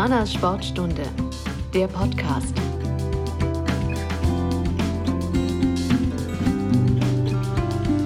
Humanas 0.00 0.32
Sportstunde, 0.32 1.02
der 1.74 1.86
Podcast. 1.86 2.58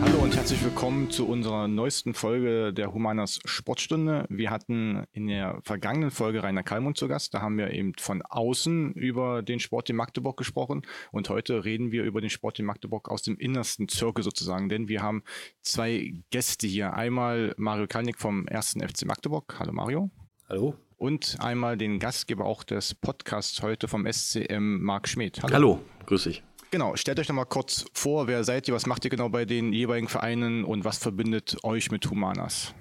Hallo 0.03 0.19
und 0.25 0.35
herzlich 0.35 0.65
willkommen 0.65 1.13
zu 1.13 1.29
unserer 1.29 1.69
neuesten 1.69 2.15
Folge 2.15 2.73
der 2.73 2.93
Humanas 2.93 3.39
Sportstunde. 3.45 4.27
Wir 4.29 4.51
hatten 4.51 5.05
in 5.13 5.29
der 5.29 5.61
vergangenen 5.63 6.11
Folge 6.11 6.43
Rainer 6.43 6.65
Kallmund 6.65 6.99
zu 6.99 7.07
Gast. 7.07 7.33
Da 7.33 7.43
haben 7.43 7.59
wir 7.59 7.71
eben 7.71 7.93
von 7.97 8.23
außen 8.23 8.95
über 8.95 9.43
den 9.43 9.61
Sport 9.61 9.89
in 9.89 9.95
Magdeburg 9.95 10.37
gesprochen. 10.37 10.83
Und 11.13 11.29
heute 11.29 11.65
reden 11.65 11.93
wir 11.93 12.03
über 12.03 12.21
den 12.21 12.31
Sport 12.31 12.59
in 12.59 12.65
Magdeburg 12.65 13.09
aus 13.09 13.23
dem 13.23 13.37
innersten 13.37 13.87
Zirkel 13.87 14.25
sozusagen. 14.25 14.69
Denn 14.69 14.89
wir 14.89 15.01
haben 15.01 15.23
zwei 15.63 16.13
Gäste 16.31 16.67
hier. 16.67 16.95
Einmal 16.95 17.55
Mario 17.57 17.87
Kalnick 17.87 18.19
vom 18.19 18.49
1. 18.49 18.79
FC 18.85 19.07
Magdeburg. 19.07 19.55
Hallo 19.61 19.73
Mario. 19.73 20.11
Hallo. 20.49 20.75
Und 21.05 21.37
einmal 21.39 21.77
den 21.77 21.99
Gastgeber 21.99 22.47
auch 22.47 22.65
des 22.65 22.95
Podcasts 22.95 23.61
heute 23.61 23.89
vom 23.89 24.11
SCM, 24.11 24.79
Marc 24.81 25.07
Schmidt. 25.07 25.43
Hallo. 25.43 25.53
Hallo, 25.53 25.81
grüß 26.07 26.25
dich. 26.25 26.43
Genau, 26.71 26.97
stellt 26.97 27.21
euch 27.21 27.29
noch 27.29 27.37
mal 27.37 27.45
kurz 27.45 27.85
vor, 27.93 28.27
wer 28.27 28.43
seid 28.43 28.69
ihr, 28.69 28.75
was 28.75 28.87
macht 28.87 29.05
ihr 29.05 29.11
genau 29.11 29.29
bei 29.29 29.45
den 29.45 29.75
jeweiligen 29.75 30.09
Vereinen 30.09 30.65
und 30.65 30.87
was 30.87 30.97
verbindet 30.97 31.59
euch 31.63 31.91
mit 31.91 32.09
Humanas? 32.09 32.73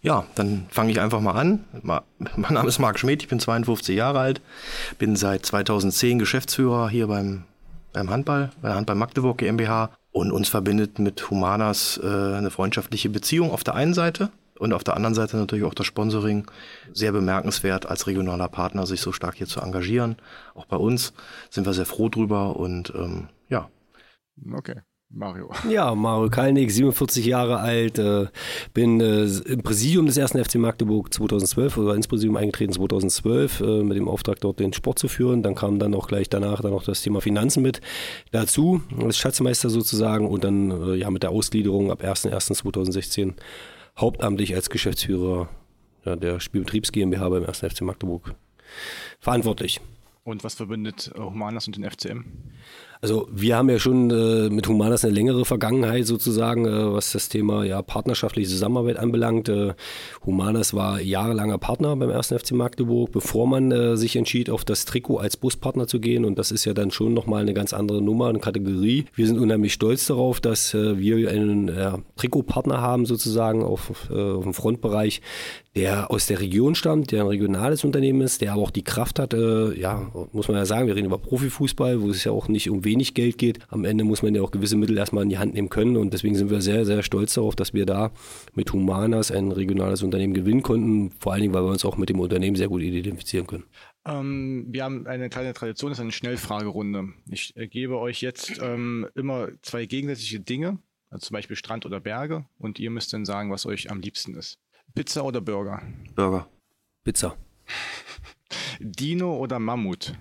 Ja, 0.00 0.24
dann 0.34 0.64
fange 0.70 0.92
ich 0.92 1.00
einfach 1.02 1.20
mal 1.20 1.32
an. 1.32 1.62
Mein 1.82 2.54
Name 2.54 2.68
ist 2.68 2.78
Marc 2.78 2.98
Schmidt, 2.98 3.22
ich 3.22 3.28
bin 3.28 3.38
52 3.38 3.94
Jahre 3.94 4.20
alt, 4.20 4.40
bin 4.98 5.14
seit 5.14 5.44
2010 5.44 6.18
Geschäftsführer 6.18 6.88
hier 6.88 7.06
beim, 7.06 7.44
beim 7.92 8.08
Handball, 8.08 8.50
bei 8.62 8.68
der 8.68 8.78
Handball 8.78 8.96
Magdeburg 8.96 9.36
GmbH 9.36 9.90
und 10.10 10.32
uns 10.32 10.48
verbindet 10.48 10.98
mit 10.98 11.28
Humanas 11.28 12.00
äh, 12.02 12.06
eine 12.06 12.50
freundschaftliche 12.50 13.10
Beziehung 13.10 13.50
auf 13.50 13.62
der 13.62 13.74
einen 13.74 13.92
Seite 13.92 14.30
und 14.62 14.72
auf 14.72 14.84
der 14.84 14.94
anderen 14.94 15.14
Seite 15.14 15.36
natürlich 15.36 15.64
auch 15.64 15.74
das 15.74 15.86
Sponsoring. 15.86 16.46
Sehr 16.92 17.10
bemerkenswert, 17.10 17.86
als 17.86 18.06
regionaler 18.06 18.48
Partner 18.48 18.86
sich 18.86 19.00
so 19.00 19.10
stark 19.10 19.34
hier 19.34 19.48
zu 19.48 19.60
engagieren. 19.60 20.16
Auch 20.54 20.66
bei 20.66 20.76
uns 20.76 21.12
sind 21.50 21.66
wir 21.66 21.72
sehr 21.72 21.84
froh 21.84 22.08
drüber 22.08 22.56
und 22.56 22.92
ähm, 22.94 23.28
ja. 23.48 23.68
Okay. 24.54 24.80
Mario. 25.14 25.50
Ja, 25.68 25.94
Mario 25.94 26.30
Kalnick, 26.30 26.70
47 26.70 27.26
Jahre 27.26 27.58
alt, 27.58 27.98
äh, 27.98 28.28
bin 28.72 29.00
äh, 29.00 29.24
im 29.24 29.62
Präsidium 29.62 30.06
des 30.06 30.16
ersten 30.16 30.42
FC 30.42 30.54
Magdeburg 30.54 31.12
2012 31.12 31.76
oder 31.76 31.94
ins 31.94 32.08
Präsidium 32.08 32.36
eingetreten 32.36 32.72
2012 32.72 33.60
äh, 33.60 33.82
mit 33.82 33.98
dem 33.98 34.08
Auftrag 34.08 34.40
dort 34.40 34.58
den 34.58 34.72
Sport 34.72 34.98
zu 34.98 35.08
führen. 35.08 35.42
Dann 35.42 35.54
kam 35.54 35.78
dann 35.78 35.94
auch 35.94 36.08
gleich 36.08 36.30
danach 36.30 36.62
dann 36.62 36.70
noch 36.70 36.84
das 36.84 37.02
Thema 37.02 37.20
Finanzen 37.20 37.62
mit 37.62 37.82
dazu, 38.30 38.80
als 39.02 39.18
Schatzmeister 39.18 39.68
sozusagen 39.68 40.26
und 40.26 40.44
dann 40.44 40.70
äh, 40.70 40.94
ja 40.94 41.10
mit 41.10 41.24
der 41.24 41.30
Ausgliederung 41.30 41.90
ab 41.90 42.02
1.1.2016 42.02 43.34
hauptamtlich 43.96 44.54
als 44.54 44.70
Geschäftsführer 44.70 45.48
ja, 46.04 46.16
der 46.16 46.40
Spielbetriebs 46.40 46.92
GmbH 46.92 47.28
beim 47.28 47.44
1. 47.44 47.58
FC 47.58 47.82
Magdeburg 47.82 48.34
verantwortlich. 49.20 49.80
Und 50.24 50.44
was 50.44 50.54
verbindet 50.54 51.12
Humanas 51.16 51.66
und 51.66 51.76
den 51.76 51.88
FCM? 51.88 52.24
Also 53.04 53.26
wir 53.32 53.56
haben 53.56 53.68
ja 53.68 53.80
schon 53.80 54.12
äh, 54.12 54.48
mit 54.48 54.68
Humanas 54.68 55.04
eine 55.04 55.12
längere 55.12 55.44
Vergangenheit 55.44 56.06
sozusagen, 56.06 56.66
äh, 56.66 56.92
was 56.92 57.10
das 57.10 57.28
Thema 57.28 57.64
ja 57.64 57.82
partnerschaftliche 57.82 58.48
Zusammenarbeit 58.48 58.96
anbelangt. 58.96 59.48
Äh, 59.48 59.74
Humanas 60.24 60.72
war 60.72 61.00
jahrelanger 61.00 61.58
Partner 61.58 61.96
beim 61.96 62.10
1. 62.10 62.28
FC 62.28 62.52
Magdeburg, 62.52 63.10
bevor 63.10 63.48
man 63.48 63.72
äh, 63.72 63.96
sich 63.96 64.14
entschied, 64.14 64.50
auf 64.50 64.64
das 64.64 64.84
Trikot 64.84 65.18
als 65.18 65.36
Buspartner 65.36 65.88
zu 65.88 65.98
gehen. 65.98 66.24
Und 66.24 66.38
das 66.38 66.52
ist 66.52 66.64
ja 66.64 66.74
dann 66.74 66.92
schon 66.92 67.12
nochmal 67.12 67.42
eine 67.42 67.54
ganz 67.54 67.72
andere 67.72 68.00
Nummer, 68.00 68.28
eine 68.28 68.38
Kategorie. 68.38 69.06
Wir 69.16 69.26
sind 69.26 69.40
unheimlich 69.40 69.72
stolz 69.72 70.06
darauf, 70.06 70.40
dass 70.40 70.72
äh, 70.72 70.96
wir 70.96 71.28
einen 71.28 72.02
Trikotpartner 72.14 72.80
haben 72.80 73.04
sozusagen 73.04 73.64
auf, 73.64 74.10
äh, 74.12 74.14
auf 74.14 74.44
dem 74.44 74.54
Frontbereich, 74.54 75.22
der 75.74 76.12
aus 76.12 76.26
der 76.26 76.38
Region 76.38 76.76
stammt, 76.76 77.10
der 77.10 77.22
ein 77.22 77.28
regionales 77.28 77.82
Unternehmen 77.82 78.20
ist, 78.20 78.42
der 78.42 78.52
aber 78.52 78.62
auch 78.62 78.70
die 78.70 78.84
Kraft 78.84 79.18
hat, 79.18 79.32
ja, 79.32 80.12
muss 80.32 80.48
man 80.48 80.58
ja 80.58 80.66
sagen, 80.66 80.86
wir 80.86 80.94
reden 80.94 81.06
über 81.06 81.16
Profifußball, 81.16 82.02
wo 82.02 82.10
es 82.10 82.24
ja 82.24 82.32
auch 82.32 82.48
nicht 82.48 82.68
um 82.68 82.84
wenig 82.84 82.91
Geld 83.14 83.38
geht. 83.38 83.58
Am 83.68 83.84
Ende 83.84 84.04
muss 84.04 84.22
man 84.22 84.34
ja 84.34 84.42
auch 84.42 84.50
gewisse 84.50 84.76
Mittel 84.76 84.96
erstmal 84.98 85.22
in 85.24 85.28
die 85.28 85.38
Hand 85.38 85.54
nehmen 85.54 85.68
können 85.68 85.96
und 85.96 86.12
deswegen 86.12 86.34
sind 86.34 86.50
wir 86.50 86.60
sehr, 86.60 86.84
sehr 86.84 87.02
stolz 87.02 87.34
darauf, 87.34 87.56
dass 87.56 87.74
wir 87.74 87.86
da 87.86 88.12
mit 88.54 88.72
Humanas 88.72 89.30
ein 89.30 89.52
regionales 89.52 90.02
Unternehmen 90.02 90.34
gewinnen 90.34 90.62
konnten. 90.62 91.10
Vor 91.20 91.32
allen 91.32 91.42
Dingen, 91.42 91.54
weil 91.54 91.64
wir 91.64 91.70
uns 91.70 91.84
auch 91.84 91.96
mit 91.96 92.08
dem 92.08 92.20
Unternehmen 92.20 92.56
sehr 92.56 92.68
gut 92.68 92.82
identifizieren 92.82 93.46
können. 93.46 93.64
Ähm, 94.04 94.66
wir 94.68 94.84
haben 94.84 95.06
eine 95.06 95.28
kleine 95.28 95.52
Tradition, 95.52 95.90
das 95.90 95.98
ist 95.98 96.02
eine 96.02 96.12
Schnellfragerunde. 96.12 97.08
Ich 97.30 97.56
äh, 97.56 97.68
gebe 97.68 97.98
euch 97.98 98.20
jetzt 98.20 98.60
ähm, 98.60 99.06
immer 99.14 99.48
zwei 99.62 99.86
gegensätzliche 99.86 100.40
Dinge, 100.40 100.78
also 101.10 101.26
zum 101.26 101.34
Beispiel 101.34 101.56
Strand 101.56 101.86
oder 101.86 102.00
Berge, 102.00 102.44
und 102.58 102.78
ihr 102.78 102.90
müsst 102.90 103.12
dann 103.12 103.24
sagen, 103.24 103.50
was 103.50 103.66
euch 103.66 103.90
am 103.90 104.00
liebsten 104.00 104.34
ist. 104.34 104.58
Pizza 104.94 105.24
oder 105.24 105.40
Burger? 105.40 105.82
Burger. 106.14 106.48
Pizza. 107.04 107.36
Dino 108.80 109.36
oder 109.36 109.58
Mammut? 109.58 110.14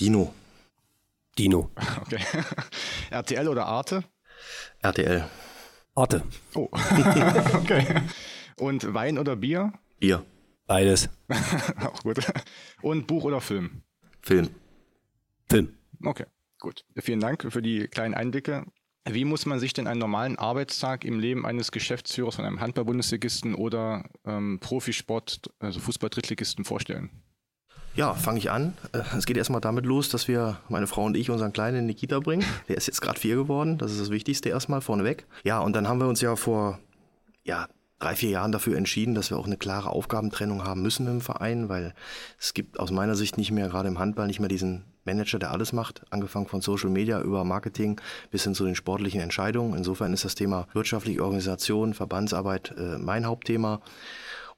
Dino. 0.00 0.34
Dino. 1.36 1.70
Okay. 2.02 2.20
RTL 3.10 3.48
oder 3.48 3.66
Arte? 3.66 4.04
RTL. 4.80 5.28
Arte. 5.94 6.22
Oh. 6.54 6.68
okay. 7.54 8.02
Und 8.56 8.94
Wein 8.94 9.18
oder 9.18 9.36
Bier? 9.36 9.72
Bier. 9.98 10.24
Beides. 10.66 11.08
Auch 11.80 12.02
gut. 12.02 12.20
Und 12.82 13.06
Buch 13.06 13.24
oder 13.24 13.40
Film? 13.40 13.82
Film. 14.22 14.50
Film. 15.48 15.76
Okay, 16.04 16.26
gut. 16.60 16.84
Vielen 16.96 17.20
Dank 17.20 17.50
für 17.50 17.62
die 17.62 17.88
kleinen 17.88 18.14
Einblicke. 18.14 18.66
Wie 19.10 19.24
muss 19.24 19.46
man 19.46 19.58
sich 19.58 19.72
denn 19.72 19.86
einen 19.86 20.00
normalen 20.00 20.38
Arbeitstag 20.38 21.04
im 21.04 21.18
Leben 21.18 21.46
eines 21.46 21.72
Geschäftsführers 21.72 22.36
von 22.36 22.44
einem 22.44 22.60
Handball-Bundesligisten 22.60 23.54
oder 23.54 24.08
ähm, 24.26 24.60
Profisport, 24.60 25.50
also 25.58 25.80
Fußball-Drittligisten 25.80 26.64
vorstellen? 26.64 27.10
Ja, 27.98 28.14
fange 28.14 28.38
ich 28.38 28.48
an. 28.48 28.74
Äh, 28.92 29.00
es 29.18 29.26
geht 29.26 29.36
erstmal 29.36 29.60
damit 29.60 29.84
los, 29.84 30.08
dass 30.08 30.28
wir, 30.28 30.58
meine 30.68 30.86
Frau 30.86 31.02
und 31.02 31.16
ich, 31.16 31.30
unseren 31.30 31.52
Kleinen 31.52 31.78
in 31.78 31.88
die 31.88 31.94
Kita 31.94 32.20
bringen. 32.20 32.44
Der 32.68 32.76
ist 32.76 32.86
jetzt 32.86 33.00
gerade 33.00 33.18
vier 33.18 33.34
geworden. 33.34 33.76
Das 33.76 33.90
ist 33.90 34.00
das 34.00 34.10
Wichtigste 34.10 34.50
erstmal 34.50 34.80
vorneweg. 34.80 35.26
Ja, 35.42 35.58
und 35.58 35.74
dann 35.74 35.88
haben 35.88 35.98
wir 35.98 36.06
uns 36.06 36.20
ja 36.20 36.36
vor 36.36 36.78
ja, 37.42 37.66
drei, 37.98 38.14
vier 38.14 38.30
Jahren 38.30 38.52
dafür 38.52 38.76
entschieden, 38.76 39.16
dass 39.16 39.30
wir 39.30 39.36
auch 39.36 39.46
eine 39.46 39.56
klare 39.56 39.90
Aufgabentrennung 39.90 40.62
haben 40.62 40.80
müssen 40.80 41.08
im 41.08 41.20
Verein, 41.20 41.68
weil 41.68 41.92
es 42.38 42.54
gibt 42.54 42.78
aus 42.78 42.92
meiner 42.92 43.16
Sicht 43.16 43.36
nicht 43.36 43.50
mehr, 43.50 43.66
gerade 43.66 43.88
im 43.88 43.98
Handball, 43.98 44.28
nicht 44.28 44.38
mehr 44.38 44.48
diesen 44.48 44.84
Manager, 45.04 45.40
der 45.40 45.50
alles 45.50 45.72
macht, 45.72 46.02
angefangen 46.10 46.46
von 46.46 46.60
Social 46.60 46.90
Media 46.90 47.20
über 47.20 47.42
Marketing 47.42 48.00
bis 48.30 48.44
hin 48.44 48.54
zu 48.54 48.64
den 48.64 48.76
sportlichen 48.76 49.20
Entscheidungen. 49.20 49.76
Insofern 49.76 50.12
ist 50.12 50.24
das 50.24 50.36
Thema 50.36 50.68
wirtschaftliche 50.72 51.24
Organisation, 51.24 51.94
Verbandsarbeit 51.94 52.76
äh, 52.78 52.96
mein 52.98 53.26
Hauptthema. 53.26 53.80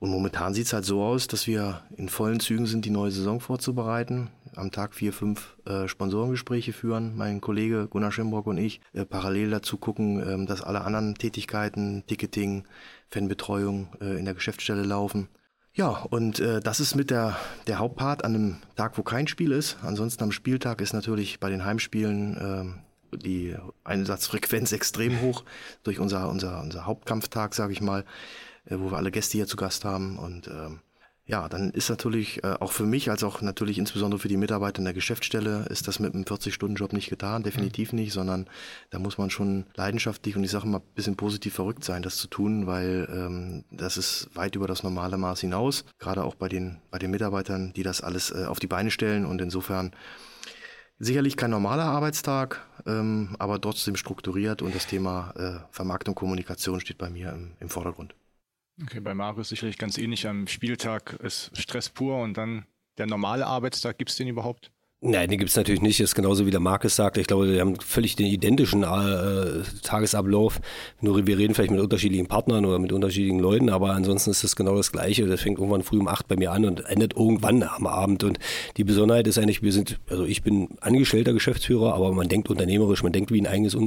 Und 0.00 0.11
momentan 0.11 0.55
sieht 0.55 0.65
es 0.65 0.72
halt 0.72 0.87
so 0.87 1.03
aus, 1.03 1.27
dass 1.27 1.47
wir 1.47 1.83
in 1.94 2.09
vollen 2.09 2.41
Zügen 2.41 2.65
sind, 2.65 2.87
die 2.87 2.91
neue 2.91 3.11
Saison 3.11 3.38
vorzubereiten. 3.38 4.31
Am 4.56 4.71
Tag 4.71 4.94
vier, 4.94 5.12
fünf 5.12 5.59
äh, 5.66 5.88
Sponsorengespräche 5.88 6.72
führen. 6.72 7.16
Mein 7.19 7.43
Kollege 7.43 7.87
Gunnar 7.87 8.11
Schimbrock 8.11 8.47
und 8.47 8.56
ich 8.56 8.81
äh, 8.94 9.05
parallel 9.05 9.50
dazu 9.50 9.77
gucken, 9.77 10.27
ähm, 10.27 10.47
dass 10.47 10.62
alle 10.62 10.81
anderen 10.81 11.16
Tätigkeiten, 11.16 12.03
Ticketing, 12.06 12.65
Fanbetreuung 13.11 13.88
äh, 14.00 14.19
in 14.19 14.25
der 14.25 14.33
Geschäftsstelle 14.33 14.84
laufen. 14.84 15.28
Ja, 15.75 15.91
und 16.09 16.41
äh, 16.41 16.61
das 16.61 16.81
ist 16.81 16.94
mit 16.94 17.11
der, 17.11 17.37
der 17.67 17.78
Hauptpart 17.78 18.25
an 18.25 18.34
einem 18.34 18.56
Tag, 18.77 18.97
wo 18.97 19.03
kein 19.03 19.28
Spiel 19.28 19.53
ist. 19.53 19.77
Ansonsten 19.82 20.25
am 20.25 20.32
Spieltag 20.32 20.81
ist 20.81 20.94
natürlich 20.94 21.41
bei 21.41 21.50
den 21.50 21.67
Heimspielen 21.67 22.81
äh, 23.12 23.17
die 23.19 23.55
Einsatzfrequenz 23.84 24.72
extrem 24.72 25.21
hoch 25.21 25.44
durch 25.82 26.00
unser, 26.00 26.31
unser, 26.31 26.62
unser 26.62 26.87
Hauptkampftag, 26.87 27.55
sage 27.55 27.75
ich 27.75 27.82
mal. 27.82 28.06
Äh, 28.70 28.81
wo 28.81 28.91
wir 28.91 28.97
alle 28.97 29.10
Gäste 29.10 29.36
hier 29.36 29.47
zu 29.47 29.56
Gast 29.56 29.84
haben. 29.84 30.19
Und 30.19 30.48
ähm, 30.48 30.81
ja, 31.26 31.48
dann 31.48 31.70
ist 31.70 31.91
natürlich 31.91 32.42
äh, 32.42 32.56
auch 32.58 32.72
für 32.72 32.86
mich, 32.86 33.10
als 33.10 33.22
auch 33.22 33.41
natürlich 33.41 33.78
insbesondere 33.78 34.19
für 34.20 34.28
die 34.28 34.36
Mitarbeiter 34.36 34.78
in 34.78 34.84
der 34.84 34.94
Geschäftsstelle, 34.94 35.66
ist 35.69 35.86
das 35.86 36.00
mit 36.00 36.14
einem 36.14 36.25
40-Stunden-Job 36.25 36.92
nicht 36.92 37.08
getan, 37.08 37.43
definitiv 37.43 37.93
mhm. 37.93 38.00
nicht, 38.00 38.12
sondern 38.12 38.49
da 38.90 38.99
muss 38.99 39.19
man 39.19 39.31
schon 39.31 39.67
leidenschaftlich 39.76 40.37
und 40.37 40.43
ich 40.43 40.50
sage 40.50 40.67
mal 40.67 40.78
ein 40.78 40.94
bisschen 40.94 41.17
positiv 41.17 41.55
verrückt 41.55 41.84
sein, 41.84 42.02
das 42.02 42.17
zu 42.17 42.26
tun, 42.26 42.67
weil 42.67 43.08
ähm, 43.12 43.64
das 43.70 43.96
ist 43.96 44.28
weit 44.34 44.56
über 44.56 44.67
das 44.67 44.82
normale 44.82 45.19
Maß 45.19 45.40
hinaus, 45.40 45.84
gerade 45.99 46.25
auch 46.25 46.34
bei 46.34 46.49
den, 46.49 46.78
bei 46.90 46.99
den 46.99 47.12
Mitarbeitern, 47.12 47.72
die 47.75 47.84
das 47.84 48.00
alles 48.00 48.32
äh, 48.32 48.46
auf 48.46 48.58
die 48.58 48.67
Beine 48.67 48.90
stellen 48.90 49.26
und 49.26 49.40
insofern 49.40 49.93
Sicherlich 51.02 51.38
kein 51.38 51.50
normaler 51.50 51.84
Arbeitstag, 51.84 52.61
ähm, 52.84 53.34
aber 53.38 53.58
trotzdem 53.58 53.96
strukturiert 53.96 54.61
und 54.61 54.75
das 54.75 54.87
Thema 54.87 55.32
äh, 55.34 55.67
Vermarktung, 55.70 56.14
Kommunikation 56.14 56.78
steht 56.78 56.99
bei 56.99 57.08
mir 57.08 57.32
im, 57.32 57.52
im 57.58 57.70
Vordergrund. 57.70 58.14
Okay, 58.82 59.00
bei 59.00 59.15
Marius 59.15 59.50
sicherlich 59.50 59.79
ganz 59.79 59.99
ähnlich. 59.99 60.27
Am 60.27 60.47
Spieltag 60.47 61.15
ist 61.15 61.50
Stress 61.56 61.91
pur 61.91 62.21
und 62.21 62.37
dann 62.37 62.67
der 62.99 63.06
normale 63.06 63.47
Arbeitstag, 63.47 63.99
gibt 63.99 64.11
es 64.11 64.17
den 64.17 64.29
überhaupt? 64.29 64.73
Nein, 65.02 65.31
den 65.31 65.38
gibt 65.38 65.49
es 65.49 65.56
natürlich 65.56 65.81
nicht. 65.81 65.99
Das 65.99 66.11
ist 66.11 66.14
genauso 66.14 66.44
wie 66.44 66.50
der 66.50 66.61
Markus 66.61 66.94
sagt. 66.94 67.17
Ich 67.17 67.26
glaube, 67.26 67.50
wir 67.50 67.62
haben 67.62 67.76
völlig 67.76 68.17
den 68.17 68.26
identischen 68.26 68.82
äh, 68.82 69.62
Tagesablauf. 69.82 70.61
Nur 71.00 71.26
wir 71.26 71.38
reden 71.38 71.55
vielleicht 71.55 71.70
mit 71.70 71.81
unterschiedlichen 71.81 72.26
Partnern 72.26 72.67
oder 72.67 72.79
mit 72.79 72.93
unterschiedlichen 72.93 73.38
Leuten, 73.38 73.70
aber 73.70 73.93
ansonsten 73.93 74.31
ist 74.31 74.44
es 74.44 74.56
genau 74.56 74.76
das 74.76 74.93
Gleiche. 74.93 75.26
Das 75.26 75.41
fängt 75.41 75.58
irgendwann 75.58 75.85
früh 75.85 75.99
um 75.99 76.06
acht 76.06 76.29
bei 76.29 76.37
mir 76.37 76.52
an 76.52 76.67
und 76.67 76.85
endet 76.85 77.17
irgendwann 77.17 77.62
am 77.62 77.87
Abend. 77.87 78.25
Und 78.25 78.38
die 78.76 78.85
Besonderheit 78.85 79.26
ist 79.26 79.38
eigentlich, 79.38 79.62
wir 79.62 79.73
sind, 79.73 79.99
also 80.11 80.26
ich 80.26 80.43
bin 80.43 80.69
angestellter 80.82 81.32
Geschäftsführer, 81.32 81.94
aber 81.94 82.12
man 82.12 82.29
denkt 82.29 82.50
unternehmerisch, 82.50 83.03
man 83.03 83.12
denkt 83.12 83.32
wie 83.32 83.41
ein 83.41 83.46
eigenes 83.46 83.73
für 83.73 83.79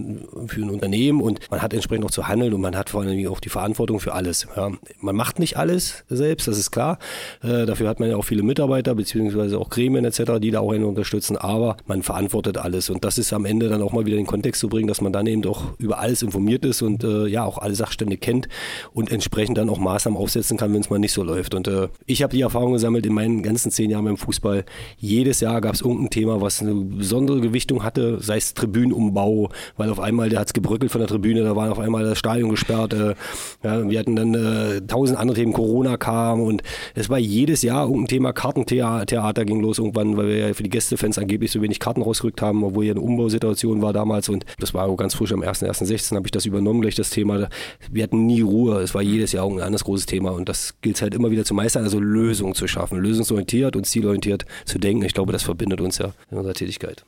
ein 0.62 0.70
Unternehmen 0.72 1.22
und 1.22 1.52
man 1.52 1.62
hat 1.62 1.76
entsprechend 1.76 2.06
auch 2.06 2.12
zu 2.12 2.28
handeln 2.28 2.56
und 2.56 2.62
man 2.62 2.76
hat 2.76 2.90
vor 2.90 3.04
allem 3.04 3.28
auch 3.28 3.40
die 3.40 3.50
Verantwortung 3.50 4.00
für 4.00 4.14
alles. 4.14 4.48
Ja. 4.56 4.72
Man 5.00 5.16
macht 5.16 5.38
nicht 5.38 5.58
alles 5.58 6.06
selbst, 6.10 6.48
das 6.48 6.58
ist 6.58 6.72
klar. 6.72 6.98
Äh, 7.44 7.68
dafür 7.68 7.88
hat 7.88 8.00
man 8.00 8.10
ja 8.10 8.16
auch 8.16 8.26
viele 8.26 8.42
Mitarbeiter 8.42 8.96
beziehungsweise 8.96 9.60
auch 9.60 9.70
Gremien 9.70 10.06
etc., 10.06 10.40
die 10.42 10.50
da 10.50 10.62
auch 10.62 10.72
einen 10.72 11.03
unterstützen, 11.04 11.38
aber 11.38 11.78
man 11.86 12.02
verantwortet 12.02 12.58
alles. 12.58 12.90
Und 12.90 13.04
das 13.04 13.18
ist 13.18 13.34
am 13.34 13.46
Ende 13.46 13.68
dann 13.68 13.82
auch 13.82 13.92
mal 13.92 14.06
wieder 14.06 14.18
in 14.18 14.24
den 14.24 14.28
Kontext 14.28 14.62
zu 14.62 14.70
bringen, 14.70 14.88
dass 14.88 15.02
man 15.02 15.12
dann 15.12 15.28
eben 15.28 15.46
auch 15.46 15.78
über 15.78 16.00
alles 16.00 16.22
informiert 16.22 16.64
ist 16.66 16.82
und 16.82 17.04
äh, 17.04 17.28
ja 17.28 17.44
auch 17.44 17.58
alle 17.58 17.76
Sachstände 17.76 18.18
kennt 18.18 18.48
und 18.94 19.12
entsprechend 19.12 19.58
dann 19.58 19.70
auch 19.70 19.80
Maßnahmen 19.80 20.18
aufsetzen 20.18 20.58
kann, 20.58 20.74
wenn 20.74 20.82
es 20.82 20.90
mal 20.90 21.00
nicht 21.00 21.12
so 21.12 21.24
läuft. 21.24 21.56
Und 21.56 21.68
äh, 21.68 21.90
ich 22.06 22.24
habe 22.24 22.34
die 22.34 22.42
Erfahrung 22.42 22.74
gesammelt 22.74 23.06
in 23.06 23.14
meinen 23.14 23.44
ganzen 23.44 23.70
zehn 23.70 23.90
Jahren 23.90 24.06
beim 24.06 24.18
Fußball. 24.18 24.64
Jedes 24.98 25.42
Jahr 25.42 25.60
gab 25.60 25.76
es 25.76 25.82
irgendein 25.82 26.10
Thema, 26.10 26.42
was 26.42 26.62
eine 26.62 26.74
besondere 26.74 27.42
Gewichtung 27.42 27.84
hatte, 27.84 28.20
sei 28.22 28.38
es 28.38 28.54
Tribünenumbau, 28.54 29.50
weil 29.76 29.90
auf 29.90 30.00
einmal, 30.00 30.30
der 30.30 30.40
hat 30.40 30.48
es 30.48 30.54
gebröckelt 30.54 30.92
von 30.92 31.00
der 31.00 31.08
Tribüne, 31.10 31.44
da 31.44 31.56
war 31.56 31.72
auf 31.72 31.80
einmal 31.80 32.04
das 32.04 32.18
Stadion 32.18 32.50
gesperrt. 32.50 32.94
Äh, 32.94 33.16
ja, 33.64 33.90
wir 33.90 34.00
hatten 34.00 34.16
dann 34.16 34.34
äh, 34.34 34.82
tausend 34.88 35.20
andere 35.20 35.36
Themen, 35.36 35.54
Corona 35.54 35.98
kam 35.98 36.42
und 36.42 36.64
es 36.96 37.10
war 37.10 37.20
jedes 37.20 37.62
Jahr 37.62 37.86
irgendein 37.86 38.08
Thema, 38.08 38.34
Kartentheater 38.34 39.46
ging 39.46 39.62
los 39.62 39.80
irgendwann, 39.80 40.16
weil 40.18 40.28
wir 40.28 40.38
ja 40.38 40.54
für 40.54 40.64
die 40.64 40.70
Gästefans 40.94 41.18
angeblich 41.18 41.52
so 41.52 41.62
wenig 41.62 41.80
Karten 41.80 42.02
rausgerückt 42.02 42.42
haben, 42.42 42.64
obwohl 42.64 42.86
ja 42.86 42.92
eine 42.92 43.02
Umbausituation 43.02 43.82
war 43.82 43.94
damals 43.94 44.30
und 44.30 44.46
das 44.60 44.74
war 44.74 44.86
auch 44.86 44.96
ganz 44.96 45.16
frisch 45.16 45.32
am 45.32 45.42
1.1.16 45.42 46.16
habe 46.16 46.28
ich 46.28 46.32
das 46.32 46.46
übernommen, 46.46 46.82
gleich 46.82 46.96
das 46.96 47.10
Thema. 47.10 47.50
Wir 47.92 48.04
hatten 48.04 48.26
nie 48.26 48.42
Ruhe, 48.42 48.80
es 48.82 48.94
war 48.94 49.02
jedes 49.02 49.32
Jahr 49.32 49.48
ein 49.48 49.60
anderes 49.60 49.84
großes 49.84 50.06
Thema 50.06 50.32
und 50.32 50.50
das 50.50 50.80
gilt 50.82 51.02
halt 51.02 51.16
immer 51.16 51.32
wieder 51.32 51.46
zu 51.46 51.54
meistern, 51.54 51.84
also 51.84 52.00
Lösungen 52.00 52.54
zu 52.54 52.68
schaffen, 52.68 53.00
lösungsorientiert 53.00 53.76
und 53.76 53.86
zielorientiert 53.86 54.46
zu 54.66 54.78
denken. 54.78 55.04
Ich 55.04 55.14
glaube, 55.14 55.32
das 55.32 55.44
verbindet 55.44 55.82
uns 55.82 55.98
ja 55.98 56.14
in 56.30 56.38
unserer 56.38 56.54
Tätigkeit. 56.54 57.06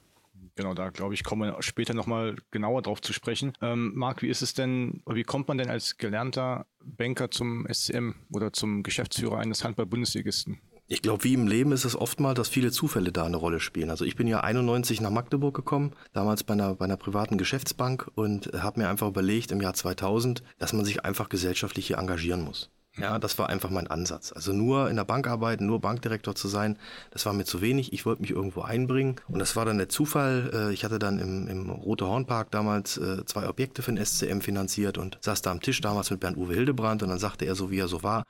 Genau, 0.55 0.73
da 0.73 0.89
glaube 0.89 1.13
ich, 1.13 1.23
kommen 1.23 1.41
wir 1.41 1.61
später 1.61 1.93
nochmal 1.93 2.37
genauer 2.49 2.81
drauf 2.81 3.01
zu 3.01 3.11
sprechen. 3.11 3.53
Ähm, 3.61 3.91
Marc, 3.93 4.21
wie 4.21 4.29
ist 4.29 4.41
es 4.41 4.53
denn, 4.53 5.01
wie 5.05 5.23
kommt 5.23 5.49
man 5.49 5.57
denn 5.57 5.69
als 5.69 5.97
gelernter 5.97 6.65
Banker 6.81 7.29
zum 7.29 7.67
SCM 7.71 8.11
oder 8.31 8.53
zum 8.53 8.81
Geschäftsführer 8.81 9.37
eines 9.37 9.65
Handball-Bundesligisten? 9.65 10.59
Ich 10.87 11.01
glaube, 11.01 11.23
wie 11.23 11.33
im 11.33 11.47
Leben 11.47 11.71
ist 11.71 11.83
es 11.83 11.95
oft 11.95 12.19
mal, 12.19 12.35
dass 12.35 12.47
viele 12.47 12.71
Zufälle 12.71 13.11
da 13.11 13.25
eine 13.25 13.37
Rolle 13.37 13.59
spielen. 13.59 13.89
Also 13.89 14.05
ich 14.05 14.15
bin 14.15 14.27
ja 14.27 14.41
91 14.41 15.01
nach 15.01 15.09
Magdeburg 15.09 15.55
gekommen, 15.55 15.93
damals 16.13 16.43
bei 16.43 16.53
einer, 16.53 16.75
bei 16.75 16.85
einer 16.85 16.97
privaten 16.97 17.39
Geschäftsbank 17.39 18.11
und 18.13 18.51
habe 18.53 18.81
mir 18.81 18.89
einfach 18.89 19.07
überlegt 19.07 19.51
im 19.51 19.61
Jahr 19.61 19.73
2000, 19.73 20.43
dass 20.59 20.73
man 20.73 20.85
sich 20.85 21.03
einfach 21.03 21.29
gesellschaftlich 21.29 21.87
hier 21.87 21.97
engagieren 21.97 22.43
muss. 22.43 22.69
Ja, 22.97 23.19
das 23.19 23.37
war 23.39 23.49
einfach 23.49 23.71
mein 23.71 23.87
Ansatz. 23.87 24.31
Also 24.31 24.53
nur 24.53 24.89
in 24.89 24.95
der 24.95 25.03
Bank 25.03 25.27
arbeiten, 25.27 25.65
nur 25.65 25.81
Bankdirektor 25.81 26.35
zu 26.35 26.47
sein, 26.47 26.77
das 27.11 27.25
war 27.25 27.33
mir 27.33 27.43
zu 27.43 27.61
wenig. 27.61 27.91
Ich 27.91 28.05
wollte 28.05 28.21
mich 28.21 28.31
irgendwo 28.31 28.61
einbringen. 28.61 29.15
Und 29.27 29.39
das 29.39 29.55
war 29.55 29.65
dann 29.65 29.79
der 29.79 29.89
Zufall. 29.89 30.51
Äh, 30.53 30.73
ich 30.73 30.85
hatte 30.85 30.99
dann 30.99 31.19
im, 31.19 31.47
im 31.47 31.69
Rote 31.71 32.05
Hornpark 32.05 32.51
damals 32.51 32.97
äh, 32.97 33.25
zwei 33.25 33.49
Objekte 33.49 33.81
für 33.81 33.91
den 33.91 34.05
SCM 34.05 34.39
finanziert 34.39 34.97
und 34.97 35.17
saß 35.21 35.41
da 35.41 35.51
am 35.51 35.61
Tisch 35.61 35.81
damals 35.81 36.09
mit 36.11 36.21
Bernd 36.21 36.37
Uwe 36.37 36.53
Hildebrand 36.53 37.03
und 37.03 37.09
dann 37.09 37.19
sagte 37.19 37.45
er 37.45 37.55
so, 37.55 37.69
wie 37.69 37.79
er 37.79 37.89
so 37.89 38.03
war, 38.03 38.23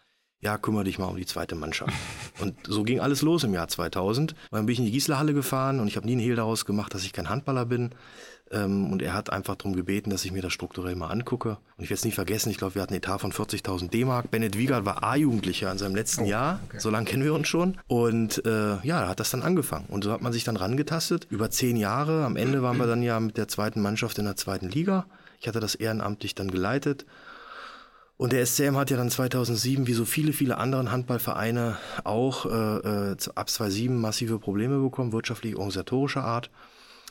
ja, 0.46 0.60
kümmere 0.60 0.84
dich 0.84 1.00
mal 1.00 1.08
um 1.08 1.18
die 1.18 1.26
zweite 1.26 1.56
Mannschaft. 1.56 1.92
Und 2.40 2.56
so 2.68 2.84
ging 2.84 3.00
alles 3.00 3.24
los 3.24 3.44
im 3.44 3.54
Jahr 3.54 3.68
2000. 3.68 4.36
Dann 4.52 4.66
bin 4.68 4.74
ich 4.74 4.80
in 4.80 4.86
die 4.86 4.92
Gießlerhalle 4.92 5.34
gefahren 5.34 5.80
und 5.80 5.88
ich 5.88 5.96
habe 5.96 6.06
nie 6.06 6.14
einen 6.14 6.22
Hehl 6.22 6.36
daraus 6.36 6.66
gemacht, 6.66 6.94
dass 6.94 7.04
ich 7.04 7.14
kein 7.14 7.30
Handballer 7.30 7.66
bin. 7.66 7.92
Ähm, 8.52 8.92
und 8.92 9.02
er 9.02 9.14
hat 9.14 9.32
einfach 9.32 9.56
darum 9.56 9.76
gebeten, 9.76 10.12
dass 10.12 10.24
ich 10.24 10.32
mir 10.32 10.44
das 10.44 10.54
strukturell 10.54 10.96
mal 10.96 11.08
angucke. 11.08 11.58
Und 11.78 11.84
ich 11.84 11.90
werde 11.90 11.96
es 11.96 12.06
nicht 12.06 12.14
vergessen, 12.14 12.52
ich 12.52 12.58
glaube, 12.58 12.76
wir 12.76 12.84
hatten 12.84 12.94
einen 12.94 13.02
Etat 13.02 13.20
von 13.20 13.32
40.000 13.32 13.90
D-Mark. 13.90 14.30
Bennett 14.30 14.58
Wiegald 14.58 14.86
war 14.86 15.04
A-Jugendlicher 15.04 15.72
in 15.72 15.80
seinem 15.80 15.96
letzten 15.96 16.26
oh, 16.26 16.28
Jahr. 16.28 16.60
Okay. 16.68 16.80
So 16.80 16.92
lange 16.92 17.06
kennen 17.06 17.24
wir 17.24 17.34
uns 17.34 17.48
schon. 17.48 17.78
Und 17.88 18.46
äh, 18.46 18.76
ja, 18.84 19.02
da 19.02 19.08
hat 19.08 19.20
das 19.20 19.32
dann 19.32 19.42
angefangen. 19.42 19.86
Und 19.88 20.04
so 20.04 20.12
hat 20.12 20.22
man 20.22 20.32
sich 20.32 20.44
dann 20.44 20.58
rangetastet. 20.58 21.26
Über 21.32 21.50
zehn 21.50 21.76
Jahre. 21.76 22.24
Am 22.24 22.36
Ende 22.36 22.62
waren 22.62 22.78
wir 22.78 22.86
dann 22.86 23.02
ja 23.02 23.20
mit 23.20 23.38
der 23.38 23.48
zweiten 23.48 23.82
Mannschaft 23.82 24.20
in 24.20 24.26
der 24.26 24.36
zweiten 24.36 24.70
Liga. 24.70 25.08
Ich 25.40 25.48
hatte 25.48 25.60
das 25.60 25.74
ehrenamtlich 25.74 26.36
dann 26.36 26.52
geleitet. 26.52 27.06
Und 28.18 28.32
der 28.32 28.46
SCM 28.46 28.78
hat 28.78 28.90
ja 28.92 28.98
dann 28.98 29.10
2007, 29.10 29.88
wie 29.88 29.94
so 29.94 30.06
viele, 30.06 30.32
viele 30.32 30.58
anderen 30.58 30.92
Handballvereine, 30.92 31.78
auch 32.06 32.46
äh, 32.46 33.12
äh, 33.12 33.18
ab 33.36 33.50
2007 33.50 34.00
massive 34.00 34.40
Probleme 34.40 34.80
bekommen, 34.80 35.12
wirtschaftlich 35.12 35.58
organisatorischer 35.58 36.24
Art. 36.24 36.50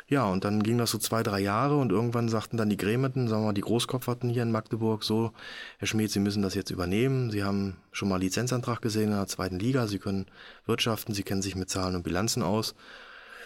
Ja, 0.06 0.24
und 0.26 0.44
dann 0.44 0.62
ging 0.62 0.76
das 0.76 0.90
so 0.90 0.98
zwei, 0.98 1.22
drei 1.22 1.40
Jahre 1.40 1.76
und 1.76 1.90
irgendwann 1.90 2.28
sagten 2.28 2.58
dann 2.58 2.68
die 2.68 2.76
Grämeten, 2.76 3.26
sagen 3.26 3.42
wir 3.42 3.46
mal, 3.46 3.52
die 3.54 3.62
Großkopferten 3.62 4.28
hier 4.28 4.42
in 4.42 4.52
Magdeburg, 4.52 5.02
so, 5.02 5.32
Herr 5.78 5.88
Schmidt, 5.88 6.10
Sie 6.10 6.20
müssen 6.20 6.42
das 6.42 6.54
jetzt 6.54 6.70
übernehmen. 6.70 7.30
Sie 7.30 7.42
haben 7.42 7.76
schon 7.90 8.10
mal 8.10 8.20
Lizenzantrag 8.20 8.82
gesehen 8.82 9.10
in 9.10 9.16
der 9.16 9.26
zweiten 9.26 9.58
Liga, 9.58 9.86
Sie 9.86 9.98
können 9.98 10.26
wirtschaften, 10.66 11.14
Sie 11.14 11.22
kennen 11.22 11.40
sich 11.42 11.56
mit 11.56 11.70
Zahlen 11.70 11.96
und 11.96 12.02
Bilanzen 12.02 12.42
aus. 12.42 12.74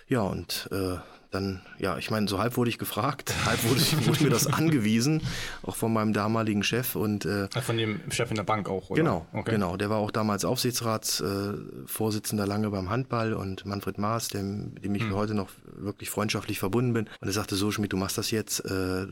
Ja, 0.08 0.22
und 0.22 0.68
äh, 0.72 0.96
dann, 1.30 1.60
ja, 1.78 1.98
ich 1.98 2.10
meine, 2.10 2.28
so 2.28 2.38
halb 2.38 2.56
wurde 2.56 2.70
ich 2.70 2.78
gefragt, 2.78 3.34
halb 3.44 3.62
wurde, 3.64 3.80
ich, 3.80 4.06
wurde 4.06 4.24
mir 4.24 4.30
das 4.30 4.46
angewiesen, 4.52 5.22
auch 5.62 5.76
von 5.76 5.92
meinem 5.92 6.12
damaligen 6.12 6.62
Chef 6.62 6.96
und 6.96 7.24
äh, 7.24 7.48
von 7.60 7.76
dem 7.76 8.00
Chef 8.10 8.30
in 8.30 8.36
der 8.36 8.44
Bank 8.44 8.68
auch, 8.68 8.90
oder? 8.90 9.02
Genau, 9.02 9.26
okay. 9.32 9.52
genau. 9.52 9.76
Der 9.76 9.90
war 9.90 9.98
auch 9.98 10.10
damals 10.10 10.44
Aufsichtsratsvorsitzender 10.44 12.44
äh, 12.44 12.46
lange 12.46 12.70
beim 12.70 12.90
Handball 12.90 13.34
und 13.34 13.66
Manfred 13.66 13.98
Maas, 13.98 14.28
dem, 14.28 14.74
dem 14.76 14.94
ich 14.94 15.02
hm. 15.02 15.14
heute 15.14 15.34
noch 15.34 15.50
wirklich 15.76 16.10
freundschaftlich 16.10 16.58
verbunden 16.58 16.92
bin. 16.92 17.08
Und 17.20 17.28
er 17.28 17.32
sagte 17.32 17.56
so, 17.56 17.70
Schmidt, 17.70 17.92
du 17.92 17.96
machst 17.96 18.18
das 18.18 18.30
jetzt. 18.30 18.64
Äh, 18.64 19.06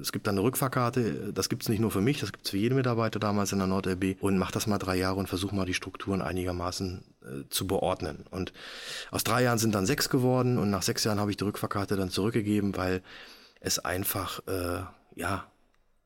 es 0.00 0.12
gibt 0.12 0.26
da 0.26 0.32
eine 0.32 0.42
Rückfahrkarte, 0.42 1.32
das 1.32 1.48
gibt's 1.48 1.68
nicht 1.68 1.80
nur 1.80 1.90
für 1.90 2.00
mich, 2.00 2.20
das 2.20 2.32
gibt's 2.32 2.50
für 2.50 2.58
jeden 2.58 2.74
Mitarbeiter 2.74 3.20
damals 3.20 3.52
in 3.52 3.58
der 3.58 3.68
NordLB 3.68 4.16
und 4.20 4.38
mach 4.38 4.50
das 4.50 4.66
mal 4.66 4.78
drei 4.78 4.96
Jahre 4.96 5.18
und 5.18 5.28
versuch 5.28 5.52
mal 5.52 5.66
die 5.66 5.74
Strukturen 5.74 6.22
einigermaßen 6.22 7.02
zu 7.50 7.66
beordnen. 7.66 8.24
Und 8.30 8.52
aus 9.10 9.24
drei 9.24 9.42
Jahren 9.42 9.58
sind 9.58 9.74
dann 9.74 9.86
sechs 9.86 10.08
geworden 10.08 10.58
und 10.58 10.70
nach 10.70 10.82
sechs 10.82 11.04
Jahren 11.04 11.20
habe 11.20 11.30
ich 11.30 11.36
die 11.36 11.44
Rückfahrkarte 11.44 11.96
dann 11.96 12.10
zurückgegeben, 12.10 12.76
weil 12.76 13.02
es 13.60 13.78
einfach, 13.78 14.40
äh, 14.46 14.82
ja, 15.16 15.46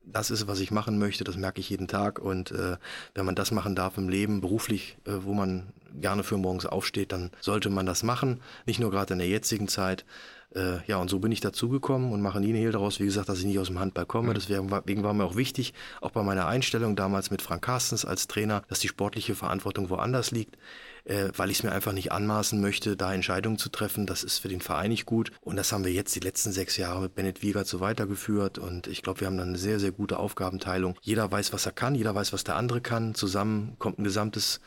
das 0.05 0.29
ist, 0.29 0.47
was 0.47 0.59
ich 0.59 0.71
machen 0.71 0.99
möchte, 0.99 1.23
das 1.23 1.35
merke 1.35 1.59
ich 1.59 1.69
jeden 1.69 1.87
Tag. 1.87 2.19
Und 2.19 2.51
äh, 2.51 2.77
wenn 3.13 3.25
man 3.25 3.35
das 3.35 3.51
machen 3.51 3.75
darf 3.75 3.97
im 3.97 4.09
Leben, 4.09 4.41
beruflich, 4.41 4.97
äh, 5.05 5.11
wo 5.21 5.33
man 5.33 5.73
gerne 5.99 6.23
für 6.23 6.37
morgens 6.37 6.65
aufsteht, 6.65 7.11
dann 7.11 7.31
sollte 7.39 7.69
man 7.69 7.85
das 7.85 8.03
machen. 8.03 8.41
Nicht 8.65 8.79
nur 8.79 8.91
gerade 8.91 9.13
in 9.13 9.19
der 9.19 9.27
jetzigen 9.27 9.67
Zeit. 9.67 10.05
Äh, 10.53 10.85
ja, 10.87 10.97
und 10.97 11.09
so 11.09 11.19
bin 11.19 11.31
ich 11.31 11.41
dazugekommen 11.41 12.11
und 12.11 12.21
mache 12.21 12.39
nie 12.39 12.49
einen 12.49 12.57
Hehl 12.57 12.71
daraus, 12.71 12.99
wie 12.99 13.05
gesagt, 13.05 13.29
dass 13.29 13.39
ich 13.39 13.45
nicht 13.45 13.59
aus 13.59 13.67
dem 13.67 13.79
Handball 13.79 14.05
komme. 14.05 14.29
Mhm. 14.29 14.33
Deswegen 14.35 14.71
war 15.03 15.13
mir 15.13 15.25
auch 15.25 15.35
wichtig, 15.35 15.73
auch 16.01 16.11
bei 16.11 16.23
meiner 16.23 16.47
Einstellung 16.47 16.95
damals 16.95 17.31
mit 17.31 17.41
Frank 17.41 17.63
Carstens 17.63 18.05
als 18.05 18.27
Trainer, 18.27 18.63
dass 18.67 18.79
die 18.79 18.87
sportliche 18.87 19.35
Verantwortung 19.35 19.89
woanders 19.89 20.31
liegt 20.31 20.57
äh, 21.05 21.29
weil 21.35 21.51
ich 21.51 21.59
es 21.59 21.63
mir 21.63 21.71
einfach 21.71 21.93
nicht 21.93 22.11
anmaßen 22.11 22.59
möchte, 22.59 22.97
da 22.97 23.13
Entscheidungen 23.13 23.57
zu 23.57 23.69
treffen. 23.69 24.05
Das 24.05 24.23
ist 24.23 24.39
für 24.39 24.49
den 24.49 24.61
Verein 24.61 24.89
nicht 24.89 25.05
gut. 25.05 25.31
Und 25.41 25.55
das 25.55 25.71
haben 25.71 25.85
wir 25.85 25.91
jetzt 25.91 26.15
die 26.15 26.19
letzten 26.19 26.51
sechs 26.51 26.77
Jahre 26.77 27.01
mit 27.01 27.15
Bennett 27.15 27.41
Wiegert 27.41 27.67
so 27.67 27.79
weitergeführt. 27.79 28.57
Und 28.57 28.87
ich 28.87 29.01
glaube, 29.01 29.21
wir 29.21 29.27
haben 29.27 29.37
dann 29.37 29.49
eine 29.49 29.57
sehr, 29.57 29.79
sehr 29.79 29.91
gute 29.91 30.17
Aufgabenteilung. 30.17 30.97
Jeder 31.01 31.31
weiß, 31.31 31.53
was 31.53 31.65
er 31.65 31.71
kann, 31.71 31.95
jeder 31.95 32.15
weiß, 32.15 32.33
was 32.33 32.43
der 32.43 32.55
andere 32.55 32.81
kann. 32.81 33.15
Zusammen 33.15 33.75
kommt 33.77 33.99
ein 33.99 34.03
gesamtes 34.03 34.59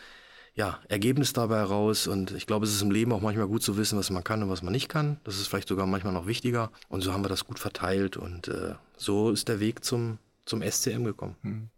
ja, 0.55 0.81
Ergebnis 0.89 1.33
dabei 1.33 1.63
raus. 1.63 2.07
Und 2.07 2.31
ich 2.33 2.47
glaube, 2.47 2.67
es 2.67 2.73
ist 2.73 2.83
im 2.83 2.91
Leben 2.91 3.13
auch 3.13 3.21
manchmal 3.21 3.49
gut 3.49 3.63
zu 3.63 3.77
wissen, 3.77 3.99
was 3.99 4.11
man 4.11 4.25
kann 4.25 4.43
und 4.43 4.49
was 4.49 4.63
man 4.63 4.73
nicht 4.73 4.89
kann. 4.89 5.19
Das 5.25 5.39
ist 5.39 5.49
vielleicht 5.49 5.69
sogar 5.69 5.87
manchmal 5.87 6.13
noch 6.13 6.27
wichtiger. 6.27 6.71
Und 6.89 7.01
so 7.01 7.13
haben 7.13 7.25
wir 7.25 7.29
das 7.29 7.47
gut 7.47 7.59
verteilt. 7.59 8.17
Und 8.17 8.49
äh, 8.49 8.75
so 8.97 9.31
ist 9.31 9.49
der 9.49 9.61
Weg 9.61 9.85
zum, 9.85 10.19
zum 10.45 10.63
SCM 10.63 11.05
gekommen. 11.05 11.37
Hm. 11.43 11.69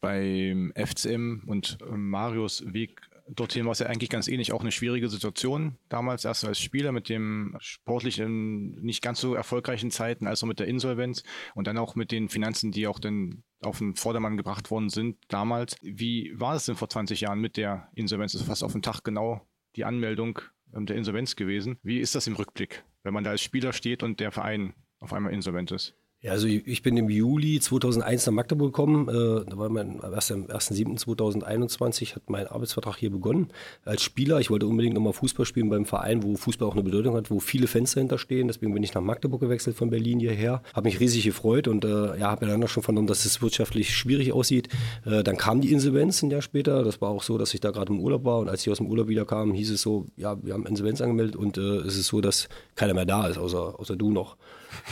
Beim 0.00 0.72
FCM 0.76 1.42
und 1.46 1.78
Marius 1.90 2.62
Weg 2.66 3.00
dorthin 3.28 3.64
war 3.64 3.72
es 3.72 3.78
ja 3.78 3.86
eigentlich 3.86 4.10
ganz 4.10 4.28
ähnlich, 4.28 4.52
auch 4.52 4.60
eine 4.60 4.72
schwierige 4.72 5.08
Situation. 5.08 5.76
Damals 5.88 6.24
erst 6.24 6.44
als 6.44 6.60
Spieler 6.60 6.92
mit 6.92 7.08
dem 7.08 7.56
sportlich 7.58 8.20
nicht 8.26 9.02
ganz 9.02 9.20
so 9.20 9.34
erfolgreichen 9.34 9.90
Zeiten, 9.90 10.26
als 10.26 10.42
auch 10.42 10.46
mit 10.46 10.58
der 10.58 10.66
Insolvenz 10.66 11.22
und 11.54 11.66
dann 11.66 11.78
auch 11.78 11.94
mit 11.94 12.12
den 12.12 12.28
Finanzen, 12.28 12.70
die 12.70 12.86
auch 12.86 12.98
dann 12.98 13.42
auf 13.60 13.78
den 13.78 13.94
Vordermann 13.94 14.36
gebracht 14.36 14.70
worden 14.70 14.90
sind 14.90 15.16
damals. 15.28 15.76
Wie 15.82 16.32
war 16.34 16.54
es 16.54 16.66
denn 16.66 16.76
vor 16.76 16.88
20 16.88 17.22
Jahren 17.22 17.40
mit 17.40 17.56
der 17.56 17.88
Insolvenz? 17.94 18.32
Das 18.32 18.42
ist 18.42 18.48
fast 18.48 18.62
auf 18.62 18.72
den 18.72 18.82
Tag 18.82 19.02
genau 19.02 19.46
die 19.76 19.84
Anmeldung 19.84 20.40
ähm, 20.74 20.86
der 20.86 20.96
Insolvenz 20.96 21.36
gewesen. 21.36 21.78
Wie 21.82 22.00
ist 22.00 22.14
das 22.14 22.26
im 22.26 22.36
Rückblick, 22.36 22.84
wenn 23.02 23.14
man 23.14 23.24
da 23.24 23.30
als 23.30 23.42
Spieler 23.42 23.72
steht 23.72 24.02
und 24.02 24.20
der 24.20 24.32
Verein 24.32 24.74
auf 25.00 25.12
einmal 25.12 25.32
insolvent 25.32 25.72
ist? 25.72 25.94
Ja, 26.24 26.32
also 26.32 26.46
ich 26.46 26.80
bin 26.80 26.96
im 26.96 27.10
Juli 27.10 27.60
2001 27.60 28.24
nach 28.24 28.32
Magdeburg 28.32 28.72
gekommen. 28.72 29.10
Äh, 29.10 29.44
da 29.44 29.58
war 29.58 29.68
mein 29.68 30.00
erst 30.00 30.32
am 30.32 30.46
1.7.2021 30.46 32.14
hat 32.14 32.30
mein 32.30 32.46
Arbeitsvertrag 32.46 32.96
hier 32.96 33.10
begonnen 33.10 33.48
als 33.84 34.02
Spieler. 34.02 34.40
Ich 34.40 34.48
wollte 34.48 34.66
unbedingt 34.66 34.94
nochmal 34.94 35.12
Fußball 35.12 35.44
spielen 35.44 35.68
beim 35.68 35.84
Verein, 35.84 36.22
wo 36.22 36.34
Fußball 36.34 36.66
auch 36.66 36.72
eine 36.72 36.82
Bedeutung 36.82 37.14
hat, 37.14 37.30
wo 37.30 37.40
viele 37.40 37.66
Fans 37.66 37.92
dahinter 37.92 38.16
stehen. 38.16 38.48
Deswegen 38.48 38.72
bin 38.72 38.82
ich 38.82 38.94
nach 38.94 39.02
Magdeburg 39.02 39.42
gewechselt 39.42 39.76
von 39.76 39.90
Berlin 39.90 40.18
hierher. 40.18 40.62
Habe 40.72 40.88
mich 40.88 40.98
riesig 40.98 41.24
gefreut 41.24 41.68
und 41.68 41.84
äh, 41.84 42.18
ja, 42.18 42.30
habe 42.30 42.46
mir 42.46 42.52
dann 42.52 42.64
auch 42.64 42.70
schon 42.70 42.82
vernommen, 42.82 43.06
dass 43.06 43.26
es 43.26 43.42
wirtschaftlich 43.42 43.94
schwierig 43.94 44.32
aussieht. 44.32 44.70
Äh, 45.04 45.24
dann 45.24 45.36
kam 45.36 45.60
die 45.60 45.72
Insolvenz 45.72 46.22
ein 46.22 46.30
Jahr 46.30 46.40
später. 46.40 46.84
Das 46.84 47.02
war 47.02 47.10
auch 47.10 47.22
so, 47.22 47.36
dass 47.36 47.52
ich 47.52 47.60
da 47.60 47.70
gerade 47.70 47.92
im 47.92 48.00
Urlaub 48.00 48.24
war 48.24 48.38
und 48.38 48.48
als 48.48 48.62
ich 48.62 48.72
aus 48.72 48.78
dem 48.78 48.86
Urlaub 48.86 49.08
wieder 49.08 49.26
kam, 49.26 49.52
hieß 49.52 49.72
es 49.72 49.82
so, 49.82 50.06
ja, 50.16 50.42
wir 50.42 50.54
haben 50.54 50.64
Insolvenz 50.64 51.02
angemeldet 51.02 51.36
und 51.36 51.58
äh, 51.58 51.80
es 51.80 51.98
ist 51.98 52.06
so, 52.06 52.22
dass 52.22 52.48
keiner 52.76 52.94
mehr 52.94 53.04
da 53.04 53.26
ist, 53.26 53.36
außer, 53.36 53.78
außer 53.78 53.94
du 53.94 54.10
noch. 54.10 54.38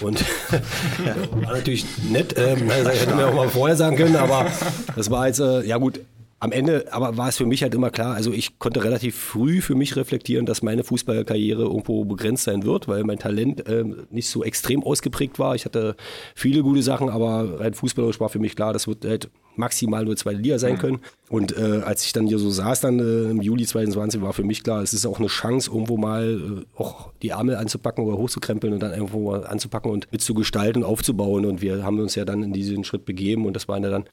Und 0.00 0.24
war 1.44 1.52
natürlich 1.54 1.84
nett, 2.10 2.34
ähm, 2.36 2.70
hätte 2.70 3.14
mir 3.14 3.28
auch 3.28 3.34
mal 3.34 3.48
vorher 3.48 3.76
sagen 3.76 3.96
können, 3.96 4.16
aber 4.16 4.50
das 4.96 5.10
war 5.10 5.26
jetzt, 5.26 5.40
äh, 5.40 5.62
ja 5.64 5.78
gut, 5.78 6.00
am 6.42 6.50
Ende 6.50 6.92
aber 6.92 7.16
war 7.16 7.28
es 7.28 7.36
für 7.36 7.46
mich 7.46 7.62
halt 7.62 7.72
immer 7.72 7.90
klar, 7.90 8.16
also 8.16 8.32
ich 8.32 8.58
konnte 8.58 8.82
relativ 8.82 9.16
früh 9.16 9.60
für 9.60 9.76
mich 9.76 9.94
reflektieren, 9.94 10.44
dass 10.44 10.60
meine 10.60 10.82
Fußballkarriere 10.82 11.62
irgendwo 11.62 12.04
begrenzt 12.04 12.42
sein 12.42 12.64
wird, 12.64 12.88
weil 12.88 13.04
mein 13.04 13.20
Talent 13.20 13.64
äh, 13.68 13.84
nicht 14.10 14.28
so 14.28 14.42
extrem 14.42 14.82
ausgeprägt 14.82 15.38
war. 15.38 15.54
Ich 15.54 15.64
hatte 15.64 15.94
viele 16.34 16.62
gute 16.62 16.82
Sachen, 16.82 17.10
aber 17.10 17.60
rein 17.60 17.74
fußballerisch 17.74 18.18
war 18.18 18.28
für 18.28 18.40
mich 18.40 18.56
klar, 18.56 18.72
das 18.72 18.88
wird 18.88 19.04
halt 19.04 19.30
maximal 19.56 20.04
nur 20.04 20.16
zweite 20.16 20.40
Liga 20.40 20.59
sein 20.59 20.78
können. 20.78 21.00
Und 21.28 21.56
äh, 21.56 21.80
als 21.85 22.04
ich 22.04 22.12
dann 22.12 22.26
hier 22.26 22.38
so 22.38 22.50
saß, 22.50 22.80
dann 22.80 22.99
äh, 22.99 23.30
im 23.30 23.40
Juli 23.40 23.66
2020, 23.66 24.21
war 24.23 24.32
für 24.32 24.44
mich 24.44 24.62
klar, 24.62 24.82
es 24.82 24.92
ist 24.92 25.06
auch 25.06 25.18
eine 25.18 25.28
Chance, 25.28 25.71
irgendwo 25.71 25.97
mal 25.97 26.64
äh, 26.78 26.80
auch 26.80 27.12
die 27.23 27.30
Ärmel 27.30 27.56
anzupacken 27.56 28.04
oder 28.04 28.18
hochzukrempeln 28.18 28.73
und 28.73 28.82
dann 28.82 28.92
irgendwo 28.92 29.30
mal 29.30 29.47
anzupacken 29.47 29.90
und 29.90 30.11
mitzugestalten, 30.12 30.85
aufzubauen. 30.85 31.47
Und 31.47 31.62
wir 31.62 31.85
haben 31.85 31.99
uns 32.00 32.14
ja 32.14 32.25
dann 32.25 32.42
in 32.42 32.52
diesen 32.52 32.85
Schritt 32.85 33.04
begeben 33.04 33.47
und 33.47 33.54
das 33.54 33.68
waren 33.68 33.82
ja 33.82 33.90
dann 33.90 34.04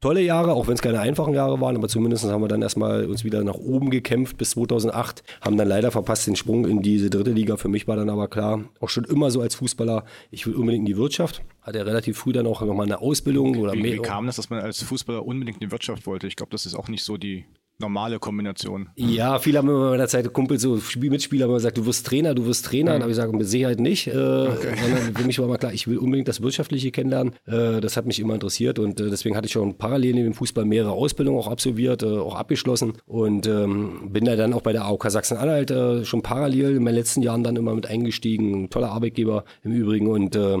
tolle 0.00 0.20
Jahre, 0.20 0.52
auch 0.52 0.66
wenn 0.66 0.74
es 0.74 0.82
keine 0.82 1.00
einfachen 1.00 1.34
Jahre 1.34 1.60
waren, 1.60 1.76
aber 1.76 1.88
zumindest 1.88 2.24
haben 2.24 2.42
wir 2.42 2.48
dann 2.48 2.62
erstmal 2.62 3.06
uns 3.06 3.24
wieder 3.24 3.42
nach 3.44 3.54
oben 3.54 3.90
gekämpft 3.90 4.36
bis 4.36 4.50
2008, 4.50 5.22
haben 5.40 5.56
dann 5.56 5.68
leider 5.68 5.90
verpasst 5.90 6.26
den 6.26 6.36
Sprung 6.36 6.66
in 6.66 6.82
diese 6.82 7.10
dritte 7.10 7.32
Liga. 7.32 7.56
Für 7.56 7.68
mich 7.68 7.88
war 7.88 7.96
dann 7.96 8.10
aber 8.10 8.28
klar, 8.28 8.64
auch 8.80 8.88
schon 8.88 9.04
immer 9.04 9.30
so 9.30 9.40
als 9.40 9.54
Fußballer, 9.56 10.04
ich 10.30 10.46
will 10.46 10.54
unbedingt 10.54 10.88
in 10.88 10.94
die 10.94 10.98
Wirtschaft. 10.98 11.42
Hatte 11.62 11.78
ja 11.78 11.84
relativ 11.84 12.18
früh 12.18 12.32
dann 12.32 12.46
auch 12.46 12.60
nochmal 12.60 12.86
eine 12.86 13.00
Ausbildung 13.00 13.56
oder 13.56 13.72
wie, 13.72 13.82
mehr. 13.82 13.92
Wie 13.94 14.02
kam 14.02 14.26
das, 14.26 14.36
dass 14.36 14.50
man 14.50 14.60
als 14.60 14.82
Fußballer 14.82 15.24
unbedingt 15.24 15.60
in 15.60 15.68
die 15.68 15.72
Wirtschaft 15.72 16.06
wollte? 16.06 16.26
Ich 16.26 16.36
glaube, 16.36 16.50
das 16.50 16.66
ist 16.66 16.74
auch 16.74 16.88
nicht 16.88 17.04
so 17.04 17.16
die 17.16 17.44
normale 17.78 18.18
Kombination. 18.18 18.88
Ja, 18.96 19.38
viele 19.38 19.58
haben 19.58 19.68
immer 19.68 19.84
in 19.84 19.90
meiner 19.90 20.08
Zeit 20.08 20.32
Kumpel, 20.32 20.58
so 20.58 20.80
Mitspieler 20.98 21.44
haben 21.44 21.50
immer 21.50 21.58
gesagt, 21.58 21.78
du 21.78 21.86
wirst 21.86 22.06
Trainer, 22.06 22.34
du 22.34 22.46
wirst 22.46 22.64
Trainer. 22.66 22.92
Mhm. 22.92 22.96
Da 22.96 23.02
habe 23.02 23.10
ich 23.12 23.16
gesagt, 23.16 23.32
mit 23.32 23.46
Sicherheit 23.46 23.80
nicht. 23.80 24.06
Äh, 24.06 24.10
okay. 24.12 24.74
Sondern 24.80 25.14
für 25.16 25.24
mich 25.24 25.38
war 25.38 25.46
mal 25.46 25.58
klar, 25.58 25.72
ich 25.72 25.86
will 25.86 25.98
unbedingt 25.98 26.28
das 26.28 26.40
Wirtschaftliche 26.40 26.90
kennenlernen. 26.90 27.34
Äh, 27.46 27.80
das 27.80 27.96
hat 27.96 28.06
mich 28.06 28.18
immer 28.20 28.34
interessiert 28.34 28.78
und 28.78 29.00
äh, 29.00 29.10
deswegen 29.10 29.36
hatte 29.36 29.46
ich 29.46 29.52
schon 29.52 29.76
parallel 29.76 30.14
neben 30.14 30.30
dem 30.30 30.34
Fußball 30.34 30.64
mehrere 30.64 30.92
Ausbildungen 30.92 31.38
auch 31.38 31.48
absolviert, 31.48 32.02
äh, 32.02 32.06
auch 32.06 32.34
abgeschlossen 32.34 32.94
und 33.06 33.46
ähm, 33.46 34.10
bin 34.10 34.24
da 34.24 34.36
dann 34.36 34.52
auch 34.52 34.62
bei 34.62 34.72
der 34.72 34.84
AOK 34.84 35.10
Sachsen-Anhalt 35.10 35.70
äh, 35.70 36.04
schon 36.04 36.22
parallel 36.22 36.76
in 36.76 36.82
meinen 36.82 36.94
letzten 36.94 37.22
Jahren 37.22 37.44
dann 37.44 37.56
immer 37.56 37.74
mit 37.74 37.86
eingestiegen. 37.86 38.70
Toller 38.70 38.90
Arbeitgeber 38.90 39.44
im 39.62 39.72
Übrigen 39.72 40.06
und 40.06 40.36
äh, 40.36 40.58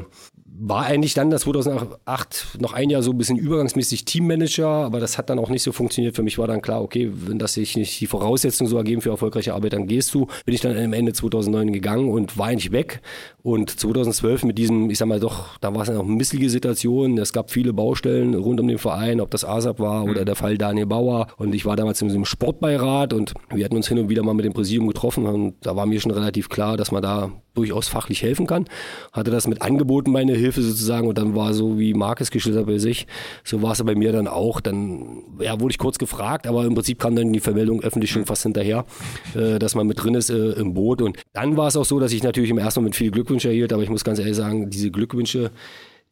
war 0.58 0.86
eigentlich 0.86 1.14
dann 1.14 1.30
das 1.30 1.42
2008 1.42 2.58
noch 2.60 2.72
ein 2.72 2.90
Jahr 2.90 3.02
so 3.02 3.10
ein 3.10 3.18
bisschen 3.18 3.36
übergangsmäßig 3.36 4.04
Teammanager, 4.04 4.68
aber 4.68 5.00
das 5.00 5.18
hat 5.18 5.30
dann 5.30 5.38
auch 5.38 5.50
nicht 5.50 5.62
so 5.62 5.72
funktioniert. 5.72 6.16
Für 6.16 6.22
mich 6.22 6.38
war 6.38 6.46
dann 6.46 6.62
klar, 6.62 6.82
okay, 6.82 7.10
wenn 7.12 7.38
das 7.38 7.54
sich 7.54 7.76
nicht 7.76 8.00
die 8.00 8.06
Voraussetzungen 8.06 8.68
so 8.68 8.76
ergeben 8.76 9.00
für 9.00 9.10
erfolgreiche 9.10 9.54
Arbeit, 9.54 9.74
dann 9.74 9.86
gehst 9.86 10.14
du. 10.14 10.26
Bin 10.44 10.54
ich 10.54 10.60
dann 10.60 10.76
am 10.76 10.92
Ende 10.92 11.12
2009 11.12 11.72
gegangen 11.72 12.08
und 12.08 12.38
war 12.38 12.46
eigentlich 12.46 12.72
weg. 12.72 13.00
Und 13.42 13.70
2012 13.70 14.44
mit 14.44 14.58
diesem, 14.58 14.90
ich 14.90 14.98
sag 14.98 15.08
mal 15.08 15.20
doch, 15.20 15.58
da 15.58 15.74
war 15.74 15.82
es 15.82 15.88
ja 15.88 15.94
noch 15.94 16.04
eine 16.04 16.14
missliche 16.14 16.50
Situation. 16.50 17.18
Es 17.18 17.32
gab 17.32 17.50
viele 17.50 17.72
Baustellen 17.72 18.34
rund 18.34 18.60
um 18.60 18.68
den 18.68 18.78
Verein, 18.78 19.20
ob 19.20 19.30
das 19.30 19.44
ASAP 19.44 19.78
war 19.78 20.04
oder 20.04 20.22
mhm. 20.22 20.26
der 20.26 20.36
Fall 20.36 20.58
Daniel 20.58 20.86
Bauer. 20.86 21.28
Und 21.36 21.54
ich 21.54 21.64
war 21.66 21.76
damals 21.76 22.00
in 22.02 22.08
diesem 22.08 22.24
Sportbeirat 22.24 23.12
und 23.12 23.34
wir 23.54 23.64
hatten 23.64 23.76
uns 23.76 23.88
hin 23.88 23.98
und 23.98 24.08
wieder 24.08 24.22
mal 24.22 24.34
mit 24.34 24.44
dem 24.44 24.52
Präsidium 24.52 24.88
getroffen 24.88 25.26
und 25.26 25.54
da 25.60 25.76
war 25.76 25.86
mir 25.86 26.00
schon 26.00 26.12
relativ 26.12 26.48
klar, 26.48 26.76
dass 26.76 26.90
man 26.90 27.02
da 27.02 27.32
durchaus 27.56 27.88
fachlich 27.88 28.22
helfen 28.22 28.46
kann. 28.46 28.66
Hatte 29.12 29.30
das 29.30 29.46
mit 29.46 29.62
angeboten, 29.62 30.12
meine 30.12 30.34
Hilfe 30.34 30.62
sozusagen. 30.62 31.08
Und 31.08 31.18
dann 31.18 31.34
war 31.34 31.54
so, 31.54 31.78
wie 31.78 31.94
Markus 31.94 32.30
geschildert 32.30 32.66
bei 32.66 32.78
sich, 32.78 33.06
so 33.44 33.62
war 33.62 33.72
es 33.72 33.82
bei 33.82 33.94
mir 33.94 34.12
dann 34.12 34.28
auch. 34.28 34.60
Dann 34.60 35.22
ja, 35.40 35.60
wurde 35.60 35.72
ich 35.72 35.78
kurz 35.78 35.98
gefragt, 35.98 36.46
aber 36.46 36.64
im 36.64 36.74
Prinzip 36.74 36.98
kam 36.98 37.16
dann 37.16 37.32
die 37.32 37.40
Vermeldung 37.40 37.82
öffentlich 37.82 38.10
schon 38.10 38.26
fast 38.26 38.42
hinterher, 38.44 38.84
äh, 39.34 39.58
dass 39.58 39.74
man 39.74 39.86
mit 39.86 40.02
drin 40.02 40.14
ist 40.14 40.30
äh, 40.30 40.52
im 40.52 40.74
Boot. 40.74 41.02
Und 41.02 41.18
dann 41.32 41.56
war 41.56 41.68
es 41.68 41.76
auch 41.76 41.84
so, 41.84 41.98
dass 41.98 42.12
ich 42.12 42.22
natürlich 42.22 42.50
im 42.50 42.58
ersten 42.58 42.80
Moment 42.80 42.96
viele 42.96 43.10
Glückwünsche 43.10 43.48
erhielt, 43.48 43.72
aber 43.72 43.82
ich 43.82 43.90
muss 43.90 44.04
ganz 44.04 44.18
ehrlich 44.18 44.36
sagen, 44.36 44.70
diese 44.70 44.90
Glückwünsche, 44.90 45.50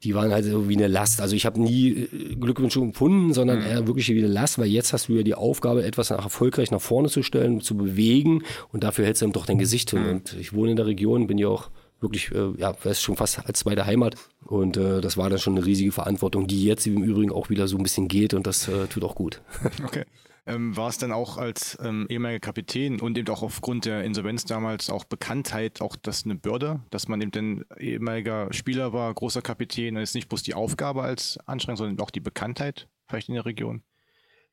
die 0.04 0.14
waren 0.14 0.32
halt 0.32 0.44
so 0.44 0.68
wie 0.68 0.76
eine 0.76 0.86
Last. 0.86 1.20
Also 1.20 1.34
ich 1.34 1.46
habe 1.46 1.60
nie 1.60 1.88
äh, 1.88 2.34
Glückwünsche 2.36 2.80
empfunden, 2.80 3.32
sondern 3.32 3.60
mhm. 3.60 3.66
eher 3.66 3.86
wirklich 3.86 4.08
wie 4.08 4.18
eine 4.18 4.32
Last, 4.32 4.58
weil 4.58 4.66
jetzt 4.66 4.92
hast 4.92 5.08
du 5.08 5.14
ja 5.14 5.22
die 5.22 5.34
Aufgabe, 5.34 5.84
etwas 5.84 6.10
nach 6.10 6.24
erfolgreich 6.24 6.70
nach 6.70 6.80
vorne 6.80 7.08
zu 7.08 7.22
stellen, 7.22 7.60
zu 7.60 7.76
bewegen 7.76 8.42
und 8.72 8.84
dafür 8.84 9.06
hältst 9.06 9.22
du 9.22 9.26
dann 9.26 9.32
doch 9.32 9.46
dein 9.46 9.58
Gesicht 9.58 9.90
hin. 9.90 10.02
Mhm. 10.02 10.10
Und 10.10 10.36
ich 10.38 10.52
wohne 10.52 10.70
in 10.70 10.76
der 10.76 10.86
Region, 10.86 11.26
bin 11.26 11.38
ja 11.38 11.48
auch 11.48 11.70
wirklich, 12.00 12.30
äh, 12.32 12.52
ja, 12.58 12.72
das 12.72 12.98
ist 12.98 13.02
schon 13.02 13.16
fast 13.16 13.46
als 13.46 13.60
zweite 13.60 13.86
Heimat. 13.86 14.16
Und 14.44 14.76
äh, 14.76 15.00
das 15.00 15.16
war 15.16 15.30
dann 15.30 15.38
schon 15.38 15.56
eine 15.56 15.64
riesige 15.64 15.90
Verantwortung, 15.90 16.46
die 16.46 16.64
jetzt 16.64 16.86
im 16.86 17.02
Übrigen 17.02 17.32
auch 17.32 17.48
wieder 17.48 17.66
so 17.66 17.76
ein 17.76 17.82
bisschen 17.82 18.08
geht 18.08 18.34
und 18.34 18.46
das 18.46 18.68
äh, 18.68 18.86
tut 18.88 19.04
auch 19.04 19.14
gut. 19.14 19.40
Okay. 19.84 20.04
Ähm, 20.46 20.76
war 20.76 20.88
es 20.88 20.98
dann 20.98 21.10
auch 21.10 21.38
als 21.38 21.78
ähm, 21.82 22.06
ehemaliger 22.10 22.40
Kapitän 22.40 23.00
und 23.00 23.16
eben 23.16 23.28
auch 23.28 23.42
aufgrund 23.42 23.86
der 23.86 24.04
Insolvenz 24.04 24.44
damals 24.44 24.90
auch 24.90 25.04
Bekanntheit 25.04 25.80
auch 25.80 25.96
das 25.96 26.24
eine 26.24 26.34
Bürde, 26.34 26.80
dass 26.90 27.08
man 27.08 27.22
eben 27.22 27.30
dann 27.30 27.64
ehemaliger 27.78 28.52
Spieler 28.52 28.92
war, 28.92 29.12
großer 29.14 29.40
Kapitän, 29.40 29.94
dann 29.94 30.02
ist 30.02 30.14
nicht 30.14 30.28
bloß 30.28 30.42
die 30.42 30.54
Aufgabe 30.54 31.02
als 31.02 31.38
Anstrengung, 31.46 31.78
sondern 31.78 32.00
auch 32.00 32.10
die 32.10 32.20
Bekanntheit 32.20 32.88
vielleicht 33.08 33.28
in 33.28 33.34
der 33.34 33.46
Region? 33.46 33.82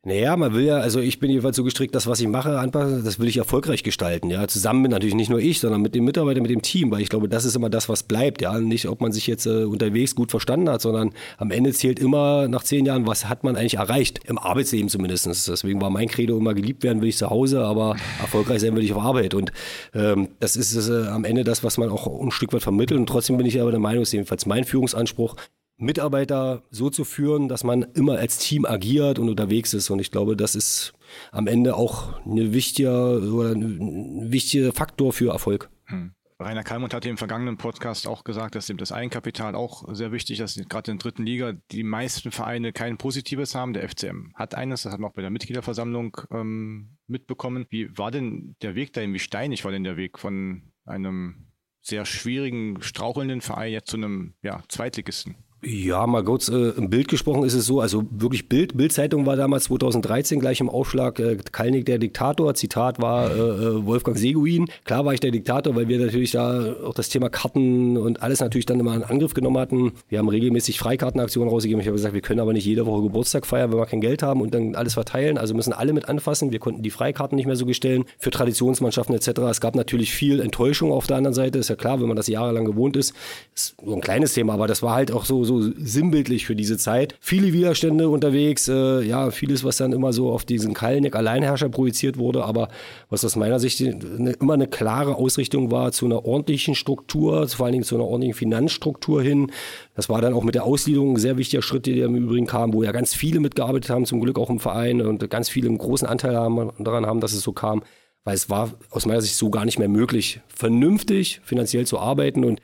Naja, 0.04 0.36
man 0.36 0.56
will 0.56 0.64
ja, 0.64 0.78
also 0.78 1.00
ich 1.00 1.20
bin 1.20 1.30
jedenfalls 1.30 1.56
so 1.56 1.64
gestrickt, 1.64 1.94
das, 1.94 2.08
was 2.08 2.20
ich 2.20 2.28
mache, 2.28 2.58
anpassen, 2.58 3.04
das 3.06 3.20
will 3.20 3.28
ich 3.28 3.38
erfolgreich 3.38 3.84
gestalten. 3.84 4.32
Ja, 4.32 4.48
zusammen 4.48 4.82
mit 4.82 4.90
natürlich 4.90 5.14
nicht 5.14 5.30
nur 5.30 5.38
ich, 5.38 5.60
sondern 5.60 5.80
mit 5.80 5.94
den 5.94 6.04
Mitarbeitern, 6.04 6.42
mit 6.42 6.50
dem 6.50 6.64
Team, 6.64 6.90
weil 6.90 7.02
ich 7.02 7.10
glaube, 7.10 7.30
das 7.30 7.46
ist 7.46 7.56
immer 7.56 7.70
das, 7.70 7.88
was 7.88 8.02
bleibt. 8.02 8.42
Ja, 8.42 8.60
nicht, 8.60 8.88
ob 8.88 9.00
man 9.00 9.12
sich 9.12 9.28
jetzt 9.28 9.46
äh, 9.46 9.64
unterwegs 9.64 10.16
gut 10.16 10.32
verstanden 10.32 10.70
hat, 10.70 10.82
sondern 10.82 11.12
am 11.38 11.52
Ende 11.52 11.72
zählt 11.72 12.00
immer 12.00 12.48
nach 12.48 12.64
zehn 12.64 12.88
Jahren, 12.88 13.06
was 13.06 13.30
hat 13.30 13.44
man 13.44 13.56
eigentlich 13.56 13.76
erreicht 13.76 14.22
im 14.26 14.40
Arbeitsleben 14.40 14.90
zumindest. 14.90 15.28
Deswegen 15.28 15.80
war 15.82 15.92
mein 15.92 16.08
Credo 16.08 16.36
immer 16.36 16.56
geliebt 16.56 16.82
werden 16.82 17.04
will 17.04 17.10
ich 17.10 17.18
zu 17.18 17.30
Hause, 17.30 17.64
aber 17.64 17.96
erfolgreich 18.20 18.62
sein 18.62 18.76
will 18.76 18.84
ich 18.84 18.94
auf 18.94 19.04
Arbeit. 19.04 19.36
Und 19.36 19.52
ähm, 19.94 20.30
das 20.40 20.56
ist 20.56 20.90
äh, 20.90 21.10
am 21.10 21.26
Ende 21.26 21.44
das, 21.44 21.64
was 21.64 21.78
man 21.78 21.90
auch 21.90 22.08
ein 22.08 22.32
Stück 22.32 22.54
weit 22.54 22.64
vermittelt. 22.64 23.00
Und 23.00 23.06
trotzdem 23.06 23.38
bin 23.38 23.46
ich 23.46 23.62
aber 23.62 23.70
der 23.70 23.80
Meinung, 23.80 24.02
ist 24.02 24.14
jedenfalls 24.14 24.48
mein 24.48 24.64
Führungsanspruch, 24.64 25.36
Mitarbeiter 25.82 26.64
so 26.70 26.90
zu 26.90 27.04
führen, 27.04 27.50
dass 27.50 27.64
man 27.64 27.84
immer 27.94 28.18
als 28.18 28.38
Team 28.38 28.66
agiert 28.66 29.20
und 29.20 29.30
unterwegs 29.30 29.74
ist. 29.74 29.90
Und 29.90 30.00
ich 30.00 30.12
glaube, 30.12 30.36
das 30.36 30.56
ist 30.56 30.94
am 31.32 31.48
Ende 31.48 31.76
auch 31.76 32.24
eine 32.26 32.54
wichtige, 32.54 33.32
oder 33.34 33.52
ein 33.52 34.32
wichtiger 34.32 34.72
Faktor 34.74 35.12
für 35.12 35.32
Erfolg. 35.32 35.70
Hm. 35.86 36.14
Rainer 36.40 36.64
Kalmund 36.64 36.94
hat 36.94 37.06
im 37.06 37.18
vergangenen 37.18 37.58
Podcast 37.58 38.08
auch 38.08 38.24
gesagt, 38.24 38.56
dass 38.56 38.70
eben 38.70 38.80
das 38.80 38.92
Eigenkapital 38.92 39.56
auch 39.56 39.84
sehr 39.94 40.12
wichtig 40.12 40.40
ist, 40.40 40.58
dass 40.58 40.68
gerade 40.68 40.92
in 40.92 40.98
der 40.98 41.04
dritten 41.04 41.26
Liga 41.26 41.54
die 41.72 41.84
meisten 41.84 42.32
Vereine 42.32 42.74
kein 42.74 42.98
positives 42.98 43.56
haben. 43.56 43.74
Der 43.74 43.88
FCM 43.88 44.34
hat 44.36 44.56
eines, 44.56 44.84
das 44.84 44.94
hat 44.94 45.00
man 45.00 45.12
auch 45.12 45.16
bei 45.16 45.22
der 45.22 45.30
Mitgliederversammlung 45.30 46.18
ähm, 46.32 46.98
mitbekommen. 47.08 47.66
Wie 47.70 47.96
war 47.98 48.12
denn 48.12 48.56
der 48.62 48.76
Weg 48.76 48.94
dahin? 48.94 49.14
Wie 49.14 49.20
steinig 49.20 49.64
war 49.66 49.72
denn 49.72 49.84
der 49.84 49.98
Weg 49.98 50.18
von 50.18 50.72
einem 50.86 51.48
sehr 51.82 52.06
schwierigen, 52.06 52.82
strauchelnden 52.82 53.42
Verein 53.42 53.72
jetzt 53.72 53.90
zu 53.90 53.98
einem 53.98 54.34
ja, 54.42 54.64
Zweitligisten? 54.68 55.36
Ja, 55.64 56.08
mal 56.08 56.24
kurz 56.24 56.50
äh, 56.50 56.70
im 56.70 56.90
Bild 56.90 57.08
gesprochen 57.08 57.44
ist 57.44 57.54
es 57.54 57.68
so, 57.68 57.82
also 57.82 58.04
wirklich 58.10 58.50
Bild, 58.50 58.76
Bildzeitung 58.76 59.28
war 59.28 59.36
damals 59.36 59.66
2013 59.66 60.40
gleich 60.40 60.60
im 60.60 60.70
Aufschlag, 60.70 61.20
äh, 61.20 61.38
Kalnick 61.52 61.86
der 61.86 62.00
Diktator, 62.00 62.56
Zitat 62.56 63.00
war 63.00 63.30
äh, 63.30 63.38
äh, 63.38 63.86
Wolfgang 63.86 64.18
Seguin. 64.18 64.66
Klar 64.86 65.06
war 65.06 65.14
ich 65.14 65.20
der 65.20 65.30
Diktator, 65.30 65.76
weil 65.76 65.88
wir 65.88 66.00
natürlich 66.00 66.32
da 66.32 66.74
auch 66.84 66.96
das 66.96 67.10
Thema 67.10 67.30
Karten 67.30 67.96
und 67.96 68.24
alles 68.24 68.40
natürlich 68.40 68.66
dann 68.66 68.80
immer 68.80 68.96
in 68.96 69.04
Angriff 69.04 69.36
genommen 69.36 69.60
hatten. 69.60 69.92
Wir 70.10 70.18
haben 70.18 70.30
regelmäßig 70.30 70.80
Freikartenaktionen 70.80 71.54
rausgegeben. 71.54 71.80
Ich 71.80 71.88
habe 71.88 71.96
gesagt, 71.96 72.16
wir 72.16 72.22
können 72.22 72.40
aber 72.40 72.54
nicht 72.54 72.66
jede 72.66 72.88
Woche 72.88 73.04
Geburtstag 73.04 73.46
feiern, 73.46 73.72
wenn 73.72 73.78
wir 73.78 73.86
kein 73.86 74.02
Geld 74.02 74.24
haben 74.24 74.42
und 74.42 74.56
dann 74.56 74.74
alles 74.74 74.96
verteilen. 74.96 75.38
Also 75.38 75.54
müssen 75.54 75.74
alle 75.74 75.94
mit 75.94 76.10
anfassen. 76.10 76.52
Wir 76.52 76.60
konnten 76.60 76.82
die 76.82 76.90
Freikarten 76.90 77.36
nicht 77.36 77.46
mehr 77.46 77.56
so 77.56 77.68
gestellen 77.68 78.06
für 78.18 78.32
Traditionsmannschaften 78.32 79.14
etc. 79.14 79.42
Es 79.52 79.62
gab 79.62 79.76
natürlich 79.76 80.12
viel 80.12 80.40
Enttäuschung 80.40 80.92
auf 80.92 81.06
der 81.06 81.18
anderen 81.18 81.36
Seite, 81.36 81.60
ist 81.60 81.70
ja 81.70 81.76
klar, 81.76 82.02
wenn 82.02 82.08
man 82.08 82.18
das 82.18 82.26
jahrelang 82.26 82.66
gewohnt 82.66 82.98
ist. 82.98 83.14
Ist 83.54 83.80
nur 83.84 83.96
ein 83.96 84.02
kleines 84.02 84.34
Thema, 84.34 84.54
aber 84.54 84.66
das 84.66 84.82
war 84.82 84.96
halt 84.96 85.12
auch 85.12 85.26
so, 85.26 85.44
so 85.44 85.51
so 85.60 85.72
sinnbildlich 85.78 86.46
für 86.46 86.56
diese 86.56 86.78
Zeit. 86.78 87.16
Viele 87.20 87.54
Widerstände 87.54 88.10
unterwegs, 88.10 88.68
äh, 88.68 89.02
ja, 89.02 89.32
vieles, 89.32 89.64
was 89.64 89.78
dann 89.78 89.92
immer 89.92 90.14
so 90.14 90.32
auf 90.32 90.46
diesen 90.46 90.74
Kalnick 90.74 91.16
Alleinherrscher 91.16 91.70
projiziert 91.70 92.18
wurde, 92.18 92.44
aber 92.46 92.70
was 93.10 93.26
aus 93.26 93.36
meiner 93.36 93.60
Sicht 93.60 93.82
eine, 93.82 94.32
immer 94.34 94.54
eine 94.54 94.68
klare 94.68 95.16
Ausrichtung 95.16 95.72
war 95.72 95.92
zu 95.92 96.06
einer 96.06 96.26
ordentlichen 96.26 96.76
Struktur, 96.76 97.48
vor 97.48 97.66
allen 97.66 97.74
Dingen 97.74 97.86
zu 97.86 97.96
einer 97.96 98.06
ordentlichen 98.06 98.36
Finanzstruktur 98.36 99.22
hin. 99.22 99.52
Das 99.96 100.10
war 100.10 100.22
dann 100.22 100.34
auch 100.34 100.44
mit 100.44 100.56
der 100.56 100.64
Ausgliederung 100.64 101.14
ein 101.14 101.20
sehr 101.20 101.38
wichtiger 101.38 101.62
Schritt, 101.62 101.86
der 101.86 102.06
im 102.06 102.16
Übrigen 102.16 102.48
kam, 102.48 102.74
wo 102.74 102.84
ja 102.84 102.92
ganz 102.92 103.14
viele 103.14 103.40
mitgearbeitet 103.40 103.90
haben, 103.90 104.06
zum 104.06 104.22
Glück 104.22 104.40
auch 104.40 104.50
im 104.50 104.60
Verein 104.60 105.02
und 105.02 105.30
ganz 105.30 105.50
viele 105.50 105.68
einen 105.68 105.78
großen 105.78 106.08
Anteil 106.08 106.36
haben, 106.36 106.72
daran 106.80 107.06
haben, 107.06 107.20
dass 107.20 107.34
es 107.34 107.42
so 107.42 107.52
kam 107.52 107.84
weil 108.24 108.36
es 108.36 108.50
war 108.50 108.72
aus 108.90 109.06
meiner 109.06 109.22
Sicht 109.22 109.36
so 109.36 109.50
gar 109.50 109.66
nicht 109.66 109.80
mehr 109.80 109.90
möglich, 109.90 110.42
vernünftig 110.48 111.42
finanziell 111.44 111.86
zu 111.86 112.00
arbeiten 112.00 112.46
und 112.46 112.62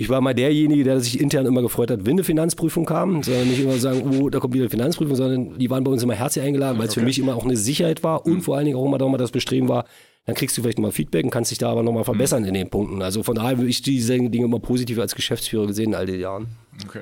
Ich 0.00 0.08
war 0.08 0.20
mal 0.20 0.32
derjenige, 0.32 0.84
der 0.84 1.00
sich 1.00 1.20
intern 1.20 1.44
immer 1.44 1.60
gefreut 1.60 1.90
hat, 1.90 2.06
wenn 2.06 2.12
eine 2.12 2.22
Finanzprüfung 2.22 2.84
kam, 2.84 3.20
sondern 3.24 3.48
nicht 3.48 3.60
immer 3.60 3.76
sagen, 3.78 4.02
oh, 4.20 4.30
da 4.30 4.38
kommt 4.38 4.54
wieder 4.54 4.62
eine 4.62 4.70
Finanzprüfung, 4.70 5.16
sondern 5.16 5.58
die 5.58 5.68
waren 5.70 5.82
bei 5.82 5.90
uns 5.90 6.04
immer 6.04 6.14
herzlich 6.14 6.44
eingeladen, 6.44 6.78
weil 6.78 6.86
es 6.86 6.92
okay. 6.92 7.00
für 7.00 7.06
mich 7.06 7.18
immer 7.18 7.34
auch 7.34 7.44
eine 7.44 7.56
Sicherheit 7.56 8.04
war 8.04 8.24
und 8.24 8.34
mhm. 8.34 8.42
vor 8.42 8.56
allen 8.56 8.66
Dingen 8.66 8.78
auch 8.78 8.86
immer 8.86 8.98
darum 8.98 9.18
das 9.18 9.32
Bestreben 9.32 9.68
war, 9.68 9.86
dann 10.24 10.36
kriegst 10.36 10.56
du 10.56 10.62
vielleicht 10.62 10.78
nochmal 10.78 10.92
Feedback 10.92 11.24
und 11.24 11.30
kannst 11.30 11.50
dich 11.50 11.58
da 11.58 11.70
aber 11.70 11.82
nochmal 11.82 12.04
verbessern 12.04 12.42
mhm. 12.42 12.48
in 12.48 12.54
den 12.54 12.70
Punkten. 12.70 13.02
Also 13.02 13.24
von 13.24 13.34
daher 13.34 13.56
habe 13.56 13.66
ich 13.66 13.82
diese 13.82 14.16
Dinge 14.16 14.44
immer 14.44 14.60
positiv 14.60 15.00
als 15.00 15.16
Geschäftsführer 15.16 15.66
gesehen 15.66 15.88
in 15.88 15.94
all 15.96 16.06
den 16.06 16.20
Jahren. 16.20 16.46
Okay. 16.86 17.00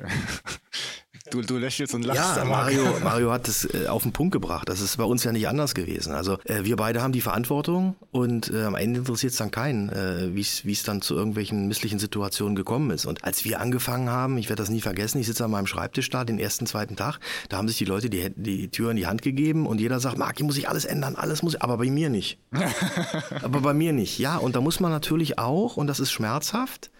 Du, 1.31 1.41
du 1.41 1.57
lächelst 1.57 1.93
und 1.93 2.05
lachst. 2.05 2.37
Ja, 2.37 2.45
Mario, 2.45 2.83
Mario 3.03 3.31
hat 3.31 3.47
es 3.47 3.65
äh, 3.73 3.87
auf 3.87 4.03
den 4.03 4.13
Punkt 4.13 4.31
gebracht. 4.31 4.69
Das 4.69 4.81
ist 4.81 4.97
bei 4.97 5.03
uns 5.03 5.23
ja 5.23 5.31
nicht 5.31 5.47
anders 5.47 5.75
gewesen. 5.75 6.13
Also 6.13 6.37
äh, 6.45 6.63
wir 6.63 6.75
beide 6.75 7.01
haben 7.01 7.11
die 7.11 7.21
Verantwortung 7.21 7.95
und 8.11 8.51
äh, 8.51 8.63
am 8.63 8.75
Ende 8.75 8.99
interessiert 8.99 9.33
es 9.33 9.37
dann 9.37 9.51
keinen, 9.51 9.89
äh, 9.89 10.33
wie 10.33 10.71
es 10.71 10.83
dann 10.83 11.01
zu 11.01 11.15
irgendwelchen 11.15 11.67
misslichen 11.67 11.99
Situationen 11.99 12.55
gekommen 12.55 12.91
ist. 12.91 13.05
Und 13.05 13.23
als 13.23 13.43
wir 13.45 13.59
angefangen 13.59 14.09
haben, 14.09 14.37
ich 14.37 14.49
werde 14.49 14.61
das 14.61 14.69
nie 14.69 14.81
vergessen, 14.81 15.19
ich 15.19 15.27
sitze 15.27 15.43
an 15.45 15.51
meinem 15.51 15.67
Schreibtisch 15.67 16.09
da, 16.09 16.23
den 16.23 16.39
ersten, 16.39 16.65
zweiten 16.65 16.95
Tag, 16.95 17.19
da 17.49 17.57
haben 17.57 17.67
sich 17.67 17.77
die 17.77 17.85
Leute 17.85 18.09
die, 18.09 18.31
die 18.35 18.69
Tür 18.69 18.91
in 18.91 18.97
die 18.97 19.07
Hand 19.07 19.21
gegeben 19.21 19.67
und 19.67 19.79
jeder 19.79 19.99
sagt, 19.99 20.17
Marc, 20.17 20.37
hier 20.37 20.45
muss 20.45 20.57
ich 20.57 20.69
alles 20.69 20.85
ändern, 20.85 21.15
alles 21.15 21.43
muss 21.43 21.55
ich, 21.55 21.61
aber 21.61 21.77
bei 21.77 21.89
mir 21.89 22.09
nicht. 22.09 22.39
aber 23.41 23.61
bei 23.61 23.73
mir 23.73 23.93
nicht. 23.93 24.17
Ja, 24.19 24.37
und 24.37 24.55
da 24.55 24.61
muss 24.61 24.79
man 24.79 24.91
natürlich 24.91 25.39
auch, 25.39 25.77
und 25.77 25.87
das 25.87 25.99
ist 25.99 26.11
schmerzhaft, 26.11 26.91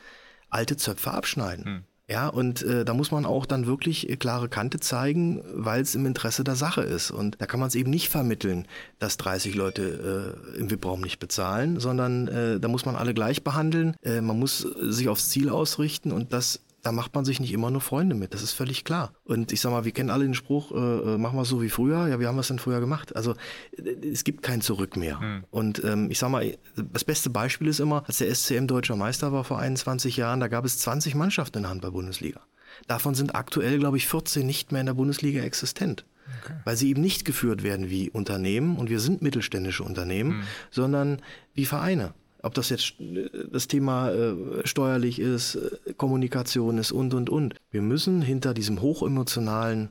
alte 0.49 0.77
Zöpfe 0.77 1.11
abschneiden. 1.11 1.65
Hm. 1.65 1.83
Ja, 2.09 2.29
und 2.29 2.61
äh, 2.61 2.85
da 2.85 2.93
muss 2.93 3.11
man 3.11 3.25
auch 3.25 3.45
dann 3.45 3.65
wirklich 3.65 4.09
äh, 4.09 4.15
klare 4.15 4.47
Kante 4.47 4.79
zeigen, 4.79 5.43
weil 5.53 5.81
es 5.81 5.93
im 5.93 6.05
Interesse 6.05 6.45
der 6.45 6.55
Sache 6.55 6.81
ist. 6.81 7.11
Und 7.11 7.35
da 7.41 7.45
kann 7.45 7.59
man 7.59 7.67
es 7.67 7.75
eben 7.75 7.89
nicht 7.89 8.07
vermitteln, 8.07 8.65
dass 8.97 9.17
30 9.17 9.55
Leute 9.55 10.35
äh, 10.55 10.57
im 10.57 10.71
VIP-Raum 10.71 11.01
nicht 11.01 11.19
bezahlen, 11.19 11.81
sondern 11.81 12.29
äh, 12.29 12.59
da 12.61 12.69
muss 12.69 12.85
man 12.85 12.95
alle 12.95 13.13
gleich 13.13 13.43
behandeln. 13.43 13.97
Äh, 14.03 14.21
man 14.21 14.39
muss 14.39 14.59
sich 14.59 15.09
aufs 15.09 15.27
Ziel 15.27 15.49
ausrichten 15.49 16.13
und 16.13 16.31
das 16.31 16.61
da 16.87 16.93
macht 16.93 17.13
man 17.15 17.25
sich 17.25 17.41
nicht 17.41 17.51
immer 17.51 17.69
nur 17.69 17.81
Freunde 17.81 18.15
mit, 18.15 18.33
das 18.33 18.41
ist 18.41 18.53
völlig 18.53 18.85
klar. 18.85 19.11
Und 19.25 19.51
ich 19.51 19.59
sag 19.59 19.71
mal, 19.71 19.83
wir 19.83 19.91
kennen 19.91 20.09
alle 20.09 20.23
den 20.23 20.33
Spruch, 20.33 20.71
äh, 20.71 20.75
äh 20.75 21.17
machen 21.17 21.35
wir 21.35 21.41
es 21.41 21.49
so 21.49 21.61
wie 21.61 21.67
früher. 21.67 22.07
Ja, 22.07 22.21
wie 22.21 22.27
haben 22.27 22.37
wir 22.37 22.41
es 22.41 22.47
denn 22.47 22.59
früher 22.59 22.79
gemacht? 22.79 23.13
Also 23.13 23.33
äh, 23.73 24.07
es 24.09 24.23
gibt 24.23 24.41
kein 24.41 24.61
Zurück 24.61 24.95
mehr. 24.95 25.19
Mhm. 25.19 25.43
Und 25.51 25.83
ähm, 25.83 26.09
ich 26.09 26.17
sag 26.17 26.29
mal, 26.29 26.57
das 26.77 27.03
beste 27.03 27.29
Beispiel 27.29 27.67
ist 27.67 27.81
immer, 27.81 28.05
als 28.07 28.19
der 28.19 28.33
SCM 28.33 28.67
deutscher 28.67 28.95
Meister 28.95 29.33
war 29.33 29.43
vor 29.43 29.59
21 29.59 30.15
Jahren, 30.15 30.39
da 30.39 30.47
gab 30.47 30.63
es 30.63 30.77
20 30.79 31.13
Mannschaften 31.13 31.57
in 31.57 31.63
der 31.63 31.71
Handball-Bundesliga. 31.71 32.39
Davon 32.87 33.15
sind 33.15 33.35
aktuell, 33.35 33.79
glaube 33.79 33.97
ich, 33.97 34.07
14 34.07 34.47
nicht 34.47 34.71
mehr 34.71 34.79
in 34.79 34.87
der 34.87 34.93
Bundesliga 34.93 35.41
existent. 35.41 36.05
Okay. 36.41 36.53
Weil 36.63 36.77
sie 36.77 36.89
eben 36.89 37.01
nicht 37.01 37.25
geführt 37.25 37.63
werden 37.63 37.89
wie 37.89 38.09
Unternehmen 38.09 38.77
und 38.77 38.89
wir 38.89 39.01
sind 39.01 39.21
mittelständische 39.21 39.83
Unternehmen, 39.83 40.37
mhm. 40.37 40.43
sondern 40.71 41.21
wie 41.53 41.65
Vereine. 41.65 42.13
Ob 42.47 42.53
das 42.53 42.69
jetzt 42.69 42.99
äh, 42.99 43.29
das 43.51 43.67
Thema 43.67 44.09
äh, 44.09 44.65
steuerlich 44.65 45.19
ist, 45.19 45.55
äh, 45.55 45.93
Kommunikation 45.97 46.77
ist 46.77 46.91
und, 46.93 47.13
und, 47.13 47.29
und. 47.29 47.55
Wir 47.71 47.81
müssen 47.81 48.21
hinter 48.21 48.53
diesem 48.53 48.81
hochemotionalen 48.81 49.89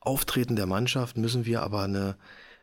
Auftreten 0.00 0.56
der 0.56 0.66
Mannschaft, 0.66 1.16
müssen 1.16 1.46
wir 1.46 1.62
aber 1.62 1.82
eine 1.82 2.16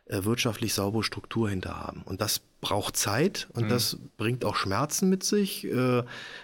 äh, 0.04 0.24
wirtschaftlich 0.24 0.74
saubere 0.74 1.02
Struktur 1.02 1.48
hinter 1.48 1.80
haben. 1.80 2.02
Und 2.04 2.20
das 2.20 2.42
braucht 2.60 2.96
Zeit 2.96 3.48
und 3.54 3.64
mhm. 3.64 3.68
das 3.70 3.96
bringt 4.18 4.44
auch 4.44 4.56
Schmerzen 4.56 5.08
mit 5.08 5.24
sich. 5.24 5.64
Äh, 5.64 6.02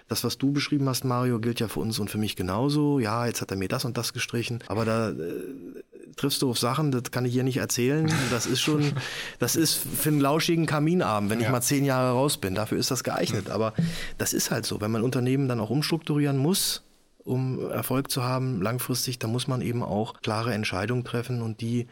das, 0.09 0.25
was 0.25 0.38
du 0.38 0.53
beschrieben 0.53 0.88
hast, 0.88 1.05
Mario, 1.05 1.38
gilt 1.38 1.61
ja 1.61 1.69
für 1.69 1.81
uns 1.81 1.99
und 1.99 2.11
für 2.11 2.17
mich 2.17 2.35
genauso. 2.35 2.99
Ja, 2.99 3.26
jetzt 3.26 3.43
hat 3.43 3.50
er 3.50 3.59
mir 3.59 3.69
das 3.69 3.85
und 3.85 3.99
das 3.99 4.15
gestrichen. 4.15 4.65
Aber 4.69 4.87
da 4.87 5.12
triffst 6.16 6.42
du 6.42 6.50
auf 6.50 6.58
Sachen, 6.58 6.90
das 6.90 7.10
kann 7.10 7.25
ich 7.25 7.32
hier 7.32 7.44
nicht 7.44 7.56
erzählen. 7.58 8.12
Das 8.30 8.46
ist 8.46 8.60
schon, 8.60 8.92
das 9.38 9.56
ist 9.56 9.75
für 9.75 10.10
einen 10.10 10.20
lauschigen 10.20 10.66
Kaminabend, 10.66 11.30
wenn 11.30 11.40
ja. 11.40 11.46
ich 11.46 11.52
mal 11.52 11.60
zehn 11.60 11.84
Jahre 11.84 12.12
raus 12.12 12.36
bin. 12.36 12.54
Dafür 12.54 12.78
ist 12.78 12.90
das 12.90 13.04
geeignet. 13.04 13.50
Aber 13.50 13.75
das 14.18 14.32
ist 14.32 14.50
halt 14.50 14.66
so. 14.66 14.80
Wenn 14.80 14.90
man 14.90 15.02
Unternehmen 15.02 15.48
dann 15.48 15.60
auch 15.60 15.70
umstrukturieren 15.70 16.36
muss, 16.36 16.82
um 17.25 17.70
Erfolg 17.70 18.10
zu 18.10 18.22
haben 18.22 18.62
langfristig, 18.62 19.18
dann 19.18 19.32
muss 19.32 19.48
man 19.48 19.60
eben 19.60 19.82
auch 19.82 20.20
klare 20.20 20.54
Entscheidungen 20.54 21.04
treffen 21.04 21.42
und 21.42 21.60
die 21.60 21.88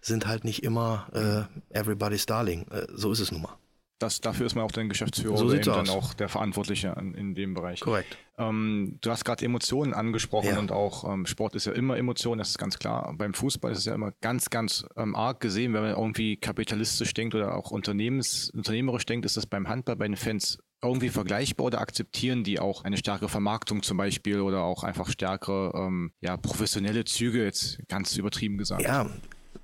sind 0.00 0.26
halt 0.26 0.44
nicht 0.44 0.62
immer 0.64 1.48
äh, 1.72 1.78
everybody's 1.78 2.26
darling. 2.26 2.66
Äh, 2.70 2.86
so 2.94 3.12
ist 3.12 3.20
es 3.20 3.30
nun 3.30 3.42
mal. 3.42 3.56
Das, 3.98 4.20
dafür 4.20 4.46
ist 4.46 4.54
man 4.54 4.64
auch 4.64 4.70
der 4.70 4.84
Geschäftsführer 4.84 5.36
so 5.36 5.46
oder 5.46 5.54
eben 5.54 5.64
dann 5.64 5.88
auch 5.88 6.14
der 6.14 6.28
Verantwortliche 6.28 6.94
in, 6.98 7.14
in 7.14 7.34
dem 7.34 7.54
Bereich. 7.54 7.80
Korrekt. 7.80 8.16
Ähm, 8.38 8.98
du 9.00 9.10
hast 9.10 9.24
gerade 9.24 9.44
Emotionen 9.44 9.92
angesprochen 9.92 10.50
ja. 10.50 10.58
und 10.58 10.70
auch 10.70 11.12
ähm, 11.12 11.26
Sport 11.26 11.56
ist 11.56 11.66
ja 11.66 11.72
immer 11.72 11.96
Emotion, 11.96 12.38
das 12.38 12.50
ist 12.50 12.58
ganz 12.58 12.78
klar. 12.78 13.12
Beim 13.16 13.34
Fußball 13.34 13.72
ist 13.72 13.78
es 13.78 13.84
ja 13.86 13.94
immer 13.94 14.12
ganz, 14.20 14.50
ganz 14.50 14.86
ähm, 14.96 15.16
arg 15.16 15.40
gesehen, 15.40 15.74
wenn 15.74 15.82
man 15.82 15.90
irgendwie 15.90 16.36
kapitalistisch 16.36 17.12
denkt 17.14 17.34
oder 17.34 17.56
auch 17.56 17.72
unternehmens, 17.72 18.50
unternehmerisch 18.50 19.06
denkt, 19.06 19.26
ist 19.26 19.36
das 19.36 19.46
beim 19.46 19.68
Handball 19.68 19.96
bei 19.96 20.06
den 20.06 20.16
Fans 20.16 20.58
irgendwie 20.82 21.08
vergleichbar 21.08 21.66
oder 21.66 21.80
akzeptieren 21.80 22.44
die 22.44 22.60
auch 22.60 22.84
eine 22.84 22.96
stärkere 22.96 23.28
Vermarktung 23.28 23.82
zum 23.82 23.96
Beispiel 23.96 24.40
oder 24.40 24.62
auch 24.62 24.84
einfach 24.84 25.10
stärkere, 25.10 25.72
ähm, 25.74 26.12
ja, 26.20 26.36
professionelle 26.36 27.04
Züge, 27.04 27.42
jetzt 27.42 27.80
ganz 27.88 28.16
übertrieben 28.16 28.58
gesagt? 28.58 28.82
Ja, 28.82 29.10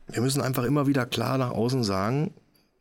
wir 0.09 0.23
müssen 0.23 0.43
einfach 0.43 0.65
immer 0.65 0.87
wieder 0.87 1.07
klar 1.07 1.39
nach 1.39 1.53
außen 1.53 1.85
sagen, 1.85 2.35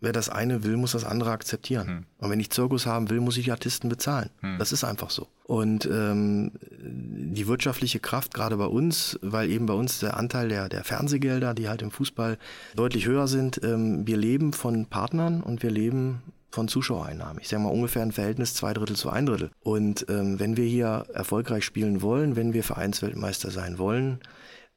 wer 0.03 0.11
das 0.11 0.29
eine 0.29 0.63
will, 0.63 0.77
muss 0.77 0.91
das 0.91 1.05
andere 1.05 1.31
akzeptieren. 1.31 1.87
Hm. 1.87 2.05
Und 2.19 2.29
wenn 2.29 2.39
ich 2.39 2.51
Zirkus 2.51 2.85
haben 2.85 3.09
will, 3.09 3.21
muss 3.21 3.37
ich 3.37 3.45
die 3.45 3.51
Artisten 3.51 3.89
bezahlen. 3.89 4.29
Hm. 4.41 4.57
Das 4.59 4.71
ist 4.71 4.83
einfach 4.83 5.09
so. 5.09 5.27
Und 5.45 5.85
ähm, 5.85 6.51
die 6.61 7.47
wirtschaftliche 7.47 7.99
Kraft, 7.99 8.33
gerade 8.33 8.57
bei 8.57 8.65
uns, 8.65 9.17
weil 9.21 9.49
eben 9.49 9.65
bei 9.65 9.73
uns 9.73 9.99
der 9.99 10.17
Anteil 10.17 10.49
der, 10.49 10.69
der 10.69 10.83
Fernsehgelder, 10.83 11.53
die 11.53 11.69
halt 11.69 11.81
im 11.81 11.91
Fußball 11.91 12.37
deutlich 12.75 13.07
höher 13.07 13.27
sind, 13.27 13.61
ähm, 13.63 14.05
wir 14.05 14.17
leben 14.17 14.53
von 14.53 14.85
Partnern 14.85 15.41
und 15.41 15.63
wir 15.63 15.71
leben 15.71 16.21
von 16.51 16.67
Zuschauereinnahmen. 16.67 17.39
Ich 17.41 17.49
sage 17.49 17.63
mal 17.63 17.69
ungefähr 17.69 18.03
ein 18.03 18.11
Verhältnis 18.11 18.53
zwei 18.53 18.73
Drittel 18.73 18.95
zu 18.95 19.09
ein 19.09 19.25
Drittel. 19.25 19.49
Und 19.61 20.05
ähm, 20.09 20.39
wenn 20.39 20.55
wir 20.55 20.65
hier 20.65 21.05
erfolgreich 21.13 21.63
spielen 21.63 22.01
wollen, 22.01 22.35
wenn 22.35 22.53
wir 22.53 22.63
Vereinsweltmeister 22.63 23.49
sein 23.49 23.79
wollen, 23.79 24.19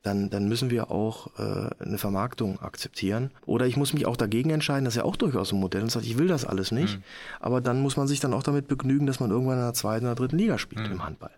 dann, 0.07 0.31
dann 0.31 0.49
müssen 0.49 0.71
wir 0.71 0.91
auch 0.91 1.39
äh, 1.39 1.71
eine 1.83 1.99
Vermarktung 1.99 2.61
akzeptieren. 2.61 3.33
Oder 3.45 3.67
ich 3.67 3.77
muss 3.77 3.93
mich 3.93 4.07
auch 4.07 4.17
dagegen 4.17 4.51
entscheiden, 4.51 4.85
das 4.85 4.95
ist 4.95 4.99
ja 4.99 5.05
auch 5.05 5.17
durchaus 5.17 5.53
ein 5.53 5.59
Modell 5.59 5.83
und 5.83 5.91
sagt, 5.91 6.07
ich 6.07 6.19
will 6.19 6.29
das 6.29 6.45
alles 6.45 6.71
nicht. 6.71 6.99
Mhm. 6.99 7.03
Aber 7.41 7.61
dann 7.61 7.81
muss 7.81 7.97
man 7.97 8.07
sich 8.07 8.21
dann 8.21 8.33
auch 8.33 8.43
damit 8.43 8.69
begnügen, 8.69 9.07
dass 9.07 9.21
man 9.21 9.31
irgendwann 9.31 9.59
in 9.59 9.65
der 9.65 9.75
zweiten 9.75 10.07
oder 10.07 10.15
dritten 10.15 10.39
Liga 10.39 10.59
spielt 10.59 10.87
mhm. 10.87 10.93
im 10.93 11.05
Handball. 11.05 11.33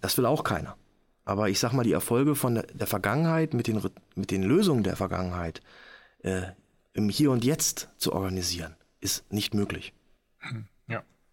Das 0.00 0.16
will 0.18 0.26
auch 0.26 0.44
keiner. 0.44 0.76
Aber 1.24 1.48
ich 1.48 1.58
sag 1.58 1.72
mal, 1.72 1.84
die 1.84 1.92
Erfolge 1.92 2.34
von 2.34 2.56
der, 2.56 2.64
der 2.64 2.86
Vergangenheit 2.86 3.54
mit 3.54 3.66
den, 3.66 3.80
mit 4.14 4.30
den 4.30 4.42
Lösungen 4.42 4.82
der 4.82 4.96
Vergangenheit 4.96 5.62
äh, 6.22 6.42
im 6.92 7.08
Hier 7.08 7.30
und 7.30 7.44
Jetzt 7.44 7.88
zu 7.96 8.12
organisieren, 8.12 8.76
ist 9.00 9.32
nicht 9.32 9.54
möglich. 9.54 9.94
Mhm. 10.42 10.66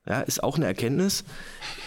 Ja, 0.10 0.22
ist 0.22 0.43
auch 0.43 0.58
eine 0.58 0.65
Erkenntnis. 0.65 1.24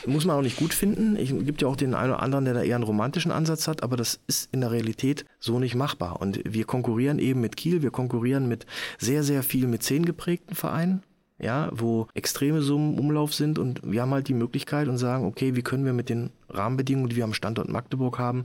Muss 0.06 0.24
man 0.24 0.36
auch 0.36 0.42
nicht 0.42 0.56
gut 0.56 0.72
finden. 0.72 1.16
Es 1.16 1.28
gibt 1.28 1.60
ja 1.60 1.68
auch 1.68 1.74
den 1.74 1.94
einen 1.94 2.12
oder 2.12 2.22
anderen, 2.22 2.44
der 2.44 2.54
da 2.54 2.62
eher 2.62 2.76
einen 2.76 2.84
romantischen 2.84 3.32
Ansatz 3.32 3.66
hat, 3.66 3.82
aber 3.82 3.96
das 3.96 4.20
ist 4.28 4.48
in 4.52 4.60
der 4.60 4.70
Realität 4.70 5.24
so 5.40 5.58
nicht 5.58 5.74
machbar. 5.74 6.20
Und 6.20 6.40
wir 6.44 6.64
konkurrieren 6.64 7.18
eben 7.18 7.40
mit 7.40 7.56
Kiel, 7.56 7.82
wir 7.82 7.90
konkurrieren 7.90 8.46
mit 8.46 8.64
sehr, 8.98 9.24
sehr 9.24 9.42
viel 9.42 9.66
mit 9.66 9.82
zehn 9.82 10.04
geprägten 10.04 10.54
Vereinen. 10.54 11.02
Ja, 11.38 11.70
wo 11.72 12.06
extreme 12.14 12.62
Summen 12.62 12.98
Umlauf 12.98 13.34
sind 13.34 13.58
und 13.58 13.80
wir 13.82 14.02
haben 14.02 14.12
halt 14.12 14.28
die 14.28 14.34
Möglichkeit 14.34 14.86
und 14.86 14.98
sagen, 14.98 15.24
okay, 15.24 15.56
wie 15.56 15.62
können 15.62 15.84
wir 15.84 15.92
mit 15.92 16.08
den 16.08 16.30
Rahmenbedingungen, 16.48 17.08
die 17.08 17.16
wir 17.16 17.24
am 17.24 17.34
Standort 17.34 17.68
Magdeburg 17.68 18.18
haben, 18.18 18.44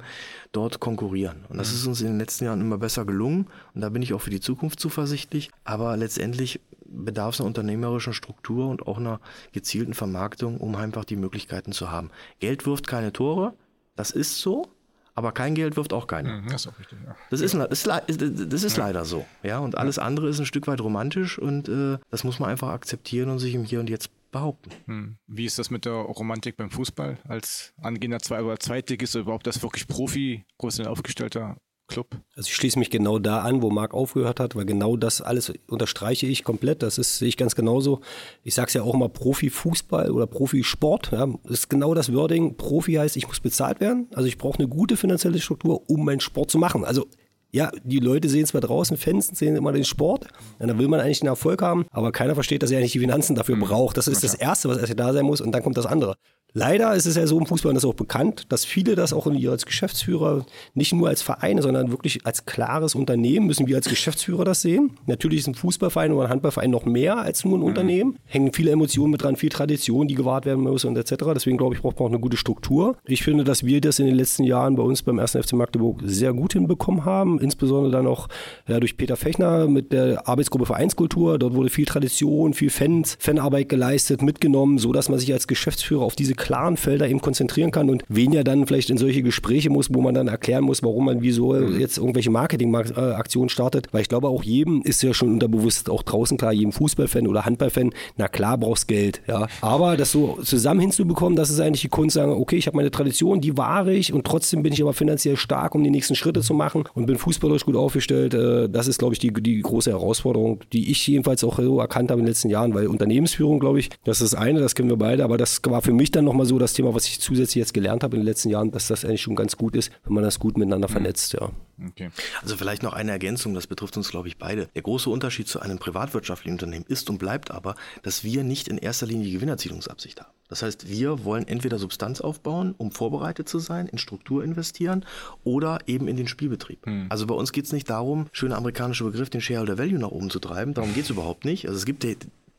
dort 0.51 0.79
konkurrieren. 0.79 1.45
Und 1.49 1.57
das 1.57 1.69
mhm. 1.69 1.75
ist 1.75 1.87
uns 1.87 2.01
in 2.01 2.07
den 2.07 2.17
letzten 2.17 2.45
Jahren 2.45 2.61
immer 2.61 2.77
besser 2.77 3.05
gelungen 3.05 3.47
und 3.75 3.81
da 3.81 3.89
bin 3.89 4.01
ich 4.01 4.13
auch 4.13 4.21
für 4.21 4.31
die 4.31 4.39
Zukunft 4.39 4.79
zuversichtlich. 4.79 5.51
Aber 5.63 5.95
letztendlich 5.95 6.59
bedarf 6.85 7.35
es 7.35 7.41
einer 7.41 7.47
unternehmerischen 7.47 8.13
Struktur 8.13 8.67
und 8.67 8.87
auch 8.87 8.97
einer 8.97 9.19
gezielten 9.51 9.93
Vermarktung, 9.93 10.57
um 10.57 10.75
einfach 10.75 11.05
die 11.05 11.17
Möglichkeiten 11.17 11.73
zu 11.73 11.91
haben. 11.91 12.09
Geld 12.39 12.65
wirft 12.65 12.87
keine 12.87 13.13
Tore, 13.13 13.53
das 13.95 14.11
ist 14.11 14.39
so, 14.39 14.69
aber 15.17 15.31
kein 15.31 15.55
Geld 15.55 15.75
wirft 15.77 15.93
auch 15.93 16.05
keine. 16.05 16.29
Mhm, 16.29 16.49
das 16.49 16.61
ist 16.61 16.67
auch 16.67 16.77
richtig, 16.77 16.99
ja. 17.03 17.15
Das 17.31 17.41
ist, 17.41 17.55
ist, 17.55 17.87
das 17.87 18.63
ist 18.63 18.77
ja. 18.77 18.85
leider 18.85 19.03
so. 19.03 19.25
Ja, 19.41 19.57
und 19.57 19.75
alles 19.75 19.97
andere 19.97 20.29
ist 20.29 20.39
ein 20.39 20.45
Stück 20.45 20.67
weit 20.67 20.79
romantisch 20.79 21.39
und 21.39 21.67
äh, 21.67 21.97
das 22.11 22.23
muss 22.23 22.37
man 22.37 22.51
einfach 22.51 22.69
akzeptieren 22.69 23.31
und 23.31 23.39
sich 23.39 23.55
im 23.55 23.63
Hier 23.63 23.79
und 23.79 23.89
Jetzt 23.89 24.11
behaupten. 24.31 24.69
Hm. 24.85 25.17
Wie 25.25 25.45
ist 25.45 25.57
das 25.57 25.71
mit 25.71 25.85
der 25.85 25.93
Romantik 25.93 26.55
beim 26.55 26.69
Fußball 26.69 27.17
als 27.27 27.73
angehender 27.81 28.19
Zwei- 28.19 28.43
oder 28.43 28.59
Zweitligist 28.59 29.15
oder 29.15 29.23
überhaupt 29.23 29.47
das 29.47 29.63
wirklich 29.63 29.87
Profi, 29.87 30.45
professionell 30.59 30.91
aufgestellter 30.91 31.57
Club? 31.87 32.07
Also 32.35 32.47
ich 32.47 32.55
schließe 32.55 32.77
mich 32.77 32.89
genau 32.89 33.19
da 33.19 33.41
an, 33.41 33.61
wo 33.61 33.69
Marc 33.69 33.93
aufgehört 33.93 34.39
hat, 34.39 34.55
weil 34.55 34.65
genau 34.65 34.97
das 34.97 35.21
alles 35.21 35.51
unterstreiche 35.67 36.27
ich 36.27 36.43
komplett. 36.43 36.83
Das 36.83 36.97
ist, 36.97 37.17
sehe 37.17 37.29
ich 37.29 37.37
ganz 37.37 37.55
genauso. 37.55 38.01
Ich 38.43 38.55
sage 38.55 38.67
es 38.67 38.73
ja 38.73 38.83
auch 38.83 38.93
immer, 38.93 39.09
Profifußball 39.09 40.11
oder 40.11 40.27
Profisport. 40.27 41.11
Ja, 41.11 41.27
ist 41.45 41.69
genau 41.69 41.93
das 41.93 42.13
Wording. 42.13 42.57
Profi 42.57 42.93
heißt, 42.93 43.17
ich 43.17 43.27
muss 43.27 43.39
bezahlt 43.39 43.79
werden. 43.79 44.07
Also 44.13 44.27
ich 44.27 44.37
brauche 44.37 44.59
eine 44.59 44.67
gute 44.67 44.97
finanzielle 44.97 45.39
Struktur, 45.39 45.89
um 45.89 46.05
meinen 46.05 46.19
Sport 46.19 46.51
zu 46.51 46.57
machen. 46.57 46.85
Also 46.85 47.05
ja, 47.51 47.71
die 47.83 47.99
Leute 47.99 48.29
sehen 48.29 48.45
zwar 48.45 48.61
draußen, 48.61 48.97
Fans 48.97 49.27
sehen 49.27 49.55
immer 49.55 49.71
den 49.71 49.85
Sport, 49.85 50.27
und 50.59 50.67
dann 50.67 50.77
will 50.79 50.87
man 50.87 50.99
eigentlich 50.99 51.21
einen 51.21 51.29
Erfolg 51.29 51.61
haben, 51.61 51.85
aber 51.91 52.11
keiner 52.11 52.35
versteht, 52.35 52.61
dass 52.61 52.71
er 52.71 52.79
eigentlich 52.79 52.91
die 52.91 52.99
Finanzen 52.99 53.35
dafür 53.35 53.55
mhm. 53.55 53.61
braucht. 53.61 53.97
Das 53.97 54.07
ist 54.07 54.23
das 54.23 54.33
Erste, 54.33 54.67
was 54.69 54.77
erst 54.77 54.99
da 54.99 55.13
sein 55.13 55.25
muss 55.25 55.41
und 55.41 55.51
dann 55.53 55.63
kommt 55.63 55.77
das 55.77 55.85
andere. 55.85 56.17
Leider 56.57 56.95
ist 56.95 57.05
es 57.05 57.15
ja 57.15 57.27
so 57.27 57.37
im 57.37 57.45
Fußball, 57.45 57.69
und 57.69 57.75
das 57.75 57.83
ist 57.83 57.89
auch 57.89 57.93
bekannt, 57.93 58.47
dass 58.49 58.65
viele 58.65 58.95
das 58.95 59.13
auch 59.13 59.27
in, 59.27 59.47
als 59.47 59.67
Geschäftsführer 59.67 60.43
nicht 60.73 60.91
nur 60.91 61.07
als 61.07 61.21
Vereine, 61.21 61.61
sondern 61.61 61.91
wirklich 61.91 62.25
als 62.25 62.47
klares 62.47 62.95
Unternehmen 62.95 63.45
müssen 63.45 63.67
wir 63.67 63.75
als 63.75 63.87
Geschäftsführer 63.87 64.43
das 64.43 64.63
sehen. 64.63 64.97
Natürlich 65.05 65.41
ist 65.41 65.47
ein 65.49 65.53
Fußballverein 65.53 66.11
oder 66.13 66.23
ein 66.23 66.29
Handballverein 66.31 66.71
noch 66.71 66.85
mehr 66.85 67.19
als 67.19 67.45
nur 67.45 67.59
ein 67.59 67.61
mhm. 67.61 67.67
Unternehmen. 67.67 68.17
Hängen 68.25 68.53
viele 68.53 68.71
Emotionen 68.71 69.11
mit 69.11 69.21
dran, 69.21 69.35
viel 69.35 69.49
Tradition, 69.49 70.07
die 70.07 70.15
gewahrt 70.15 70.47
werden 70.47 70.63
muss 70.63 70.83
und 70.83 70.97
etc. 70.97 71.25
Deswegen 71.35 71.57
glaube 71.57 71.75
ich, 71.75 71.81
braucht 71.81 71.99
man 71.99 72.07
auch 72.07 72.11
eine 72.11 72.19
gute 72.19 72.37
Struktur. 72.37 72.97
Ich 73.05 73.21
finde, 73.21 73.43
dass 73.43 73.63
wir 73.63 73.79
das 73.79 73.99
in 73.99 74.07
den 74.07 74.15
letzten 74.15 74.43
Jahren 74.43 74.77
bei 74.77 74.81
uns 74.81 75.03
beim 75.03 75.19
1. 75.19 75.33
FC 75.33 75.53
Magdeburg 75.53 76.01
sehr 76.05 76.33
gut 76.33 76.53
hinbekommen 76.53 77.05
haben. 77.05 77.39
Insbesondere 77.39 77.91
dann 77.91 78.07
auch 78.07 78.29
ja, 78.67 78.79
durch 78.79 78.97
Peter 78.97 79.15
Fechner 79.15 79.67
mit 79.67 79.91
der 79.91 80.27
Arbeitsgruppe 80.27 80.65
Vereinskultur. 80.65 81.37
Dort 81.37 81.53
wurde 81.53 81.69
viel 81.69 81.85
Tradition, 81.85 82.55
viel 82.55 82.71
Fans, 82.71 83.15
Fanarbeit 83.19 83.69
geleistet, 83.69 84.23
mitgenommen, 84.23 84.79
so 84.79 84.91
dass 84.91 85.07
man 85.07 85.19
sich 85.19 85.31
als 85.31 85.45
Geschäftsführer 85.45 86.01
auf 86.01 86.15
diese 86.15 86.33
klaren 86.47 86.77
Felder 86.77 87.09
eben 87.09 87.19
konzentrieren 87.19 87.71
kann 87.71 87.89
und 87.89 88.05
weniger 88.07 88.45
dann 88.45 88.65
vielleicht 88.67 88.89
in 88.89 88.97
solche 88.97 89.21
Gespräche 89.21 89.69
muss, 89.69 89.93
wo 89.93 89.99
man 89.99 90.13
dann 90.13 90.29
erklären 90.29 90.63
muss, 90.63 90.81
warum 90.81 91.03
man 91.03 91.21
wieso 91.21 91.51
mhm. 91.51 91.77
jetzt 91.77 91.97
irgendwelche 91.97 92.31
Marketingaktionen 92.31 93.49
startet. 93.49 93.89
Weil 93.91 94.03
ich 94.03 94.07
glaube, 94.07 94.29
auch 94.29 94.43
jedem 94.43 94.81
ist 94.81 95.03
ja 95.03 95.13
schon 95.13 95.33
unterbewusst 95.33 95.89
auch 95.89 96.03
draußen 96.03 96.37
klar, 96.37 96.53
jedem 96.53 96.71
Fußballfan 96.71 97.27
oder 97.27 97.43
Handballfan, 97.43 97.91
na 98.15 98.29
klar 98.29 98.57
brauchst 98.57 98.87
Geld, 98.87 99.21
ja. 99.27 99.47
Aber 99.59 99.97
das 99.97 100.13
so 100.13 100.39
zusammen 100.41 100.79
hinzubekommen, 100.79 101.35
das 101.35 101.49
ist 101.49 101.59
eigentlich 101.59 101.81
die 101.81 101.89
Kunst, 101.89 102.13
sagen, 102.13 102.31
okay, 102.31 102.55
ich 102.55 102.67
habe 102.67 102.77
meine 102.77 102.91
Tradition, 102.91 103.41
die 103.41 103.57
wahre 103.57 103.93
ich 103.93 104.13
und 104.13 104.25
trotzdem 104.25 104.63
bin 104.63 104.71
ich 104.71 104.81
aber 104.81 104.93
finanziell 104.93 105.35
stark, 105.35 105.75
um 105.75 105.83
die 105.83 105.89
nächsten 105.89 106.15
Schritte 106.15 106.39
zu 106.39 106.53
machen 106.53 106.85
und 106.93 107.07
bin 107.07 107.17
fußballerisch 107.17 107.65
gut 107.65 107.75
aufgestellt. 107.75 108.33
Äh, 108.33 108.69
das 108.69 108.87
ist, 108.87 108.99
glaube 108.99 109.15
ich, 109.15 109.19
die, 109.19 109.33
die 109.33 109.61
große 109.61 109.91
Herausforderung, 109.91 110.61
die 110.71 110.91
ich 110.91 111.05
jedenfalls 111.05 111.43
auch 111.43 111.59
so 111.59 111.81
erkannt 111.81 112.09
habe 112.09 112.21
in 112.21 112.25
den 112.25 112.31
letzten 112.31 112.49
Jahren, 112.49 112.73
weil 112.73 112.87
Unternehmensführung, 112.87 113.59
glaube 113.59 113.81
ich, 113.81 113.89
das 114.05 114.21
ist 114.21 114.31
das 114.31 114.39
eine, 114.39 114.61
das 114.61 114.75
kennen 114.75 114.89
wir 114.89 114.97
beide, 114.97 115.25
aber 115.25 115.37
das 115.37 115.61
war 115.65 115.81
für 115.81 115.91
mich 115.91 116.11
dann 116.11 116.23
nochmal 116.37 116.45
so 116.45 116.59
das 116.59 116.73
Thema, 116.73 116.93
was 116.93 117.07
ich 117.07 117.19
zusätzlich 117.19 117.55
jetzt 117.55 117.73
gelernt 117.73 118.03
habe 118.03 118.15
in 118.15 118.21
den 118.21 118.27
letzten 118.27 118.49
Jahren, 118.49 118.69
dass 118.69 118.87
das 118.87 119.03
eigentlich 119.03 119.23
schon 119.23 119.35
ganz 119.35 119.57
gut 119.57 119.75
ist, 119.75 119.91
wenn 120.05 120.13
man 120.13 120.23
das 120.23 120.37
gut 120.39 120.55
miteinander 120.55 120.87
mhm. 120.87 120.91
vernetzt, 120.91 121.33
ja. 121.33 121.49
Okay. 121.89 122.09
Also 122.41 122.57
vielleicht 122.57 122.83
noch 122.83 122.93
eine 122.93 123.11
Ergänzung, 123.11 123.53
das 123.53 123.67
betrifft 123.67 123.97
uns, 123.97 124.09
glaube 124.09 124.27
ich, 124.27 124.37
beide. 124.37 124.67
Der 124.75 124.81
große 124.81 125.09
Unterschied 125.09 125.47
zu 125.47 125.59
einem 125.59 125.77
privatwirtschaftlichen 125.79 126.53
Unternehmen 126.53 126.85
ist 126.87 127.09
und 127.09 127.17
bleibt 127.17 127.51
aber, 127.51 127.75
dass 128.03 128.23
wir 128.23 128.43
nicht 128.43 128.67
in 128.67 128.77
erster 128.77 129.05
Linie 129.05 129.31
Gewinnerzielungsabsicht 129.31 130.19
haben. 130.21 130.31
Das 130.47 130.63
heißt, 130.63 130.89
wir 130.89 131.23
wollen 131.23 131.47
entweder 131.47 131.77
Substanz 131.77 132.21
aufbauen, 132.21 132.73
um 132.77 132.91
vorbereitet 132.91 133.49
zu 133.49 133.59
sein, 133.59 133.87
in 133.87 133.97
Struktur 133.97 134.43
investieren 134.43 135.05
oder 135.43 135.79
eben 135.87 136.07
in 136.07 136.17
den 136.17 136.27
Spielbetrieb. 136.27 136.85
Hm. 136.85 137.07
Also 137.09 137.27
bei 137.27 137.35
uns 137.35 137.51
geht 137.51 137.65
es 137.65 137.73
nicht 137.73 137.89
darum, 137.89 138.27
schöner 138.31 138.57
amerikanischer 138.57 139.05
Begriff, 139.05 139.29
den 139.29 139.41
Shareholder 139.41 139.77
Value 139.77 139.99
nach 139.99 140.11
oben 140.11 140.29
zu 140.29 140.39
treiben. 140.39 140.73
Darum 140.73 140.93
geht 140.95 141.03
es 141.03 141.09
überhaupt 141.09 141.45
nicht. 141.45 141.67
Also 141.67 141.77
es 141.77 141.85
gibt 141.85 142.03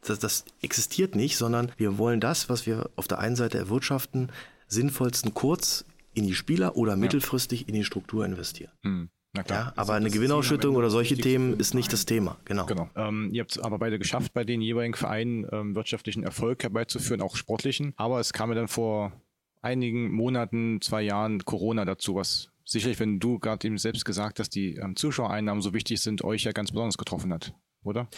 das, 0.03 0.19
das 0.19 0.45
existiert 0.63 1.15
nicht, 1.15 1.37
sondern 1.37 1.73
wir 1.77 1.99
wollen 1.99 2.21
das, 2.21 2.49
was 2.49 2.67
wir 2.67 2.91
auf 2.97 3.09
der 3.09 3.19
einen 3.19 3.37
Seite 3.37 3.59
erwirtschaften, 3.59 4.31
sinnvollsten 4.67 5.35
kurz 5.35 5.85
in 6.15 6.27
die 6.27 6.35
Spieler 6.35 6.77
oder 6.77 6.97
mittelfristig 6.97 7.69
in 7.69 7.75
die 7.75 7.85
Struktur 7.85 8.25
investieren. 8.25 8.73
Hm. 8.83 9.11
Ja, 9.49 9.73
aber 9.77 9.95
eine 9.95 10.11
Gewinnausschüttung 10.11 10.75
oder 10.75 10.91
solche 10.91 11.17
Themen 11.17 11.61
ist 11.61 11.75
nicht 11.75 11.93
das 11.93 12.07
Thema. 12.07 12.39
Genau. 12.45 12.67
genau. 12.67 12.89
Ähm, 12.97 13.31
ihr 13.33 13.43
habt 13.43 13.63
aber 13.63 13.79
beide 13.79 13.99
geschafft, 13.99 14.33
bei 14.33 14.43
den 14.43 14.61
jeweiligen 14.61 14.95
Vereinen 14.95 15.47
ähm, 15.53 15.75
wirtschaftlichen 15.77 16.25
Erfolg 16.25 16.63
herbeizuführen, 16.63 17.21
auch 17.21 17.37
sportlichen. 17.37 17.93
Aber 17.97 18.19
es 18.21 18.33
kam 18.33 18.49
ja 18.49 18.57
dann 18.57 18.69
vor 18.69 19.13
einigen 19.61 20.11
Monaten, 20.11 20.81
zwei 20.81 21.03
Jahren 21.03 21.45
Corona 21.45 21.85
dazu, 21.85 22.15
was 22.15 22.51
sicherlich, 22.65 22.99
wenn 23.01 23.21
du 23.21 23.39
gerade 23.39 23.67
eben 23.67 23.79
selbst 23.79 24.05
gesagt 24.05 24.41
hast, 24.41 24.51
die 24.51 24.77
ähm, 24.77 24.97
Zuschauereinnahmen 24.97 25.63
so 25.63 25.73
wichtig 25.73 26.01
sind, 26.01 26.25
euch 26.25 26.45
ja 26.45 26.53
ganz 26.53 26.71
besonders 26.71 26.99
getroffen 26.99 27.33
hat, 27.33 27.55
oder? 27.85 28.09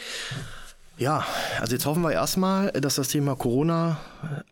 Ja, 1.01 1.25
also 1.59 1.73
jetzt 1.73 1.87
hoffen 1.87 2.03
wir 2.03 2.13
erstmal, 2.13 2.73
dass 2.73 2.97
das 2.97 3.09
Thema 3.09 3.35
Corona 3.35 3.99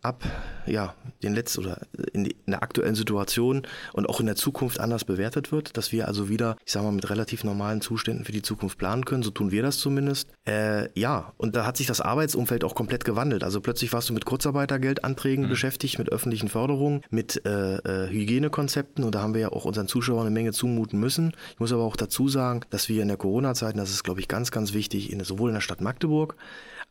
ab 0.01 0.25
ja, 0.67 0.95
den 1.23 1.35
letzten 1.35 1.65
oder 1.65 1.81
in, 2.13 2.25
die, 2.25 2.37
in, 2.47 2.53
der 2.53 2.63
aktuellen 2.63 2.95
Situation 2.95 3.63
und 3.93 4.09
auch 4.09 4.21
in 4.21 4.27
der 4.27 4.37
Zukunft 4.37 4.81
anders 4.81 5.05
bewertet 5.05 5.53
wird, 5.53 5.77
dass 5.77 5.93
wir 5.93 6.09
also 6.09 6.29
wieder, 6.29 6.57
ich 6.65 6.73
sag 6.73 6.83
mal, 6.83 6.93
mit 6.93 7.11
relativ 7.11 7.45
normalen 7.45 7.81
Zuständen 7.81 8.25
für 8.25 8.33
die 8.33 8.43
Zukunft 8.43 8.79
planen 8.79 9.05
können. 9.05 9.23
So 9.23 9.31
tun 9.31 9.51
wir 9.51 9.63
das 9.63 9.79
zumindest. 9.79 10.31
Äh, 10.47 10.89
ja, 10.99 11.33
und 11.37 11.57
da 11.57 11.67
hat 11.67 11.77
sich 11.77 11.87
das 11.87 12.01
Arbeitsumfeld 12.01 12.65
auch 12.65 12.75
komplett 12.75 13.05
gewandelt. 13.05 13.45
Also 13.45 13.61
plötzlich 13.61 13.93
warst 13.93 14.09
du 14.09 14.15
mit 14.15 14.25
Kurzarbeitergeldanträgen 14.25 15.47
mhm. 15.47 15.49
beschäftigt, 15.49 15.99
mit 15.99 16.11
öffentlichen 16.11 16.49
Förderungen, 16.49 17.03
mit 17.11 17.45
äh, 17.45 17.77
äh, 17.77 18.11
Hygienekonzepten 18.11 19.05
und 19.05 19.15
da 19.15 19.23
haben 19.23 19.35
wir 19.35 19.41
ja 19.41 19.49
auch 19.53 19.65
unseren 19.65 19.89
Zuschauern 19.89 20.27
eine 20.27 20.31
Menge 20.31 20.53
zumuten 20.53 20.99
müssen. 21.01 21.33
Ich 21.53 21.61
muss 21.61 21.73
aber 21.73 21.83
auch 21.83 21.97
dazu 21.97 22.29
sagen, 22.29 22.61
dass 22.71 22.89
wir 22.89 23.03
in 23.03 23.09
der 23.09 23.17
Corona-Zeit, 23.17 23.77
das 23.77 23.91
ist 23.91 24.05
glaube 24.05 24.21
ich 24.21 24.29
ganz, 24.29 24.51
ganz 24.51 24.73
wichtig, 24.73 25.13
in, 25.13 25.23
sowohl 25.25 25.51
in 25.51 25.55
der 25.55 25.61
Stadt 25.61 25.81
Magdeburg 25.81 26.37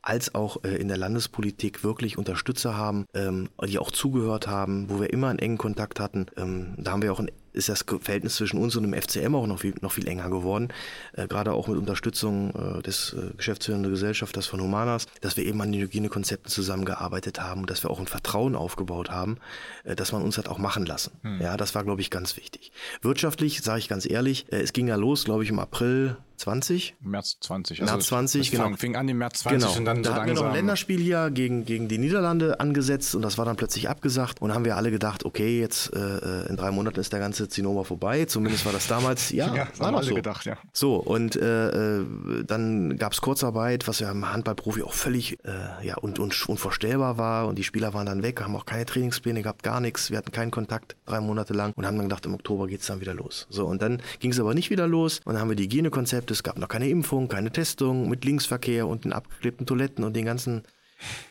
als 0.01 0.35
auch 0.35 0.63
äh, 0.63 0.75
in 0.75 0.87
der 0.87 0.97
Landespolitik 0.97 1.83
wirklich 1.83 2.17
Unterstützer 2.17 2.77
haben, 2.77 3.05
ähm, 3.13 3.49
die 3.65 3.79
auch 3.79 3.91
zugehört 3.91 4.47
haben, 4.47 4.89
wo 4.89 5.01
wir 5.01 5.11
immer 5.11 5.27
einen 5.27 5.39
engen 5.39 5.57
Kontakt 5.57 5.99
hatten. 5.99 6.27
Ähm, 6.37 6.75
da 6.77 6.91
haben 6.91 7.01
wir 7.01 7.11
auch 7.11 7.19
ein 7.19 7.31
ist 7.57 7.69
das 7.69 7.83
Verhältnis 8.01 8.35
zwischen 8.35 8.59
uns 8.59 8.75
und 8.75 8.83
dem 8.83 8.93
FCM 8.93 9.35
auch 9.35 9.47
noch 9.47 9.59
viel, 9.59 9.73
noch 9.81 9.91
viel 9.91 10.07
enger 10.07 10.29
geworden. 10.29 10.69
Äh, 11.13 11.27
gerade 11.27 11.53
auch 11.53 11.67
mit 11.67 11.77
Unterstützung 11.77 12.51
äh, 12.51 12.81
des 12.81 13.13
äh, 13.13 13.35
geschäftsführenden 13.35 13.91
Gesellschafters 13.91 14.45
von 14.47 14.61
Humanas, 14.61 15.07
dass 15.21 15.35
wir 15.37 15.45
eben 15.45 15.61
an 15.61 15.71
den 15.71 15.81
Hygienekonzepten 15.81 16.49
zusammengearbeitet 16.49 17.41
haben 17.41 17.61
und 17.61 17.69
dass 17.69 17.83
wir 17.83 17.89
auch 17.89 17.99
ein 17.99 18.07
Vertrauen 18.07 18.55
aufgebaut 18.55 19.09
haben, 19.09 19.37
äh, 19.83 19.95
dass 19.95 20.11
man 20.11 20.21
uns 20.21 20.37
hat 20.37 20.47
auch 20.47 20.59
machen 20.59 20.85
lassen. 20.85 21.11
Hm. 21.23 21.41
Ja, 21.41 21.57
das 21.57 21.75
war, 21.75 21.83
glaube 21.83 22.01
ich, 22.01 22.09
ganz 22.09 22.37
wichtig. 22.37 22.71
Wirtschaftlich, 23.01 23.61
sage 23.61 23.79
ich 23.79 23.89
ganz 23.89 24.09
ehrlich, 24.09 24.51
äh, 24.51 24.61
es 24.61 24.73
ging 24.73 24.87
ja 24.87 24.95
los, 24.95 25.25
glaube 25.25 25.43
ich, 25.43 25.49
im 25.49 25.59
April 25.59 26.17
20? 26.37 26.95
März 27.01 27.37
20. 27.41 27.81
Also 27.81 27.93
März 27.93 28.07
20, 28.07 28.51
genau. 28.51 28.65
Fing, 28.65 28.77
fing 28.77 28.95
an 28.95 29.09
im 29.09 29.17
März 29.17 29.39
20 29.39 29.59
genau. 29.59 29.77
und 29.79 29.85
dann 29.85 30.03
da 30.03 30.09
so 30.09 30.15
hatten 30.15 30.27
wir 30.27 30.33
noch 30.35 30.45
ein 30.45 30.53
Länderspiel 30.53 30.99
hier 30.99 31.31
gegen, 31.31 31.65
gegen 31.65 31.87
die 31.87 31.97
Niederlande 31.97 32.59
angesetzt 32.59 33.15
und 33.15 33.23
das 33.23 33.39
war 33.39 33.45
dann 33.45 33.55
plötzlich 33.55 33.89
abgesagt 33.89 34.41
und 34.41 34.53
haben 34.53 34.63
wir 34.63 34.77
alle 34.77 34.91
gedacht, 34.91 35.25
okay, 35.25 35.59
jetzt 35.59 35.93
äh, 35.93 36.45
in 36.47 36.55
drei 36.55 36.69
Monaten 36.71 36.99
ist 36.99 37.11
der 37.11 37.19
ganze 37.19 37.46
Zinnober 37.47 37.83
vorbei. 37.85 38.25
Zumindest 38.25 38.65
war 38.65 38.73
das 38.73 38.87
damals, 38.87 39.31
ja, 39.31 39.53
ja 39.55 39.67
war 39.77 39.91
noch 39.91 40.03
so. 40.03 40.15
gedacht, 40.15 40.45
ja. 40.45 40.57
So, 40.73 40.95
und 40.95 41.35
äh, 41.35 42.03
dann 42.45 42.97
gab 42.97 43.13
es 43.13 43.21
Kurzarbeit, 43.21 43.87
was 43.87 43.99
ja 43.99 44.11
im 44.11 44.31
Handballprofi 44.31 44.83
auch 44.83 44.93
völlig 44.93 45.37
äh, 45.43 45.85
ja, 45.85 45.97
und, 45.97 46.19
und 46.19 46.47
unvorstellbar 46.47 47.17
war 47.17 47.47
und 47.47 47.57
die 47.57 47.63
Spieler 47.63 47.93
waren 47.93 48.05
dann 48.05 48.23
weg, 48.23 48.41
haben 48.41 48.55
auch 48.55 48.65
keine 48.65 48.85
Trainingspläne 48.85 49.41
gehabt, 49.41 49.63
gar 49.63 49.81
nichts. 49.81 50.11
Wir 50.11 50.17
hatten 50.17 50.31
keinen 50.31 50.51
Kontakt 50.51 50.95
drei 51.05 51.19
Monate 51.19 51.53
lang 51.53 51.73
und 51.75 51.85
haben 51.85 51.97
dann 51.97 52.07
gedacht, 52.07 52.25
im 52.25 52.33
Oktober 52.33 52.67
geht 52.67 52.81
es 52.81 52.87
dann 52.87 53.01
wieder 53.01 53.13
los. 53.13 53.47
So, 53.49 53.65
und 53.65 53.81
dann 53.81 54.01
ging 54.19 54.31
es 54.31 54.39
aber 54.39 54.53
nicht 54.53 54.69
wieder 54.69 54.87
los 54.87 55.19
und 55.25 55.33
dann 55.33 55.41
haben 55.41 55.49
wir 55.49 55.55
die 55.55 55.63
Hygienekonzepte 55.63 56.33
es 56.37 56.43
gab 56.43 56.59
noch 56.59 56.67
keine 56.67 56.87
Impfung, 56.87 57.27
keine 57.27 57.51
Testung 57.51 58.09
mit 58.09 58.23
Linksverkehr 58.23 58.87
und 58.87 59.05
den 59.05 59.13
abgeklebten 59.13 59.65
Toiletten 59.65 60.03
und 60.03 60.15
den 60.15 60.25
ganzen 60.25 60.63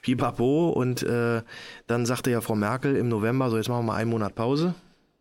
Pipapo. 0.02 0.70
Und 0.70 1.02
äh, 1.02 1.42
dann 1.86 2.06
sagte 2.06 2.30
ja 2.30 2.40
Frau 2.40 2.54
Merkel 2.54 2.96
im 2.96 3.08
November, 3.08 3.50
so 3.50 3.56
jetzt 3.56 3.68
machen 3.68 3.86
wir 3.86 3.92
mal 3.92 3.96
einen 3.96 4.10
Monat 4.10 4.34
Pause, 4.34 4.74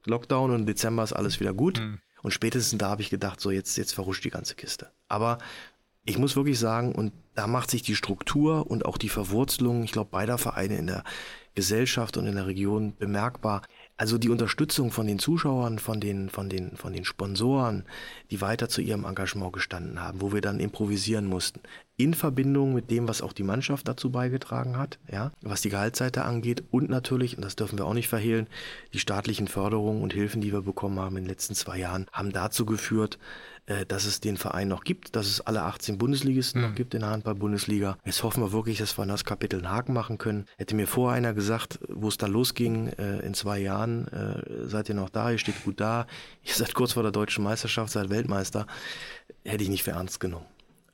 Lockdown 0.05 0.51
und 0.51 0.61
im 0.61 0.65
Dezember 0.65 1.03
ist 1.03 1.13
alles 1.13 1.39
wieder 1.39 1.53
gut. 1.53 1.79
Mhm. 1.79 1.99
Und 2.21 2.31
spätestens 2.31 2.79
da 2.79 2.89
habe 2.89 3.01
ich 3.01 3.09
gedacht, 3.09 3.39
so 3.39 3.51
jetzt, 3.51 3.77
jetzt 3.77 3.93
verruscht 3.93 4.23
die 4.25 4.31
ganze 4.31 4.55
Kiste. 4.55 4.91
Aber 5.07 5.37
ich 6.05 6.17
muss 6.17 6.35
wirklich 6.35 6.59
sagen, 6.59 6.93
und 6.93 7.13
da 7.35 7.47
macht 7.47 7.69
sich 7.69 7.81
die 7.81 7.95
Struktur 7.95 8.69
und 8.69 8.85
auch 8.85 8.97
die 8.97 9.09
Verwurzelung, 9.09 9.83
ich 9.83 9.91
glaube, 9.91 10.11
beider 10.11 10.37
Vereine 10.37 10.77
in 10.77 10.87
der 10.87 11.03
Gesellschaft 11.55 12.17
und 12.17 12.27
in 12.27 12.35
der 12.35 12.47
Region 12.47 12.95
bemerkbar. 12.95 13.63
Also 13.97 14.17
die 14.17 14.29
Unterstützung 14.29 14.91
von 14.91 15.07
den 15.07 15.19
Zuschauern, 15.19 15.79
von 15.79 16.01
den, 16.01 16.29
von 16.29 16.49
den, 16.49 16.75
von 16.75 16.91
den 16.91 17.05
Sponsoren, 17.05 17.85
die 18.29 18.41
weiter 18.41 18.67
zu 18.67 18.81
ihrem 18.81 19.05
Engagement 19.05 19.53
gestanden 19.53 20.01
haben, 20.01 20.19
wo 20.19 20.33
wir 20.33 20.41
dann 20.41 20.59
improvisieren 20.59 21.25
mussten. 21.25 21.61
In 21.95 22.13
Verbindung 22.13 22.73
mit 22.73 22.91
dem, 22.91 23.07
was 23.07 23.21
auch 23.21 23.31
die 23.31 23.43
Mannschaft 23.43 23.87
dazu 23.87 24.11
beigetragen 24.11 24.77
hat, 24.77 24.99
ja, 25.09 25.31
was 25.41 25.61
die 25.61 25.69
Gehaltsseite 25.69 26.25
angeht 26.25 26.65
und 26.71 26.89
natürlich, 26.89 27.37
und 27.37 27.45
das 27.45 27.55
dürfen 27.55 27.77
wir 27.77 27.85
auch 27.85 27.93
nicht 27.93 28.09
verhehlen, 28.09 28.47
die 28.93 28.99
staatlichen 28.99 29.47
Förderungen 29.47 30.03
und 30.03 30.11
Hilfen, 30.11 30.41
die 30.41 30.51
wir 30.51 30.61
bekommen 30.61 30.99
haben 30.99 31.15
in 31.15 31.23
den 31.23 31.29
letzten 31.29 31.55
zwei 31.55 31.77
Jahren, 31.77 32.07
haben 32.11 32.33
dazu 32.33 32.65
geführt, 32.65 33.17
äh, 33.67 33.85
dass 33.85 34.05
es 34.05 34.19
den 34.19 34.37
Verein 34.37 34.67
noch 34.67 34.83
gibt, 34.83 35.15
dass 35.15 35.27
es 35.27 35.41
alle 35.41 35.63
18 35.63 35.97
Bundesligisten 35.97 36.61
mhm. 36.61 36.67
noch 36.67 36.75
gibt 36.75 36.93
in 36.93 37.01
der 37.01 37.09
Handball-Bundesliga. 37.09 37.97
Jetzt 38.05 38.21
hoffen 38.21 38.43
wir 38.43 38.51
wirklich, 38.51 38.77
dass 38.77 38.97
wir 38.97 39.03
an 39.03 39.09
das 39.09 39.25
Kapitel 39.25 39.57
einen 39.57 39.71
Haken 39.71 39.93
machen 39.93 40.17
können. 40.17 40.45
Hätte 40.57 40.75
mir 40.75 40.87
vorher 40.87 41.17
einer 41.17 41.33
gesagt, 41.33 41.79
wo 41.89 42.07
es 42.07 42.17
da 42.17 42.27
losging, 42.27 42.89
äh, 42.89 43.19
in 43.19 43.33
zwei 43.33 43.59
Jahren, 43.59 44.07
äh, 44.09 44.67
seid 44.67 44.89
ihr 44.89 44.95
noch 44.95 45.09
da, 45.09 45.31
ihr 45.31 45.39
steht 45.39 45.63
gut 45.63 45.79
da, 45.79 46.05
ihr 46.43 46.53
seid 46.53 46.75
kurz 46.75 46.93
vor 46.93 47.03
der 47.03 47.11
deutschen 47.11 47.43
Meisterschaft, 47.43 47.91
seid 47.91 48.09
Weltmeister, 48.09 48.67
hätte 49.43 49.63
ich 49.63 49.69
nicht 49.69 49.83
für 49.83 49.91
ernst 49.91 50.19
genommen. 50.19 50.45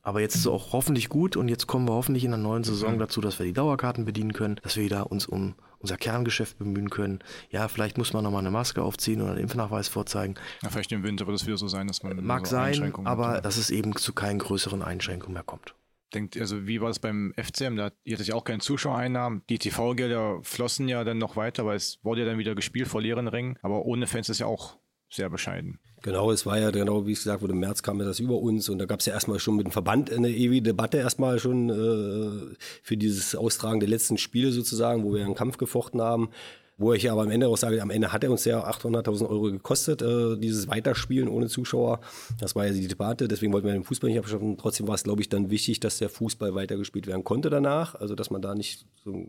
Aber 0.03 0.21
jetzt 0.21 0.35
ist 0.35 0.41
es 0.41 0.47
auch 0.47 0.73
hoffentlich 0.73 1.09
gut 1.09 1.35
und 1.35 1.47
jetzt 1.47 1.67
kommen 1.67 1.87
wir 1.87 1.93
hoffentlich 1.93 2.23
in 2.23 2.31
der 2.31 2.39
neuen 2.39 2.63
Saison 2.63 2.95
mhm. 2.95 2.99
dazu, 2.99 3.21
dass 3.21 3.37
wir 3.37 3.45
die 3.45 3.53
Dauerkarten 3.53 4.05
bedienen 4.05 4.33
können, 4.33 4.59
dass 4.63 4.75
wir 4.75 4.83
wieder 4.83 5.11
uns 5.11 5.25
um 5.25 5.55
unser 5.81 5.97
Kerngeschäft 5.97 6.57
bemühen 6.57 6.89
können. 6.89 7.19
Ja, 7.49 7.67
vielleicht 7.67 7.97
muss 7.97 8.13
man 8.13 8.23
nochmal 8.23 8.41
eine 8.41 8.51
Maske 8.51 8.81
aufziehen 8.81 9.21
oder 9.21 9.31
einen 9.31 9.41
Impfnachweis 9.41 9.87
vorzeigen. 9.87 10.35
Ja, 10.61 10.69
vielleicht 10.69 10.91
im 10.91 11.03
Winter 11.03 11.27
wird 11.27 11.39
es 11.39 11.45
wieder 11.45 11.57
so 11.57 11.67
sein, 11.67 11.87
dass 11.87 12.03
man. 12.03 12.23
Mag 12.23 12.47
so 12.47 12.55
sein, 12.55 12.93
aber 13.05 13.29
hat. 13.29 13.45
dass 13.45 13.57
es 13.57 13.69
eben 13.69 13.95
zu 13.95 14.13
keinen 14.13 14.39
größeren 14.39 14.81
Einschränkungen 14.81 15.33
mehr 15.33 15.43
kommt. 15.43 15.75
Denkt, 16.13 16.37
also 16.37 16.67
wie 16.67 16.81
war 16.81 16.89
es 16.89 16.99
beim 16.99 17.33
FCM? 17.37 17.77
Da 17.77 17.91
ihr 18.03 18.15
hattet 18.15 18.27
ja 18.27 18.35
auch 18.35 18.43
keine 18.43 18.59
Zuschauereinnahmen. 18.59 19.43
Die 19.49 19.59
TV-Gelder 19.59 20.39
flossen 20.41 20.89
ja 20.89 21.05
dann 21.05 21.17
noch 21.17 21.37
weiter, 21.37 21.65
weil 21.65 21.77
es 21.77 21.99
wurde 22.03 22.21
ja 22.21 22.27
dann 22.27 22.37
wieder 22.37 22.53
gespielt 22.53 22.89
vor 22.89 23.01
leeren 23.01 23.29
Rängen. 23.29 23.57
Aber 23.61 23.85
ohne 23.85 24.07
Fans 24.07 24.27
ist 24.27 24.39
ja 24.39 24.45
auch 24.45 24.77
sehr 25.11 25.29
bescheiden. 25.29 25.79
Genau, 26.03 26.31
es 26.31 26.45
war 26.47 26.57
ja 26.57 26.71
genau, 26.71 27.05
wie 27.05 27.11
es 27.11 27.19
gesagt 27.19 27.43
wurde, 27.43 27.53
im 27.53 27.59
März 27.59 27.83
kam 27.83 27.99
ja 27.99 28.05
das 28.05 28.19
über 28.19 28.37
uns 28.37 28.69
und 28.69 28.79
da 28.79 28.85
gab 28.85 29.01
es 29.01 29.05
ja 29.05 29.13
erstmal 29.13 29.39
schon 29.39 29.55
mit 29.55 29.67
dem 29.67 29.71
Verband 29.71 30.11
eine 30.11 30.31
ewige 30.31 30.63
Debatte 30.63 30.97
erstmal 30.97 31.37
schon 31.37 31.69
äh, 31.69 32.55
für 32.81 32.97
dieses 32.97 33.35
Austragen 33.35 33.79
der 33.79 33.89
letzten 33.89 34.17
Spiele 34.17 34.51
sozusagen, 34.51 35.03
wo 35.03 35.13
wir 35.13 35.23
einen 35.23 35.35
Kampf 35.35 35.57
gefochten 35.57 36.01
haben. 36.01 36.29
Wo 36.77 36.93
ich 36.93 37.11
aber 37.11 37.21
am 37.21 37.29
Ende 37.29 37.47
auch 37.47 37.57
sage, 37.57 37.79
am 37.79 37.91
Ende 37.91 38.11
hat 38.11 38.23
er 38.23 38.31
uns 38.31 38.43
ja 38.45 38.67
800.000 38.67 39.29
Euro 39.29 39.51
gekostet, 39.51 40.01
äh, 40.01 40.35
dieses 40.37 40.67
Weiterspielen 40.67 41.29
ohne 41.29 41.47
Zuschauer. 41.47 41.99
Das 42.39 42.55
war 42.55 42.65
ja 42.65 42.73
die 42.73 42.87
Debatte, 42.87 43.27
deswegen 43.27 43.53
wollten 43.53 43.67
wir 43.67 43.73
den 43.73 43.83
Fußball 43.83 44.09
nicht 44.09 44.17
abschaffen. 44.17 44.57
Trotzdem 44.57 44.87
war 44.87 44.95
es, 44.95 45.03
glaube 45.03 45.21
ich, 45.21 45.29
dann 45.29 45.51
wichtig, 45.51 45.79
dass 45.79 45.99
der 45.99 46.09
Fußball 46.09 46.55
weitergespielt 46.55 47.05
werden 47.05 47.23
konnte 47.23 47.51
danach. 47.51 47.93
Also, 47.93 48.15
dass 48.15 48.31
man 48.31 48.41
da 48.41 48.55
nicht 48.55 48.87
so 49.03 49.27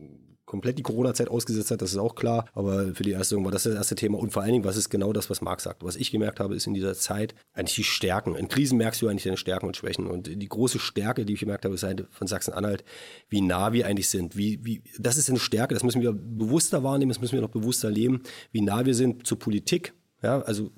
komplett 0.52 0.78
die 0.78 0.82
Corona-Zeit 0.82 1.28
ausgesetzt 1.28 1.70
hat, 1.70 1.80
das 1.80 1.92
ist 1.92 1.96
auch 1.96 2.14
klar. 2.14 2.44
Aber 2.52 2.94
für 2.94 3.02
die 3.02 3.12
erste 3.12 3.42
war 3.42 3.50
das 3.50 3.62
das 3.62 3.74
erste 3.74 3.94
Thema. 3.94 4.18
Und 4.18 4.34
vor 4.34 4.42
allen 4.42 4.52
Dingen, 4.52 4.64
was 4.64 4.76
ist 4.76 4.90
genau 4.90 5.14
das, 5.14 5.30
was 5.30 5.40
Marc 5.40 5.62
sagt? 5.62 5.82
Was 5.82 5.96
ich 5.96 6.10
gemerkt 6.10 6.40
habe, 6.40 6.54
ist 6.54 6.66
in 6.66 6.74
dieser 6.74 6.94
Zeit 6.94 7.34
eigentlich 7.54 7.76
die 7.76 7.84
Stärken. 7.84 8.36
In 8.36 8.48
Krisen 8.48 8.76
merkst 8.76 9.00
du 9.00 9.08
eigentlich 9.08 9.24
deine 9.24 9.38
Stärken 9.38 9.66
und 9.66 9.78
Schwächen. 9.78 10.06
Und 10.06 10.26
die 10.28 10.48
große 10.48 10.78
Stärke, 10.78 11.24
die 11.24 11.32
ich 11.32 11.40
gemerkt 11.40 11.64
habe, 11.64 11.74
ist 11.74 11.86
von 12.10 12.26
Sachsen-Anhalt, 12.26 12.84
wie 13.30 13.40
nah 13.40 13.72
wir 13.72 13.86
eigentlich 13.86 14.10
sind. 14.10 14.36
Wie, 14.36 14.62
wie, 14.62 14.82
das 14.98 15.16
ist 15.16 15.30
eine 15.30 15.38
Stärke, 15.38 15.72
das 15.72 15.84
müssen 15.84 16.02
wir 16.02 16.12
bewusster 16.12 16.84
wahrnehmen, 16.84 17.08
das 17.08 17.20
müssen 17.20 17.34
wir 17.34 17.40
noch 17.40 17.48
bewusster 17.48 17.90
leben, 17.90 18.22
wie 18.52 18.60
nah 18.60 18.84
wir 18.84 18.94
sind 18.94 19.26
zur 19.26 19.38
Politik. 19.38 19.94
Ja, 20.22 20.42
also 20.42 20.70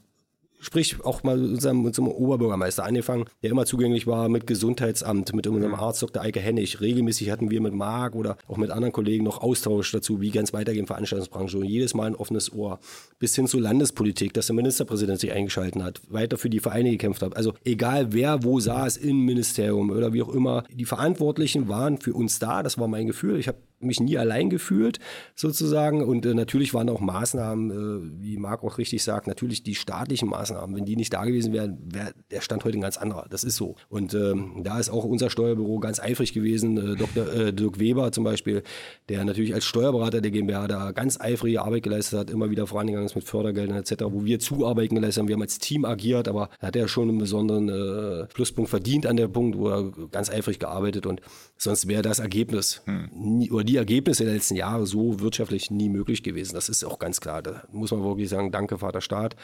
Sprich, 0.64 0.96
auch 1.04 1.22
mal 1.24 1.38
unserem, 1.38 1.84
unserem 1.84 2.08
Oberbürgermeister 2.08 2.84
angefangen, 2.84 3.26
der 3.42 3.50
immer 3.50 3.66
zugänglich 3.66 4.06
war 4.06 4.30
mit 4.30 4.46
Gesundheitsamt, 4.46 5.34
mit 5.34 5.46
unserem 5.46 5.74
Arzt 5.74 6.02
Dr. 6.02 6.22
Eike 6.22 6.40
Hennig. 6.40 6.80
Regelmäßig 6.80 7.30
hatten 7.30 7.50
wir 7.50 7.60
mit 7.60 7.74
Marc 7.74 8.14
oder 8.14 8.38
auch 8.48 8.56
mit 8.56 8.70
anderen 8.70 8.90
Kollegen 8.90 9.24
noch 9.24 9.42
Austausch 9.42 9.92
dazu, 9.92 10.22
wie 10.22 10.30
ganz 10.30 10.54
weitergehen 10.54 10.86
Veranstaltungsbranche. 10.86 11.58
Und 11.58 11.66
jedes 11.66 11.92
Mal 11.92 12.06
ein 12.06 12.14
offenes 12.14 12.50
Ohr. 12.54 12.78
Bis 13.18 13.34
hin 13.34 13.46
zur 13.46 13.60
Landespolitik, 13.60 14.32
dass 14.32 14.46
der 14.46 14.56
Ministerpräsident 14.56 15.20
sich 15.20 15.32
eingeschalten 15.32 15.84
hat, 15.84 16.00
weiter 16.08 16.38
für 16.38 16.48
die 16.48 16.60
Vereine 16.60 16.90
gekämpft 16.90 17.20
hat. 17.20 17.36
Also 17.36 17.52
egal 17.66 18.14
wer 18.14 18.42
wo 18.42 18.58
saß, 18.58 18.96
im 18.96 19.22
Ministerium 19.26 19.90
oder 19.90 20.14
wie 20.14 20.22
auch 20.22 20.32
immer, 20.32 20.64
die 20.72 20.86
Verantwortlichen 20.86 21.68
waren 21.68 21.98
für 21.98 22.14
uns 22.14 22.38
da. 22.38 22.62
Das 22.62 22.78
war 22.78 22.88
mein 22.88 23.06
Gefühl. 23.06 23.38
Ich 23.38 23.48
habe 23.48 23.58
mich 23.86 24.00
nie 24.00 24.18
allein 24.18 24.50
gefühlt, 24.50 24.98
sozusagen. 25.34 26.02
Und 26.02 26.26
äh, 26.26 26.34
natürlich 26.34 26.74
waren 26.74 26.88
auch 26.88 27.00
Maßnahmen, 27.00 27.70
äh, 27.70 28.22
wie 28.22 28.36
Marc 28.36 28.64
auch 28.64 28.78
richtig 28.78 29.02
sagt, 29.02 29.26
natürlich 29.26 29.62
die 29.62 29.74
staatlichen 29.74 30.28
Maßnahmen. 30.28 30.76
Wenn 30.76 30.84
die 30.84 30.96
nicht 30.96 31.12
da 31.12 31.24
gewesen 31.24 31.52
wären, 31.52 31.78
wäre 31.84 32.14
der 32.30 32.40
Stand 32.40 32.64
heute 32.64 32.78
ein 32.78 32.82
ganz 32.82 32.96
anderer. 32.96 33.26
Das 33.30 33.44
ist 33.44 33.56
so. 33.56 33.76
Und 33.88 34.14
ähm, 34.14 34.62
da 34.62 34.78
ist 34.78 34.90
auch 34.90 35.04
unser 35.04 35.30
Steuerbüro 35.30 35.78
ganz 35.78 36.00
eifrig 36.00 36.32
gewesen. 36.32 36.76
Äh, 36.76 36.96
Dr. 36.96 37.32
Äh, 37.32 37.52
Dirk 37.52 37.78
Weber 37.78 38.12
zum 38.12 38.24
Beispiel, 38.24 38.62
der 39.08 39.24
natürlich 39.24 39.54
als 39.54 39.64
Steuerberater 39.64 40.20
der 40.20 40.30
GmbH 40.30 40.68
da 40.68 40.92
ganz 40.92 41.20
eifrige 41.20 41.62
Arbeit 41.62 41.82
geleistet 41.82 42.18
hat, 42.18 42.30
immer 42.30 42.50
wieder 42.50 42.66
vorangegangen 42.66 43.06
ist 43.06 43.14
mit 43.14 43.24
Fördergeldern 43.24 43.76
etc., 43.78 44.04
wo 44.08 44.24
wir 44.24 44.38
Zuarbeiten 44.38 44.94
geleistet 44.94 45.22
haben. 45.22 45.28
Wir 45.28 45.34
haben 45.34 45.42
als 45.42 45.58
Team 45.58 45.84
agiert, 45.84 46.28
aber 46.28 46.50
da 46.60 46.68
hat 46.68 46.76
er 46.76 46.88
schon 46.88 47.08
einen 47.08 47.18
besonderen 47.18 47.68
äh, 47.68 48.26
Pluspunkt 48.26 48.70
verdient 48.70 49.06
an 49.06 49.16
der 49.16 49.28
Punkt, 49.28 49.58
wo 49.58 49.68
er 49.68 49.90
ganz 50.10 50.30
eifrig 50.30 50.58
gearbeitet 50.58 51.06
und 51.06 51.20
sonst 51.56 51.88
wäre 51.88 52.02
das 52.02 52.18
Ergebnis 52.18 52.82
hm. 52.84 53.10
nie, 53.12 53.50
oder 53.50 53.64
die 53.64 53.73
die 53.74 53.78
Ergebnisse 53.78 54.24
der 54.24 54.34
letzten 54.34 54.54
Jahre 54.54 54.86
so 54.86 55.18
wirtschaftlich 55.18 55.68
nie 55.68 55.88
möglich 55.88 56.22
gewesen. 56.22 56.54
Das 56.54 56.68
ist 56.68 56.84
auch 56.84 57.00
ganz 57.00 57.20
klar. 57.20 57.42
Da 57.42 57.64
muss 57.72 57.90
man 57.90 58.04
wirklich 58.04 58.28
sagen, 58.28 58.52
danke 58.52 58.78
Vater 58.78 59.00
Staat, 59.00 59.34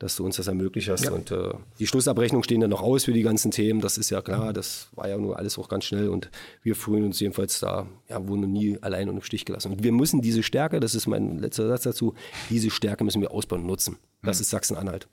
dass 0.00 0.16
du 0.16 0.24
uns 0.24 0.36
das 0.36 0.48
ermöglicht 0.48 0.88
hast. 0.88 1.04
Ja. 1.04 1.12
Und 1.12 1.30
äh, 1.30 1.52
die 1.78 1.86
Schlussabrechnungen 1.86 2.42
stehen 2.42 2.60
dann 2.60 2.70
noch 2.70 2.82
aus 2.82 3.04
für 3.04 3.12
die 3.12 3.22
ganzen 3.22 3.52
Themen. 3.52 3.80
Das 3.80 3.96
ist 3.96 4.10
ja 4.10 4.20
klar. 4.20 4.52
Das 4.52 4.88
war 4.96 5.08
ja 5.08 5.16
nur 5.16 5.38
alles 5.38 5.60
auch 5.60 5.68
ganz 5.68 5.84
schnell. 5.84 6.08
Und 6.08 6.28
wir 6.64 6.74
fühlen 6.74 7.04
uns 7.04 7.20
jedenfalls 7.20 7.60
da, 7.60 7.86
ja, 8.08 8.26
wurden 8.26 8.52
nie 8.52 8.78
allein 8.80 9.08
und 9.08 9.14
im 9.14 9.22
Stich 9.22 9.44
gelassen. 9.44 9.70
Und 9.70 9.84
wir 9.84 9.92
müssen 9.92 10.22
diese 10.22 10.42
Stärke, 10.42 10.80
das 10.80 10.96
ist 10.96 11.06
mein 11.06 11.38
letzter 11.38 11.68
Satz 11.68 11.84
dazu, 11.84 12.14
diese 12.50 12.70
Stärke 12.70 13.04
müssen 13.04 13.20
wir 13.20 13.30
ausbauen 13.30 13.60
und 13.60 13.68
nutzen. 13.68 13.96
Das 14.24 14.38
mhm. 14.38 14.42
ist 14.42 14.50
Sachsen-Anhalt. 14.50 15.06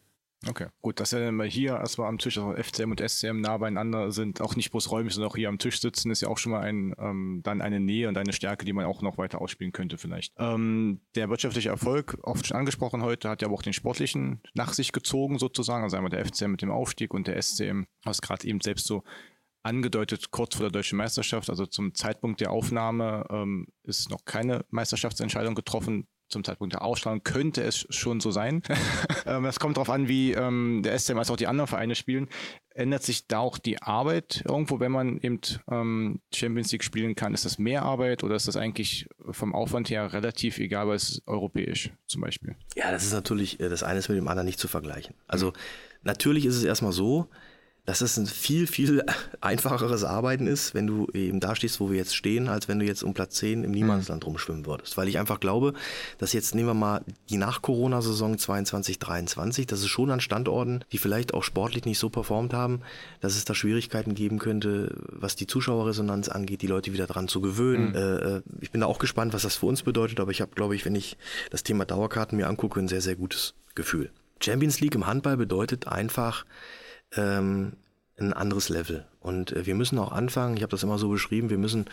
Okay, 0.48 0.68
gut, 0.82 1.00
dass 1.00 1.12
wir 1.12 1.32
mal 1.32 1.48
hier 1.48 1.72
erstmal 1.72 2.08
am 2.08 2.20
Tisch, 2.20 2.38
also 2.38 2.56
FCM 2.56 2.92
und 2.92 3.02
SCM 3.02 3.42
nah 3.42 3.58
beieinander 3.58 4.12
sind, 4.12 4.42
auch 4.42 4.56
nicht 4.56 4.72
bloß 4.72 4.92
räumlich, 4.92 5.14
sondern 5.14 5.32
auch 5.32 5.36
hier 5.36 5.50
am 5.50 5.58
Tisch 5.58 5.80
sitzen, 5.80 6.12
ist 6.12 6.22
ja 6.22 6.28
auch 6.28 6.38
schon 6.38 6.52
mal 6.52 6.62
ein, 6.62 6.94
ähm, 7.00 7.42
dann 7.44 7.62
eine 7.62 7.80
Nähe 7.80 8.08
und 8.08 8.18
eine 8.18 8.34
Stärke, 8.34 8.66
die 8.66 8.74
man 8.74 8.86
auch 8.86 9.02
noch 9.02 9.18
weiter 9.18 9.42
ausspielen 9.42 9.74
könnte 9.74 9.98
vielleicht. 9.98 10.34
Ähm, 10.38 11.02
der 11.16 11.30
wirtschaftliche 11.30 11.70
Erfolg, 11.70 12.18
oft 12.22 12.46
schon 12.46 12.58
angesprochen 12.58 13.02
heute, 13.02 13.30
hat 13.30 13.42
ja 13.42 13.48
aber 13.48 13.56
auch 13.56 13.64
den 13.64 13.74
sportlichen 13.74 14.42
nach 14.54 14.74
sich 14.74 14.92
gezogen 14.92 15.40
sozusagen, 15.40 15.84
also 15.84 15.98
einmal 15.98 16.12
der 16.12 16.24
FCM 16.26 16.52
mit 16.52 16.62
dem 16.62 16.72
Aufstieg 16.72 17.14
und 17.14 17.28
der 17.28 17.42
SCM, 17.42 17.84
was 18.04 18.22
gerade 18.22 18.48
eben 18.48 18.62
selbst 18.62 18.86
so 18.86 19.04
angedeutet 19.64 20.30
kurz 20.30 20.56
vor 20.56 20.66
der 20.66 20.72
deutschen 20.72 20.98
Meisterschaft, 20.98 21.50
also 21.50 21.66
zum 21.66 21.96
Zeitpunkt 21.96 22.40
der 22.40 22.52
Aufnahme 22.52 23.26
ähm, 23.32 23.68
ist 23.82 24.12
noch 24.12 24.24
keine 24.24 24.64
Meisterschaftsentscheidung 24.70 25.56
getroffen 25.56 26.08
zum 26.28 26.44
Zeitpunkt 26.44 26.74
der 26.74 26.84
Ausstrahlung 26.84 27.24
könnte 27.24 27.64
es 27.64 27.86
schon 27.90 28.20
so 28.20 28.32
sein. 28.32 28.62
Ähm, 29.28 29.46
es 29.46 29.60
kommt 29.60 29.78
darauf 29.78 29.90
an, 29.90 30.08
wie 30.08 30.34
ähm, 30.34 30.82
der 30.84 30.98
SCM 31.00 31.18
als 31.18 31.32
auch 31.32 31.36
die 31.36 31.48
anderen 31.48 31.68
Vereine 31.68 31.96
spielen. 31.96 32.30
Ändert 32.70 33.02
sich 33.02 33.28
da 33.28 33.40
auch 33.40 33.58
die 33.58 33.82
Arbeit 33.82 34.44
irgendwo, 34.48 34.80
wenn 34.80 34.92
man 34.92 35.18
eben 35.18 35.40
ähm, 35.72 36.20
Champions 36.32 36.72
League 36.72 36.84
spielen 36.84 37.16
kann? 37.16 37.34
Ist 37.34 37.44
das 37.44 37.58
mehr 37.58 37.82
Arbeit 37.82 38.24
oder 38.24 38.36
ist 38.36 38.48
das 38.48 38.56
eigentlich 38.56 39.08
vom 39.32 39.56
Aufwand 39.56 39.90
her 39.90 40.14
relativ 40.14 40.60
egal, 40.60 40.88
weil 40.88 40.98
es 40.98 41.24
europäisch 41.26 41.90
zum 42.06 42.22
Beispiel? 42.22 42.56
Ja, 42.76 42.92
das 42.92 43.04
ist 43.04 43.14
natürlich, 43.14 43.60
äh, 43.60 43.68
das 43.68 43.82
eine 43.82 43.98
ist 43.98 44.10
mit 44.10 44.18
dem 44.20 44.28
anderen 44.28 44.46
nicht 44.46 44.60
zu 44.60 44.68
vergleichen. 44.68 45.16
Also 45.28 45.54
natürlich 46.04 46.46
ist 46.46 46.56
es 46.56 46.64
erstmal 46.64 46.92
so, 46.92 47.28
dass 47.86 48.02
es 48.02 48.18
ein 48.18 48.26
viel, 48.26 48.68
viel 48.68 49.04
einfacheres 49.42 50.04
Arbeiten 50.04 50.48
ist, 50.48 50.74
wenn 50.74 50.88
du 50.88 51.08
eben 51.14 51.40
da 51.40 51.56
stehst, 51.56 51.80
wo 51.80 51.90
wir 51.90 51.98
jetzt 51.98 52.16
stehen, 52.16 52.50
als 52.50 52.68
wenn 52.68 52.80
du 52.80 52.86
jetzt 52.86 53.04
um 53.04 53.14
Platz 53.14 53.36
10 53.36 53.64
im 53.64 53.72
Niemandsland 53.72 54.24
mhm. 54.24 54.30
rumschwimmen 54.30 54.66
würdest. 54.66 54.98
Weil 54.98 55.08
ich 55.08 55.20
einfach 55.20 55.40
glaube, 55.40 55.74
dass 56.18 56.34
jetzt 56.34 56.56
nehmen 56.56 56.70
wir 56.70 56.74
mal 56.74 57.02
die 57.30 57.38
Nach-Corona-Saison 57.38 58.38
22, 58.38 59.00
23, 59.00 59.68
das 59.68 59.82
ist 59.82 59.90
schon 59.90 60.12
an 60.12 60.20
Standorten, 60.20 60.84
die 60.92 60.98
vielleicht 60.98 61.34
auch 61.34 61.44
sportlich 61.44 61.86
nicht 61.86 62.00
so 62.00 62.10
performt 62.10 62.54
haben, 62.54 62.82
dass 63.22 63.36
es 63.36 63.46
da 63.46 63.54
Schwierigkeiten 63.54 64.16
geben 64.16 64.40
könnte, 64.40 64.96
was 65.08 65.36
die 65.36 65.48
Zuschauerresonanz 65.48 66.30
angeht, 66.30 66.62
die 66.62 66.68
Leute 66.68 66.92
wieder 66.94 67.08
dran 67.08 67.28
zu 67.28 67.42
gewöhnen. 67.42 67.90
Mhm. 67.90 67.96
Äh, 67.96 68.42
ich 68.62 68.72
bin 68.72 68.82
da 68.82 68.88
auch 68.88 69.00
gespannt, 69.00 69.34
was 69.34 69.44
das 69.44 69.58
für 69.58 69.68
uns 69.68 69.84
bedeutet, 69.84 70.20
aber 70.20 70.32
ich 70.32 70.42
habe, 70.42 70.52
glaube 70.56 70.76
ich, 70.76 70.86
wenn 70.86 70.96
ich 70.96 71.18
das 71.52 71.64
Thema 71.64 71.86
Dauerkarten 71.86 72.38
mir 72.38 72.48
angucke, 72.48 72.80
ein 72.80 72.88
sehr, 72.88 73.02
sehr 73.02 73.16
gutes 73.16 73.54
Gefühl. 73.76 74.10
Champions 74.42 74.80
League 74.80 74.96
im 74.96 75.08
Handball 75.08 75.38
bedeutet 75.38 75.88
einfach, 75.88 76.46
ähm, 77.14 77.74
ein 78.18 78.34
anderes 78.34 78.70
Level. 78.70 79.06
Und 79.20 79.52
äh, 79.52 79.66
wir 79.66 79.76
müssen 79.76 80.00
auch 80.00 80.12
anfangen, 80.12 80.58
ich 80.58 80.64
habe 80.64 80.72
das 80.72 80.84
immer 80.84 80.98
so 80.98 81.10
beschrieben, 81.10 81.50
wir 81.50 81.58
müssen 81.58 81.86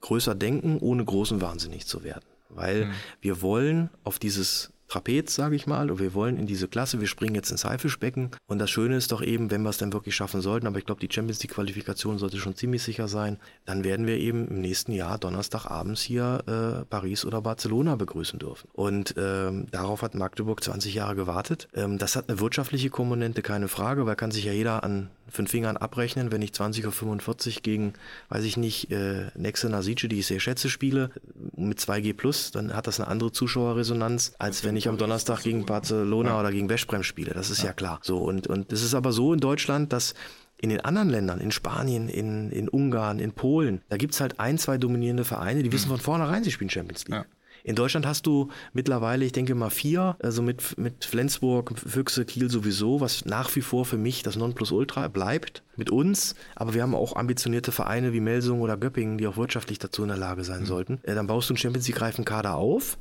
größer 0.00 0.34
denken, 0.34 0.78
ohne 0.78 1.04
großen 1.04 1.40
Wahnsinnig 1.40 1.86
zu 1.86 2.04
werden. 2.04 2.24
Weil 2.48 2.86
mhm. 2.86 2.92
wir 3.20 3.42
wollen 3.42 3.90
auf 4.04 4.18
dieses 4.18 4.72
Trapez, 4.88 5.34
sage 5.34 5.56
ich 5.56 5.66
mal, 5.66 5.90
und 5.90 5.98
wir 5.98 6.14
wollen 6.14 6.36
in 6.36 6.46
diese 6.46 6.68
Klasse, 6.68 7.00
wir 7.00 7.06
springen 7.06 7.34
jetzt 7.34 7.50
ins 7.50 7.64
Haifischbecken. 7.64 8.30
Und 8.46 8.58
das 8.58 8.70
Schöne 8.70 8.96
ist 8.96 9.12
doch 9.12 9.22
eben, 9.22 9.50
wenn 9.50 9.62
wir 9.62 9.70
es 9.70 9.78
dann 9.78 9.92
wirklich 9.92 10.14
schaffen 10.14 10.40
sollten, 10.40 10.66
aber 10.66 10.78
ich 10.78 10.86
glaube, 10.86 11.00
die 11.00 11.12
Champions 11.12 11.42
League 11.42 11.54
Qualifikation 11.54 12.18
sollte 12.18 12.38
schon 12.38 12.56
ziemlich 12.56 12.82
sicher 12.82 13.08
sein, 13.08 13.38
dann 13.64 13.84
werden 13.84 14.06
wir 14.06 14.18
eben 14.18 14.48
im 14.48 14.60
nächsten 14.60 14.92
Jahr 14.92 15.18
Donnerstagabends 15.18 16.02
hier 16.02 16.42
äh, 16.46 16.84
Paris 16.84 17.24
oder 17.24 17.42
Barcelona 17.42 17.96
begrüßen 17.96 18.38
dürfen. 18.38 18.68
Und 18.72 19.14
ähm, 19.16 19.66
darauf 19.70 20.02
hat 20.02 20.14
Magdeburg 20.14 20.62
20 20.62 20.94
Jahre 20.94 21.14
gewartet. 21.14 21.68
Ähm, 21.74 21.98
das 21.98 22.16
hat 22.16 22.28
eine 22.28 22.40
wirtschaftliche 22.40 22.90
Komponente, 22.90 23.42
keine 23.42 23.68
Frage, 23.68 24.06
weil 24.06 24.16
kann 24.16 24.30
sich 24.30 24.44
ja 24.44 24.52
jeder 24.52 24.82
an 24.82 25.10
fünf 25.28 25.50
Fingern 25.50 25.76
abrechnen, 25.76 26.32
wenn 26.32 26.42
ich 26.42 26.50
20.45 26.50 27.56
Uhr 27.56 27.62
gegen, 27.62 27.92
weiß 28.28 28.44
ich 28.44 28.56
nicht, 28.56 28.90
äh, 28.90 29.26
Nexe 29.34 29.68
Nasice, 29.68 30.08
die 30.08 30.20
ich 30.20 30.26
sehr 30.26 30.40
schätze, 30.40 30.70
spiele, 30.70 31.10
mit 31.56 31.78
2G 31.78 32.14
plus, 32.14 32.50
dann 32.50 32.74
hat 32.74 32.86
das 32.86 33.00
eine 33.00 33.08
andere 33.08 33.32
Zuschauerresonanz, 33.32 34.34
als 34.38 34.64
wenn 34.64 34.75
ich 34.76 34.88
am 34.88 34.98
Donnerstag 34.98 35.42
gegen 35.42 35.66
Barcelona 35.66 36.38
oder 36.38 36.52
gegen 36.52 36.68
Westbrem 36.68 37.02
spiele. 37.02 37.32
Das 37.32 37.50
ist 37.50 37.58
ja, 37.58 37.66
ja 37.66 37.72
klar. 37.72 38.00
So, 38.02 38.18
und, 38.18 38.46
und 38.46 38.72
es 38.72 38.82
ist 38.82 38.94
aber 38.94 39.12
so 39.12 39.32
in 39.32 39.40
Deutschland, 39.40 39.92
dass 39.92 40.14
in 40.58 40.70
den 40.70 40.80
anderen 40.80 41.10
Ländern, 41.10 41.40
in 41.40 41.50
Spanien, 41.50 42.08
in, 42.08 42.50
in 42.50 42.68
Ungarn, 42.68 43.18
in 43.18 43.32
Polen, 43.32 43.82
da 43.88 43.96
gibt's 43.96 44.20
halt 44.20 44.40
ein, 44.40 44.58
zwei 44.58 44.78
dominierende 44.78 45.24
Vereine, 45.24 45.62
die 45.62 45.72
wissen 45.72 45.88
mhm. 45.88 45.94
von 45.94 46.00
vornherein, 46.00 46.44
sie 46.44 46.50
spielen 46.50 46.70
Champions 46.70 47.06
League. 47.06 47.14
Ja. 47.14 47.26
In 47.66 47.74
Deutschland 47.74 48.06
hast 48.06 48.26
du 48.26 48.48
mittlerweile, 48.74 49.24
ich 49.24 49.32
denke 49.32 49.56
mal 49.56 49.70
vier, 49.70 50.16
also 50.22 50.40
mit, 50.40 50.78
mit 50.78 51.04
Flensburg, 51.04 51.76
Füchse, 51.76 52.24
Kiel 52.24 52.48
sowieso, 52.48 53.00
was 53.00 53.24
nach 53.24 53.54
wie 53.56 53.60
vor 53.60 53.84
für 53.84 53.96
mich 53.96 54.22
das 54.22 54.36
Nonplusultra 54.36 55.08
bleibt 55.08 55.64
mit 55.74 55.90
uns. 55.90 56.36
Aber 56.54 56.74
wir 56.74 56.82
haben 56.82 56.94
auch 56.94 57.16
ambitionierte 57.16 57.72
Vereine 57.72 58.12
wie 58.12 58.20
Melsung 58.20 58.60
oder 58.60 58.76
Göppingen, 58.76 59.18
die 59.18 59.26
auch 59.26 59.36
wirtschaftlich 59.36 59.80
dazu 59.80 60.02
in 60.02 60.08
der 60.08 60.16
Lage 60.16 60.44
sein 60.44 60.60
mhm. 60.60 60.66
sollten. 60.66 61.00
Äh, 61.02 61.16
dann 61.16 61.26
baust 61.26 61.50
du 61.50 61.54
einen 61.54 61.58
Champions 61.58 61.88
League-reifen 61.88 62.24
Kader 62.24 62.54
auf 62.54 62.98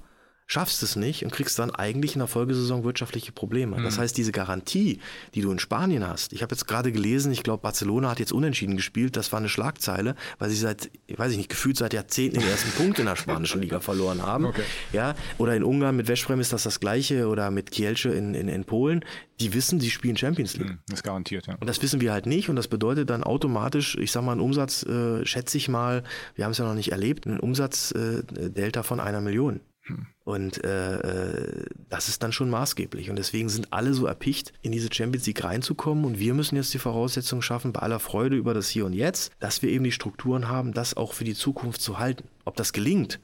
schaffst 0.48 0.84
es 0.84 0.96
nicht 0.96 1.24
und 1.24 1.32
kriegst 1.32 1.58
dann 1.58 1.72
eigentlich 1.72 2.14
in 2.14 2.20
der 2.20 2.28
Folgesaison 2.28 2.84
wirtschaftliche 2.84 3.32
Probleme. 3.32 3.78
Mhm. 3.78 3.84
Das 3.84 3.98
heißt, 3.98 4.16
diese 4.16 4.32
Garantie, 4.32 5.00
die 5.34 5.42
du 5.42 5.52
in 5.52 5.60
Spanien 5.60 6.08
hast, 6.08 6.34
ich 6.34 6.44
habe 6.44 6.54
jetzt 6.54 6.68
gerade 6.68 6.92
gelesen, 6.92 7.32
ich 7.32 7.44
glaube, 7.44 7.62
Barcelona 7.62 8.12
hat 8.12 8.20
jetzt 8.20 8.32
unentschieden 8.32 8.76
gespielt, 8.76 9.18
das 9.18 9.32
war 9.32 9.40
eine 9.40 9.50
Schlagzeile, 9.50 10.16
weil 10.38 10.50
sie 10.50 10.58
seit, 10.58 10.92
weiß 11.16 11.32
ich 11.32 11.38
nicht, 11.38 11.50
gefühlt 11.50 11.78
seit 11.78 11.94
Jahrzehnten 11.94 12.40
den 12.40 12.48
ersten 12.48 12.72
Punkt 12.72 13.00
in 13.00 13.06
der 13.06 13.16
spanischen 13.16 13.62
Liga 13.62 13.80
verloren 13.80 14.22
haben. 14.22 14.46
Okay. 14.46 14.64
Ja, 14.94 15.16
oder 15.38 15.56
in 15.56 15.64
Ungarn 15.64 15.96
mit 15.96 16.08
Westbrem 16.08 16.40
ist 16.40 16.54
das 16.54 16.64
das 16.64 16.80
Gleiche 16.80 17.28
oder 17.28 17.50
mit 17.50 17.72
Kielce 17.72 18.10
in, 18.10 18.36
in, 18.36 18.48
in 18.48 18.66
Polen. 18.66 19.04
Die 19.40 19.54
wissen, 19.54 19.80
sie 19.80 19.90
spielen 19.90 20.16
Champions 20.16 20.56
League. 20.58 20.70
Mhm, 20.70 20.80
das 20.88 21.00
ist 21.00 21.04
garantiert, 21.04 21.48
ja. 21.48 21.56
Und 21.56 21.68
das 21.68 21.82
wissen 21.82 22.00
wir 22.02 22.14
halt 22.14 22.26
nicht 22.26 22.50
und 22.50 22.56
das 22.56 22.68
bedeutet 22.68 23.10
dann 23.10 23.24
automatisch, 23.24 23.98
ich 23.98 24.12
sag 24.12 24.24
mal, 24.24 24.34
einen 24.34 24.42
Umsatz, 24.42 24.84
äh, 24.84 25.26
schätze 25.26 25.58
ich 25.58 25.68
mal, 25.68 26.04
wir 26.36 26.46
haben 26.46 26.52
es 26.52 26.60
ja 26.60 26.66
noch 26.66 26.76
nicht 26.76 26.92
erlebt, 26.92 27.28
einen 27.28 27.40
Umsatzdelta 27.40 28.80
äh, 28.80 28.84
von 28.84 29.00
einer 29.00 29.22
Million. 29.22 29.60
Und 30.24 30.64
äh, 30.64 30.96
äh, 30.96 31.66
das 31.90 32.10
ist 32.10 32.24
dann 32.24 32.32
schon 32.32 32.50
maßgeblich. 32.50 33.10
Und 33.10 33.18
deswegen 33.18 33.50
sind 33.50 33.72
alle 33.72 33.94
so 33.94 34.08
erpicht, 34.08 34.54
in 34.62 34.72
diese 34.72 34.92
Champions 34.92 35.28
League 35.28 35.44
reinzukommen. 35.44 36.06
Und 36.06 36.20
wir 36.20 36.34
müssen 36.34 36.56
jetzt 36.56 36.74
die 36.74 36.80
Voraussetzungen 36.80 37.44
schaffen, 37.44 37.74
bei 37.74 37.82
aller 37.82 38.00
Freude 38.00 38.36
über 38.36 38.54
das 38.54 38.70
Hier 38.70 38.86
und 38.86 38.94
Jetzt, 38.94 39.32
dass 39.40 39.62
wir 39.62 39.70
eben 39.70 39.84
die 39.84 39.92
Strukturen 39.92 40.48
haben, 40.48 40.74
das 40.74 40.98
auch 40.98 41.14
für 41.14 41.24
die 41.24 41.36
Zukunft 41.36 41.82
zu 41.82 42.00
halten. 42.00 42.28
Ob 42.44 42.56
das 42.56 42.74
gelingt, 42.74 43.20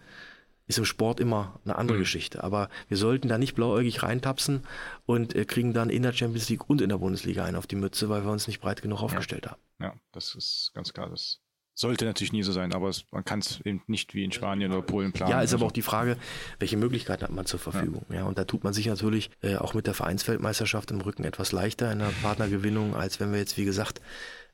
ist 0.68 0.78
im 0.78 0.86
Sport 0.86 1.20
immer 1.20 1.60
eine 1.66 1.76
andere 1.76 1.98
mhm. 1.98 2.02
Geschichte. 2.02 2.44
Aber 2.44 2.70
wir 2.88 2.98
sollten 2.98 3.28
da 3.28 3.38
nicht 3.38 3.56
blauäugig 3.56 4.04
reintapsen 4.04 4.62
und 5.06 5.36
äh, 5.36 5.46
kriegen 5.46 5.74
dann 5.74 5.90
in 5.90 6.04
der 6.04 6.14
Champions 6.14 6.50
League 6.50 6.70
und 6.70 6.82
in 6.82 6.90
der 6.90 6.98
Bundesliga 6.98 7.44
einen 7.44 7.58
auf 7.58 7.68
die 7.68 7.76
Mütze, 7.76 8.08
weil 8.10 8.24
wir 8.24 8.32
uns 8.32 8.48
nicht 8.48 8.62
breit 8.62 8.82
genug 8.82 9.02
aufgestellt 9.02 9.46
ja. 9.46 9.52
haben. 9.52 9.62
Ja, 9.80 9.94
das 10.12 10.36
ist 10.36 10.72
ganz 10.76 10.94
klar. 10.94 11.10
Das 11.10 11.41
sollte 11.74 12.06
natürlich 12.06 12.34
nie 12.34 12.44
so 12.44 12.52
sein, 12.52 12.74
aber 12.74 12.90
es, 12.90 13.06
man 13.12 13.24
kann 13.24 13.40
es 13.40 13.62
eben 13.62 13.82
nicht 13.88 14.14
wie 14.14 14.24
in 14.24 14.32
Spanien 14.32 14.72
oder 14.72 14.82
Polen 14.82 15.12
planen. 15.12 15.32
Ja, 15.32 15.42
ist 15.42 15.54
aber 15.54 15.66
auch 15.66 15.72
die 15.72 15.82
Frage, 15.82 16.18
welche 16.60 16.78
Möglichkeiten 16.78 17.24
hat 17.24 17.32
man 17.32 17.46
zur 17.46 17.60
Verfügung. 17.60 18.06
Ja, 18.10 18.18
ja 18.18 18.24
und 18.26 18.38
da 18.38 18.44
tut 18.44 18.64
man 18.64 18.74
sich 18.74 18.88
natürlich 18.88 19.30
äh, 19.42 19.56
auch 19.56 19.74
mit 19.74 19.88
der 19.88 19.94
Vereinsweltmeisterschaft 19.94 20.92
im 20.92 21.02
Rücken 21.02 21.24
etwas 21.24 21.52
leichter 21.52 21.92
in 21.92 22.00
der 22.00 22.12
Partnergewinnung, 22.22 22.96
als 22.96 23.20
wenn 23.20 23.32
wir 23.32 23.40
jetzt, 23.40 23.58
wie 23.58 23.66
gesagt, 23.66 24.02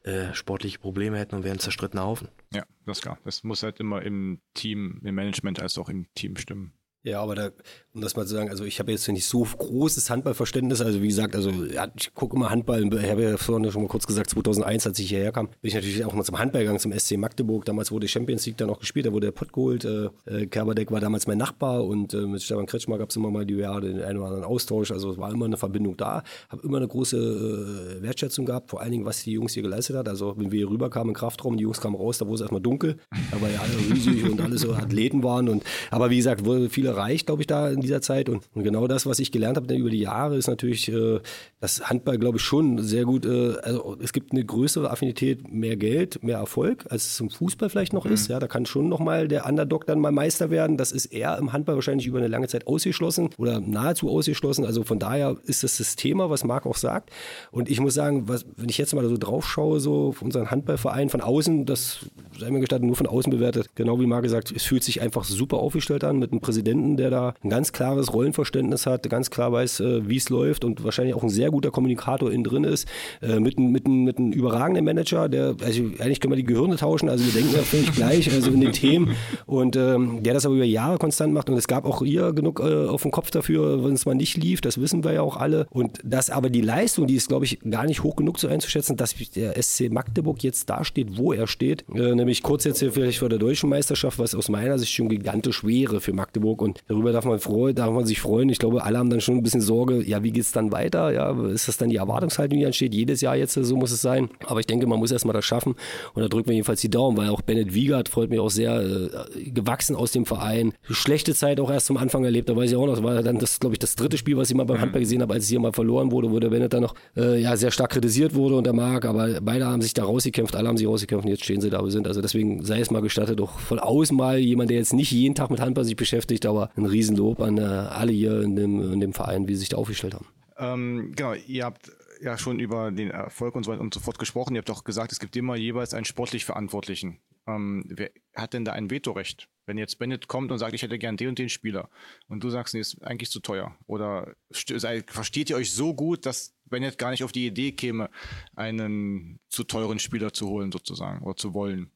äh, 0.03 0.33
sportliche 0.33 0.79
Probleme 0.79 1.17
hätten 1.17 1.35
und 1.35 1.43
wären 1.43 1.59
zerstrittener 1.59 2.03
Haufen. 2.03 2.29
Ja, 2.53 2.63
das 2.85 2.99
ist 2.99 3.01
klar. 3.01 3.17
Das 3.25 3.43
muss 3.43 3.63
halt 3.63 3.79
immer 3.79 4.01
im 4.03 4.39
Team, 4.53 5.01
im 5.03 5.15
Management 5.15 5.61
als 5.61 5.77
auch 5.77 5.89
im 5.89 6.07
Team 6.13 6.37
stimmen. 6.37 6.73
Ja, 7.03 7.21
aber 7.21 7.35
da, 7.35 7.49
um 7.93 8.01
das 8.01 8.15
mal 8.15 8.25
zu 8.25 8.33
sagen, 8.33 8.49
also 8.49 8.65
ich 8.65 8.79
habe 8.79 8.91
jetzt 8.91 9.07
nicht 9.07 9.25
so 9.25 9.43
großes 9.43 10.09
Handballverständnis. 10.09 10.81
Also 10.81 11.01
wie 11.01 11.07
gesagt, 11.07 11.35
also 11.35 11.49
ja, 11.49 11.87
ich 11.95 12.13
gucke 12.13 12.35
immer 12.35 12.49
Handball. 12.49 12.83
Ich 12.83 13.09
habe 13.09 13.23
ja 13.23 13.37
vorhin 13.37 13.71
schon 13.71 13.83
mal 13.83 13.87
kurz 13.87 14.05
gesagt, 14.05 14.29
2001, 14.29 14.87
als 14.87 14.99
ich 14.99 15.09
hierher 15.09 15.31
kam, 15.31 15.47
bin 15.47 15.69
ich 15.69 15.73
natürlich 15.73 16.03
auch 16.03 16.13
mal 16.13 16.23
zum 16.23 16.37
Handball 16.37 16.61
gegangen, 16.61 16.79
zum 16.79 16.91
SC 16.91 17.17
Magdeburg. 17.17 17.65
Damals 17.65 17.91
wurde 17.91 18.07
Champions 18.07 18.45
League 18.45 18.57
dann 18.57 18.69
auch 18.69 18.79
gespielt, 18.79 19.05
da 19.05 19.13
wurde 19.13 19.27
der 19.27 19.31
Pott 19.31 19.53
geholt. 19.53 19.85
Äh, 19.85 20.09
äh, 20.25 20.47
Kerberdeck 20.47 20.91
war 20.91 20.99
damals 20.99 21.27
mein 21.27 21.37
Nachbar 21.37 21.85
und 21.85 22.13
äh, 22.13 22.17
mit 22.17 22.41
Stefan 22.41 22.65
Kretschmer 22.65 22.97
gab 22.97 23.09
es 23.09 23.15
immer 23.15 23.31
mal 23.31 23.45
die 23.45 23.55
Jahre 23.55 23.81
den 23.81 24.01
einen 24.01 24.17
oder 24.17 24.27
anderen 24.27 24.43
Austausch. 24.43 24.91
Also 24.91 25.11
es 25.11 25.17
war 25.17 25.31
immer 25.31 25.45
eine 25.45 25.57
Verbindung 25.57 25.95
da. 25.95 26.23
Habe 26.49 26.63
immer 26.63 26.77
eine 26.77 26.87
große 26.87 27.17
äh, 27.17 28.01
Wertschätzung 28.01 28.45
gehabt, 28.45 28.69
vor 28.69 28.81
allen 28.81 28.91
Dingen, 28.91 29.05
was 29.05 29.23
die 29.23 29.31
Jungs 29.31 29.53
hier 29.53 29.63
geleistet 29.63 29.95
hat. 29.95 30.09
Also 30.09 30.35
wenn 30.37 30.51
wir 30.51 30.57
hier 30.57 30.69
rüberkamen 30.69 31.09
im 31.09 31.15
Kraftraum, 31.15 31.55
die 31.55 31.63
Jungs 31.63 31.79
kamen 31.79 31.95
raus, 31.95 32.17
da 32.17 32.25
wurde 32.25 32.35
es 32.35 32.41
erstmal 32.41 32.61
dunkel. 32.61 32.97
Da 33.31 33.41
war 33.41 33.49
ja 33.49 33.61
alle 33.61 33.95
riesig 33.95 34.29
und 34.29 34.41
alle 34.41 34.57
so 34.57 34.73
Athleten 34.73 35.23
waren. 35.23 35.47
Und, 35.47 35.63
aber 35.89 36.09
wie 36.09 36.17
gesagt, 36.17 36.43
wurde 36.43 36.69
viel 36.69 36.86
erreicht, 36.87 37.27
glaube 37.27 37.41
ich, 37.41 37.47
da 37.47 37.69
in 37.69 37.81
dieser 37.81 38.01
Zeit. 38.01 38.29
Und, 38.29 38.43
und 38.53 38.63
genau 38.63 38.87
das, 38.87 39.05
was 39.05 39.19
ich 39.19 39.31
gelernt 39.31 39.57
habe 39.57 39.73
über 39.75 39.89
die 39.89 39.99
Jahre, 39.99 40.37
ist 40.37 40.47
natürlich, 40.47 40.91
äh, 40.91 41.19
dass 41.59 41.89
Handball, 41.89 42.17
glaube 42.17 42.37
ich, 42.37 42.43
schon 42.43 42.79
sehr 42.79 43.05
gut, 43.05 43.25
äh, 43.25 43.55
also 43.61 43.97
es 44.01 44.13
gibt 44.13 44.31
eine 44.31 44.43
größere 44.43 44.89
Affinität, 44.89 45.51
mehr 45.51 45.75
Geld, 45.75 46.23
mehr 46.23 46.37
Erfolg, 46.37 46.85
als 46.89 47.05
es 47.05 47.19
im 47.19 47.29
Fußball 47.29 47.69
vielleicht 47.69 47.93
noch 47.93 48.05
mhm. 48.05 48.13
ist. 48.13 48.27
Ja, 48.27 48.39
da 48.39 48.47
kann 48.47 48.65
schon 48.65 48.89
nochmal 48.89 49.27
der 49.27 49.45
Underdog 49.45 49.85
dann 49.85 49.99
mal 49.99 50.11
Meister 50.11 50.49
werden. 50.49 50.77
Das 50.77 50.91
ist 50.91 51.07
eher 51.07 51.37
im 51.37 51.53
Handball 51.53 51.75
wahrscheinlich 51.75 52.07
über 52.07 52.19
eine 52.19 52.27
lange 52.27 52.47
Zeit 52.47 52.67
ausgeschlossen 52.67 53.29
oder 53.37 53.59
nahezu 53.59 54.09
ausgeschlossen. 54.09 54.65
Also 54.65 54.83
von 54.83 54.99
daher 54.99 55.37
ist 55.45 55.63
das 55.63 55.77
das 55.77 55.95
Thema, 55.95 56.29
was 56.29 56.43
Marc 56.43 56.65
auch 56.65 56.75
sagt. 56.75 57.11
Und 57.51 57.69
ich 57.69 57.79
muss 57.79 57.93
sagen, 57.93 58.27
was, 58.27 58.45
wenn 58.55 58.69
ich 58.69 58.77
jetzt 58.77 58.93
mal 58.93 59.07
so 59.07 59.17
drauf 59.17 59.47
schaue, 59.47 59.79
so 59.79 60.09
auf 60.09 60.21
unseren 60.21 60.51
Handballverein 60.51 61.09
von 61.09 61.21
außen, 61.21 61.65
das 61.65 61.99
sei 62.37 62.51
mir 62.51 62.59
gestattet, 62.59 62.85
nur 62.85 62.95
von 62.95 63.07
außen 63.07 63.31
bewertet, 63.31 63.69
genau 63.75 63.99
wie 63.99 64.05
Marc 64.05 64.23
gesagt, 64.23 64.51
es 64.55 64.63
fühlt 64.63 64.83
sich 64.83 65.01
einfach 65.01 65.23
super 65.23 65.57
aufgestellt 65.57 66.03
an 66.03 66.19
mit 66.19 66.31
einem 66.31 66.41
Präsidenten, 66.41 66.76
der 66.97 67.09
da 67.09 67.33
ein 67.43 67.49
ganz 67.49 67.71
klares 67.71 68.13
Rollenverständnis 68.13 68.85
hat, 68.85 69.09
ganz 69.09 69.29
klar 69.29 69.51
weiß, 69.51 69.79
äh, 69.79 70.07
wie 70.07 70.17
es 70.17 70.29
läuft 70.29 70.63
und 70.63 70.83
wahrscheinlich 70.83 71.15
auch 71.15 71.23
ein 71.23 71.29
sehr 71.29 71.51
guter 71.51 71.71
Kommunikator 71.71 72.31
innen 72.31 72.43
drin 72.43 72.63
ist, 72.63 72.87
äh, 73.21 73.39
mit, 73.39 73.59
mit, 73.59 73.87
mit 73.87 74.17
einem 74.17 74.31
überragenden 74.31 74.85
Manager, 74.85 75.29
der, 75.29 75.55
also 75.63 75.83
eigentlich 75.99 76.19
können 76.19 76.31
wir 76.31 76.37
die 76.37 76.43
Gehirne 76.43 76.75
tauschen, 76.75 77.09
also 77.09 77.25
wir 77.25 77.33
denken 77.33 77.55
ja 77.55 77.61
völlig 77.61 77.91
gleich, 77.93 78.31
also 78.33 78.51
in 78.51 78.61
den 78.61 78.73
Themen. 78.73 79.15
Und 79.45 79.75
ähm, 79.75 80.23
der 80.23 80.33
das 80.33 80.45
aber 80.45 80.55
über 80.55 80.65
Jahre 80.65 80.97
konstant 80.97 81.33
macht 81.33 81.49
und 81.49 81.57
es 81.57 81.67
gab 81.67 81.85
auch 81.85 82.03
hier 82.03 82.33
genug 82.33 82.59
äh, 82.59 82.87
auf 82.87 83.01
dem 83.01 83.11
Kopf 83.11 83.31
dafür, 83.31 83.83
wenn 83.83 83.93
es 83.93 84.05
mal 84.05 84.15
nicht 84.15 84.37
lief, 84.37 84.61
das 84.61 84.79
wissen 84.79 85.03
wir 85.03 85.13
ja 85.13 85.21
auch 85.21 85.37
alle. 85.37 85.67
Und 85.71 85.99
das 86.03 86.29
aber 86.29 86.49
die 86.49 86.61
Leistung, 86.61 87.07
die 87.07 87.15
ist 87.15 87.27
glaube 87.27 87.45
ich 87.45 87.59
gar 87.69 87.85
nicht 87.85 88.03
hoch 88.03 88.15
genug 88.15 88.39
so 88.39 88.47
einzuschätzen, 88.47 88.97
dass 88.97 89.15
der 89.35 89.61
SC 89.61 89.91
Magdeburg 89.91 90.43
jetzt 90.43 90.69
da 90.69 90.83
steht, 90.83 91.17
wo 91.17 91.33
er 91.33 91.47
steht, 91.47 91.85
äh, 91.93 92.15
nämlich 92.15 92.43
kurz 92.43 92.63
jetzt 92.63 92.79
hier 92.79 92.91
vielleicht 92.91 93.19
vor 93.19 93.29
der 93.29 93.39
deutschen 93.39 93.69
Meisterschaft, 93.69 94.19
was 94.19 94.35
aus 94.35 94.49
meiner 94.49 94.77
Sicht 94.77 94.93
schon 94.93 95.09
gigantisch 95.09 95.63
wäre 95.63 96.01
für 96.01 96.13
Magdeburg 96.13 96.61
und 96.67 96.83
darüber 96.87 97.11
darf 97.11 97.25
man 97.25 97.39
froh, 97.39 97.71
darf 97.71 97.91
man 97.91 98.05
sich 98.05 98.19
freuen. 98.19 98.49
Ich 98.49 98.59
glaube, 98.59 98.83
alle 98.83 98.97
haben 98.97 99.09
dann 99.09 99.21
schon 99.21 99.37
ein 99.37 99.43
bisschen 99.43 99.61
Sorge, 99.61 100.03
ja, 100.03 100.23
wie 100.23 100.31
geht 100.31 100.43
es 100.43 100.51
dann 100.51 100.71
weiter? 100.71 101.11
Ja, 101.11 101.31
ist 101.47 101.67
das 101.67 101.77
dann 101.77 101.89
die 101.89 101.97
Erwartungshaltung, 101.97 102.57
die 102.57 102.65
entsteht? 102.65 102.93
Jedes 102.93 103.21
Jahr 103.21 103.35
jetzt, 103.35 103.53
so 103.53 103.75
muss 103.75 103.91
es 103.91 104.01
sein. 104.01 104.29
Aber 104.45 104.59
ich 104.59 104.65
denke, 104.65 104.87
man 104.87 104.99
muss 104.99 105.11
erstmal 105.11 105.33
das 105.33 105.45
schaffen. 105.45 105.75
Und 106.13 106.21
da 106.21 106.27
drücken 106.27 106.47
wir 106.47 106.53
jedenfalls 106.53 106.81
die 106.81 106.89
Daumen, 106.89 107.17
weil 107.17 107.29
auch 107.29 107.41
Bennett 107.41 107.73
Wiegert 107.73 108.09
freut 108.09 108.29
mich 108.29 108.39
auch 108.39 108.49
sehr, 108.49 108.79
äh, 108.81 109.49
gewachsen 109.51 109.95
aus 109.95 110.11
dem 110.11 110.25
Verein. 110.25 110.73
Schlechte 110.89 111.33
Zeit 111.33 111.59
auch 111.59 111.71
erst 111.71 111.87
zum 111.87 111.97
Anfang 111.97 112.23
erlebt. 112.23 112.49
Da 112.49 112.55
weiß 112.55 112.71
ich 112.71 112.77
auch 112.77 112.85
noch, 112.85 112.95
das 112.95 113.03
war 113.03 113.21
dann 113.21 113.39
das, 113.39 113.59
glaube 113.59 113.75
ich, 113.75 113.79
das 113.79 113.95
dritte 113.95 114.17
Spiel, 114.17 114.37
was 114.37 114.49
ich 114.49 114.55
mal 114.55 114.65
beim 114.65 114.81
Handball 114.81 115.01
gesehen 115.01 115.21
habe, 115.21 115.33
als 115.33 115.43
es 115.43 115.49
hier 115.49 115.59
mal 115.59 115.73
verloren 115.73 116.11
wurde, 116.11 116.31
wo 116.31 116.39
der 116.39 116.49
Bennett 116.49 116.73
dann 116.73 116.83
noch 116.83 116.95
äh, 117.15 117.41
ja, 117.41 117.55
sehr 117.57 117.71
stark 117.71 117.91
kritisiert 117.91 118.33
wurde 118.35 118.55
und 118.55 118.65
der 118.65 118.73
Marc. 118.73 119.05
Aber 119.05 119.39
beide 119.41 119.65
haben 119.65 119.81
sich 119.81 119.93
da 119.93 120.03
rausgekämpft, 120.03 120.55
alle 120.55 120.67
haben 120.67 120.77
sich 120.77 120.87
rausgekämpft 120.87 121.25
und 121.25 121.31
jetzt 121.31 121.43
stehen 121.43 121.61
sie 121.61 121.69
da, 121.69 121.81
wo 121.81 121.85
sie 121.85 121.97
sind. 121.97 122.07
Also 122.07 122.21
deswegen 122.21 122.63
sei 122.63 122.79
es 122.79 122.91
mal 122.91 123.01
gestattet, 123.01 123.39
doch 123.39 123.59
von 123.59 123.79
außen 123.79 124.15
mal 124.15 124.37
jemand, 124.37 124.69
der 124.69 124.77
jetzt 124.77 124.93
nicht 124.93 125.11
jeden 125.11 125.35
Tag 125.35 125.49
mit 125.49 125.59
Handball 125.59 125.83
sich 125.83 125.95
beschäftigt, 125.95 126.45
aber 126.45 126.56
ein 126.75 126.85
Riesenlob 126.85 127.39
an 127.41 127.57
äh, 127.57 127.61
alle 127.61 128.11
hier 128.11 128.41
in 128.41 128.55
dem, 128.55 128.93
in 128.93 128.99
dem 128.99 129.13
Verein, 129.13 129.47
wie 129.47 129.53
sie 129.53 129.59
sich 129.59 129.69
da 129.69 129.77
aufgestellt 129.77 130.13
haben. 130.13 130.27
Ähm, 130.57 131.13
genau, 131.15 131.33
ihr 131.33 131.65
habt 131.65 131.91
ja 132.21 132.37
schon 132.37 132.59
über 132.59 132.91
den 132.91 133.11
Erfolg 133.11 133.55
und 133.55 133.63
so 133.63 133.71
weiter 133.71 133.81
und 133.81 133.93
so 133.93 133.99
fort 133.99 134.19
gesprochen. 134.19 134.55
Ihr 134.55 134.59
habt 134.59 134.71
auch 134.71 134.83
gesagt, 134.83 135.11
es 135.11 135.19
gibt 135.19 135.35
immer 135.35 135.55
jeweils 135.55 135.93
einen 135.93 136.05
sportlich 136.05 136.45
Verantwortlichen. 136.45 137.19
Ähm, 137.47 137.85
wer 137.87 138.09
hat 138.35 138.53
denn 138.53 138.65
da 138.65 138.73
ein 138.73 138.89
Vetorecht? 138.89 139.47
Wenn 139.65 139.77
jetzt 139.77 139.99
Bennett 139.99 140.27
kommt 140.27 140.51
und 140.51 140.59
sagt, 140.59 140.73
ich 140.73 140.81
hätte 140.81 140.97
gern 140.97 141.17
den 141.17 141.29
und 141.29 141.39
den 141.39 141.49
Spieler 141.49 141.89
und 142.27 142.43
du 142.43 142.49
sagst, 142.49 142.73
nee, 142.73 142.79
ist 142.79 143.01
eigentlich 143.03 143.29
zu 143.29 143.39
teuer. 143.39 143.75
Oder 143.85 144.33
versteht 144.51 145.49
ihr 145.49 145.57
euch 145.57 145.71
so 145.73 145.93
gut, 145.93 146.25
dass 146.25 146.53
Bennett 146.65 146.97
gar 146.97 147.11
nicht 147.11 147.23
auf 147.23 147.31
die 147.31 147.47
Idee 147.47 147.73
käme, 147.73 148.09
einen 148.55 149.39
zu 149.49 149.63
teuren 149.63 149.99
Spieler 149.99 150.33
zu 150.33 150.47
holen 150.47 150.71
sozusagen 150.71 151.23
oder 151.23 151.35
zu 151.35 151.53
wollen? 151.53 151.91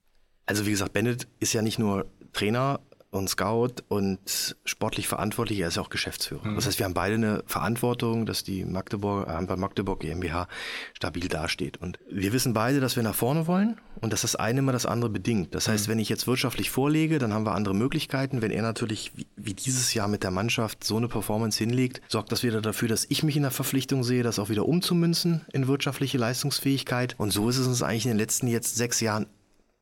Also 0.45 0.65
wie 0.65 0.71
gesagt, 0.71 0.93
Bennett 0.93 1.27
ist 1.39 1.53
ja 1.53 1.61
nicht 1.61 1.79
nur 1.79 2.11
Trainer, 2.33 2.81
und 3.11 3.29
Scout 3.29 3.83
und 3.89 4.55
sportlich 4.63 5.07
verantwortlich, 5.07 5.59
er 5.59 5.67
ist 5.67 5.77
auch 5.77 5.89
Geschäftsführer. 5.89 6.47
Mhm. 6.47 6.55
Das 6.55 6.65
heißt, 6.65 6.79
wir 6.79 6.85
haben 6.85 6.93
beide 6.93 7.15
eine 7.15 7.43
Verantwortung, 7.45 8.25
dass 8.25 8.43
die 8.43 8.63
Magdeburg, 8.63 9.27
äh, 9.27 9.55
Magdeburg 9.57 9.99
GmbH 9.99 10.47
stabil 10.93 11.27
dasteht. 11.27 11.77
Und 11.77 11.99
wir 12.09 12.31
wissen 12.31 12.53
beide, 12.53 12.79
dass 12.79 12.95
wir 12.95 13.03
nach 13.03 13.13
vorne 13.13 13.47
wollen 13.47 13.79
und 13.99 14.13
dass 14.13 14.21
das 14.21 14.37
eine 14.37 14.59
immer 14.59 14.71
das 14.71 14.85
andere 14.85 15.09
bedingt. 15.09 15.53
Das 15.53 15.67
heißt, 15.67 15.87
mhm. 15.87 15.91
wenn 15.91 15.99
ich 15.99 16.07
jetzt 16.07 16.25
wirtschaftlich 16.25 16.69
vorlege, 16.71 17.19
dann 17.19 17.33
haben 17.33 17.45
wir 17.45 17.53
andere 17.53 17.75
Möglichkeiten. 17.75 18.41
Wenn 18.41 18.51
er 18.51 18.61
natürlich 18.61 19.11
wie, 19.15 19.27
wie 19.35 19.53
dieses 19.53 19.93
Jahr 19.93 20.07
mit 20.07 20.23
der 20.23 20.31
Mannschaft 20.31 20.85
so 20.85 20.95
eine 20.95 21.09
Performance 21.09 21.57
hinlegt, 21.57 22.01
sorgt 22.07 22.31
das 22.31 22.43
wieder 22.43 22.61
dafür, 22.61 22.87
dass 22.87 23.05
ich 23.09 23.23
mich 23.23 23.35
in 23.35 23.43
der 23.43 23.51
Verpflichtung 23.51 24.05
sehe, 24.05 24.23
das 24.23 24.39
auch 24.39 24.47
wieder 24.47 24.65
umzumünzen 24.65 25.41
in 25.51 25.67
wirtschaftliche 25.67 26.17
Leistungsfähigkeit. 26.17 27.15
Und 27.17 27.31
so 27.31 27.49
ist 27.49 27.57
es 27.57 27.67
uns 27.67 27.83
eigentlich 27.83 28.05
in 28.05 28.11
den 28.11 28.19
letzten 28.19 28.47
jetzt 28.47 28.77
sechs 28.77 29.01
Jahren 29.01 29.27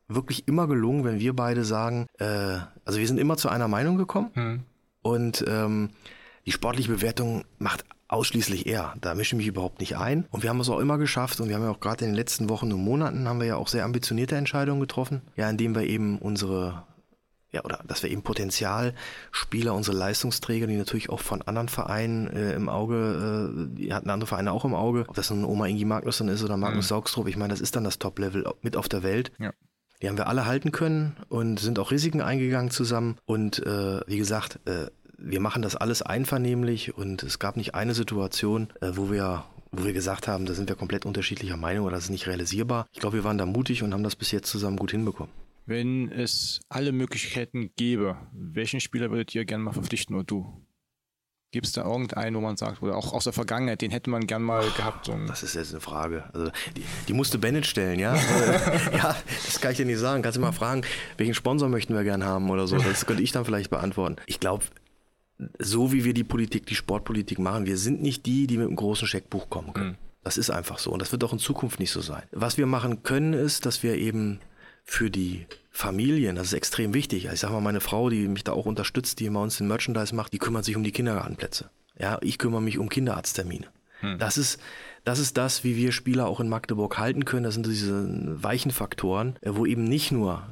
wirklich 0.10 0.48
immer 0.48 0.67
gelungen, 0.67 1.06
wenn 1.06 1.19
wir 1.19 1.36
beide 1.36 1.63
sagen, 1.63 2.08
äh, 2.17 2.58
also 2.84 3.00
wir 3.00 3.08
sind 3.08 3.19
immer 3.19 3.38
zu 3.38 3.50
einer 3.50 3.67
Meinung 3.67 3.98
gekommen 3.98 4.32
mhm. 4.34 4.60
und 5.02 5.45
ähm, 5.48 5.91
die 6.45 6.52
sportliche 6.52 6.91
Bewertung 6.91 7.45
macht 7.60 7.86
ausschließlich 8.08 8.65
er. 8.65 8.95
Da 9.00 9.13
mische 9.13 9.36
ich 9.36 9.38
mich 9.38 9.48
überhaupt 9.48 9.80
nicht 9.80 9.95
ein. 9.98 10.26
Und 10.32 10.41
wir 10.41 10.50
haben 10.50 10.60
es 10.60 10.69
auch 10.69 10.80
immer 10.80 10.98
geschafft 10.98 11.39
und 11.39 11.48
wir 11.48 11.56
haben 11.56 11.63
ja 11.63 11.69
auch 11.69 11.80
gerade 11.80 12.04
in 12.04 12.12
den 12.12 12.15
letzten 12.15 12.50
Wochen 12.50 12.72
und 12.74 12.84
Monaten 12.84 13.28
haben 13.28 13.39
wir 13.39 13.48
ja 13.48 13.56
auch 13.56 13.67
sehr 13.67 13.86
ambitionierte 13.86 14.36
Entscheidungen 14.36 14.82
getroffen. 14.82 15.22
Ja, 15.36 15.48
indem 15.48 15.76
wir 15.76 15.84
eben 15.84 16.17
unsere 16.17 16.84
ja, 17.52 17.63
oder 17.63 17.80
dass 17.88 18.04
wir 18.04 18.12
eben 18.12 18.22
Potenzialspieler, 18.22 19.74
unsere 19.74 19.98
Leistungsträger, 19.98 20.67
die 20.67 20.76
natürlich 20.76 21.10
auch 21.10 21.19
von 21.19 21.41
anderen 21.41 21.67
Vereinen 21.67 22.28
äh, 22.28 22.54
im 22.54 22.69
Auge, 22.69 23.50
äh, 23.52 23.76
die 23.76 23.93
hatten 23.93 24.10
andere 24.12 24.28
Vereine 24.28 24.52
auch 24.52 24.65
im 24.65 24.76
Auge, 24.76 25.06
ob 25.08 25.15
das 25.15 25.32
nun 25.32 25.45
Oma 25.45 25.65
Ingi 25.65 25.86
Magnus 25.86 26.19
dann 26.19 26.28
ist 26.28 26.43
oder 26.43 26.58
Magnus 26.58 26.86
mhm. 26.86 26.89
Saugstrup, 26.89 27.28
ich 27.28 27.38
meine, 27.38 27.52
das 27.52 27.62
ist 27.62 27.76
dann 27.76 27.84
das 27.84 27.98
Top-Level 27.98 28.45
mit 28.62 28.76
auf 28.76 28.88
der 28.88 29.02
Welt. 29.02 29.32
Ja. 29.39 29.52
Die 30.01 30.07
haben 30.07 30.17
wir 30.17 30.27
alle 30.27 30.45
halten 30.45 30.71
können 30.71 31.17
und 31.27 31.59
sind 31.59 31.77
auch 31.79 31.91
Risiken 31.91 32.21
eingegangen 32.21 32.71
zusammen. 32.71 33.17
Und 33.25 33.59
äh, 33.65 33.99
wie 34.07 34.17
gesagt, 34.17 34.59
äh, 34.65 34.88
wir 35.17 35.41
machen 35.41 35.62
das 35.62 35.75
alles 35.75 36.01
einvernehmlich 36.01 36.97
und 36.97 37.23
es 37.23 37.39
gab 37.39 37.57
nicht 37.57 37.75
eine 37.75 37.93
Situation, 37.93 38.69
äh, 38.81 38.91
wo 38.93 39.12
wir 39.12 39.45
wo 39.71 39.83
wir 39.85 39.93
gesagt 39.93 40.27
haben, 40.27 40.47
da 40.47 40.55
sind 40.55 40.67
wir 40.67 40.75
komplett 40.75 41.05
unterschiedlicher 41.05 41.55
Meinung 41.55 41.85
oder 41.85 41.95
das 41.95 42.05
ist 42.05 42.09
nicht 42.09 42.25
realisierbar. 42.25 42.88
Ich 42.91 42.99
glaube, 42.99 43.17
wir 43.17 43.23
waren 43.23 43.38
da 43.38 43.45
mutig 43.45 43.83
und 43.83 43.93
haben 43.93 44.03
das 44.03 44.15
bis 44.15 44.31
jetzt 44.31 44.49
zusammen 44.49 44.77
gut 44.77 44.89
hinbekommen. 44.89 45.31
Wenn 45.67 46.12
es 46.12 46.62
alle 46.69 46.91
Möglichkeiten 46.91 47.69
gäbe, 47.75 48.17
welchen 48.31 48.79
Spieler 48.79 49.12
würdet 49.12 49.35
ihr 49.35 49.45
gerne 49.45 49.63
mal 49.63 49.73
verpflichten 49.73 50.15
oder 50.15 50.23
du? 50.23 50.65
Gibt 51.51 51.65
es 51.65 51.71
da 51.71 51.83
irgendeinen, 51.83 52.35
wo 52.35 52.41
man 52.41 52.57
sagt, 52.57 52.83
oder 52.83 52.95
auch 52.95 53.12
aus 53.12 53.23
der 53.23 53.33
Vergangenheit, 53.33 53.81
den 53.81 53.89
hätte 53.89 54.12
man 54.12 54.27
gern 54.27 54.43
mal 54.43 54.69
gehabt? 54.77 55.05
So 55.05 55.17
das 55.27 55.41
ist 55.41 55.55
jetzt 55.55 55.71
eine 55.71 55.81
Frage. 55.81 56.25
Also 56.31 56.51
die, 56.77 56.83
die 57.07 57.13
musste 57.13 57.39
Bennett 57.39 57.65
stellen, 57.65 57.99
ja? 57.99 58.13
Äh, 58.39 58.97
ja, 58.97 59.15
das 59.45 59.59
kann 59.59 59.71
ich 59.71 59.77
dir 59.77 59.85
nicht 59.85 59.97
sagen. 59.97 60.21
Kannst 60.21 60.38
du 60.38 60.41
mal 60.41 60.51
fragen, 60.51 60.83
welchen 61.17 61.33
Sponsor 61.33 61.67
möchten 61.69 61.95
wir 61.95 62.03
gern 62.03 62.23
haben 62.23 62.49
oder 62.51 62.67
so? 62.67 62.77
Das 62.77 63.05
könnte 63.07 63.23
ich 63.23 63.31
dann 63.31 63.45
vielleicht 63.45 63.71
beantworten. 63.71 64.17
Ich 64.27 64.39
glaube, 64.39 64.65
so 65.57 65.91
wie 65.91 66.03
wir 66.03 66.13
die 66.13 66.23
Politik, 66.23 66.67
die 66.67 66.75
Sportpolitik 66.75 67.39
machen, 67.39 67.65
wir 67.65 67.77
sind 67.77 68.01
nicht 68.01 68.25
die, 68.25 68.45
die 68.45 68.57
mit 68.57 68.67
einem 68.67 68.75
großen 68.75 69.07
Scheckbuch 69.07 69.49
kommen 69.49 69.73
können. 69.73 69.89
Mhm. 69.91 69.97
Das 70.23 70.38
ist 70.38 70.49
einfach 70.49 70.77
so 70.77 70.91
und 70.91 71.01
das 71.01 71.12
wird 71.12 71.23
auch 71.23 71.33
in 71.33 71.39
Zukunft 71.39 71.79
nicht 71.79 71.91
so 71.91 72.01
sein. 72.01 72.23
Was 72.31 72.57
wir 72.57 72.65
machen 72.65 73.03
können, 73.03 73.33
ist, 73.33 73.65
dass 73.65 73.81
wir 73.83 73.95
eben 73.95 74.39
für 74.89 75.12
die 75.12 75.45
Familien, 75.69 76.36
das 76.36 76.47
ist 76.47 76.54
extrem 76.54 76.93
wichtig. 76.93 77.30
Ich 77.32 77.39
sage 77.39 77.54
mal, 77.54 77.62
meine 77.62 77.80
Frau, 77.80 78.10
die 78.10 78.28
mich 78.28 78.43
da 78.43 78.54
auch 78.54 78.65
unterstützt, 78.65 79.19
die 79.19 79.25
immer 79.25 79.41
uns 79.41 79.58
den 79.58 79.67
Merchandise 79.67 80.15
macht, 80.15 80.34
die 80.34 80.39
kümmert 80.39 80.65
sich 80.65 80.75
um 80.75 80.84
die 80.84 80.91
Kindergartenplätze. 80.91 81.69
Ja, 81.97 82.17
ich 82.21 82.38
kümmere 82.38 82.62
mich 82.62 82.80
um 82.80 82.89
Kinderarzttermine. 82.89 83.67
Hm. 83.99 84.17
Das 84.17 84.38
ist, 84.38 84.60
das 85.04 85.19
ist 85.19 85.38
das, 85.38 85.63
wie 85.63 85.75
wir 85.75 85.91
Spieler 85.91 86.28
auch 86.28 86.39
in 86.39 86.49
Magdeburg 86.49 86.97
halten 86.97 87.23
können. 87.23 87.43
Das 87.43 87.54
sind 87.54 87.67
diese 87.67 88.43
weichen 88.43 88.71
Faktoren, 88.71 89.36
wo 89.43 89.65
eben 89.65 89.84
nicht 89.84 90.12
nur 90.12 90.47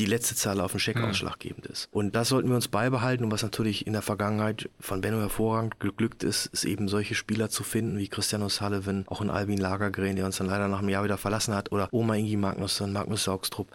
die 0.00 0.06
letzte 0.06 0.34
Zahl 0.34 0.60
auf 0.60 0.70
dem 0.72 0.80
Scheck 0.80 0.96
ausschlaggebend 0.98 1.66
ist. 1.66 1.88
Und 1.92 2.16
das 2.16 2.30
sollten 2.30 2.48
wir 2.48 2.56
uns 2.56 2.68
beibehalten. 2.68 3.24
Und 3.24 3.30
was 3.30 3.42
natürlich 3.42 3.86
in 3.86 3.92
der 3.92 4.00
Vergangenheit 4.00 4.70
von 4.80 5.02
Benno 5.02 5.18
hervorragend 5.20 5.78
geglückt 5.78 6.24
ist, 6.24 6.46
ist 6.46 6.64
eben 6.64 6.88
solche 6.88 7.14
Spieler 7.14 7.50
zu 7.50 7.62
finden, 7.62 7.98
wie 7.98 8.08
Christian 8.08 8.42
O'Sullivan, 8.42 9.06
auch 9.08 9.20
ein 9.20 9.28
Albin 9.28 9.58
Lagergren, 9.58 10.16
der 10.16 10.24
uns 10.24 10.38
dann 10.38 10.46
leider 10.46 10.68
nach 10.68 10.78
einem 10.78 10.88
Jahr 10.88 11.04
wieder 11.04 11.18
verlassen 11.18 11.54
hat, 11.54 11.70
oder 11.70 11.88
Oma 11.92 12.14
Ingi 12.14 12.36
Magnusson, 12.36 12.92
Magnus 12.94 13.24
Saugstrup, 13.24 13.68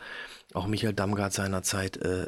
auch 0.53 0.65
Michael 0.65 0.93
Damgard 0.93 1.31
seinerzeit. 1.31 1.97
Äh, 1.97 2.27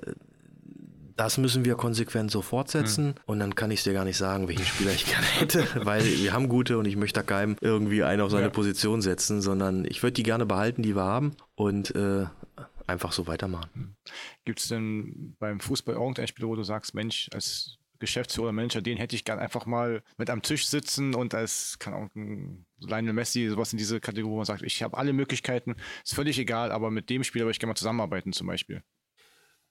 das 1.15 1.39
müssen 1.39 1.65
wir 1.65 1.73
konsequent 1.73 2.29
so 2.29 2.43
fortsetzen. 2.43 3.07
Mhm. 3.07 3.13
Und 3.25 3.39
dann 3.39 3.55
kann 3.55 3.71
ich 3.71 3.81
dir 3.81 3.93
gar 3.93 4.05
nicht 4.05 4.17
sagen, 4.17 4.47
welchen 4.47 4.65
Spieler 4.65 4.91
ich 4.91 5.05
gerne 5.07 5.25
hätte, 5.25 5.65
weil 5.83 6.05
wir 6.05 6.33
haben 6.33 6.49
gute 6.49 6.77
und 6.77 6.85
ich 6.85 6.95
möchte 6.95 7.19
da 7.19 7.23
keinem 7.23 7.55
irgendwie 7.61 8.03
einen 8.03 8.21
auf 8.21 8.29
seine 8.29 8.43
ja. 8.43 8.49
Position 8.51 9.01
setzen, 9.01 9.41
sondern 9.41 9.85
ich 9.85 10.03
würde 10.03 10.13
die 10.13 10.23
gerne 10.23 10.45
behalten, 10.45 10.83
die 10.83 10.95
wir 10.95 11.03
haben. 11.03 11.31
Und 11.55 11.95
äh, 11.95 12.27
einfach 12.87 13.11
so 13.11 13.27
weitermachen. 13.27 13.86
Gibt 14.47 14.61
es 14.61 14.69
denn 14.69 15.35
beim 15.39 15.59
Fußball 15.59 15.95
irgendein 15.95 16.25
Spiel, 16.25 16.47
wo 16.47 16.55
du 16.55 16.63
sagst, 16.63 16.93
Mensch, 16.93 17.27
als 17.33 17.79
Geschäftsführer, 17.99 18.53
Manager, 18.53 18.81
den 18.81 18.95
hätte 18.95 19.13
ich 19.13 19.25
gern 19.25 19.39
einfach 19.39 19.65
mal 19.65 20.01
mit 20.17 20.29
am 20.29 20.41
Tisch 20.41 20.67
sitzen 20.67 21.15
und 21.15 21.33
als, 21.33 21.77
auch 21.85 22.07
ein 22.15 22.65
Lionel 22.79 23.11
Messi, 23.11 23.49
sowas 23.49 23.73
in 23.73 23.77
diese 23.77 23.99
Kategorie, 23.99 24.31
wo 24.31 24.37
man 24.37 24.45
sagt, 24.45 24.61
ich 24.61 24.81
habe 24.83 24.97
alle 24.97 25.11
Möglichkeiten, 25.11 25.75
ist 26.01 26.15
völlig 26.15 26.39
egal, 26.39 26.71
aber 26.71 26.91
mit 26.91 27.09
dem 27.09 27.25
Spieler 27.25 27.43
würde 27.43 27.51
ich 27.51 27.59
gerne 27.59 27.71
mal 27.71 27.75
zusammenarbeiten 27.75 28.31
zum 28.31 28.47
Beispiel. 28.47 28.83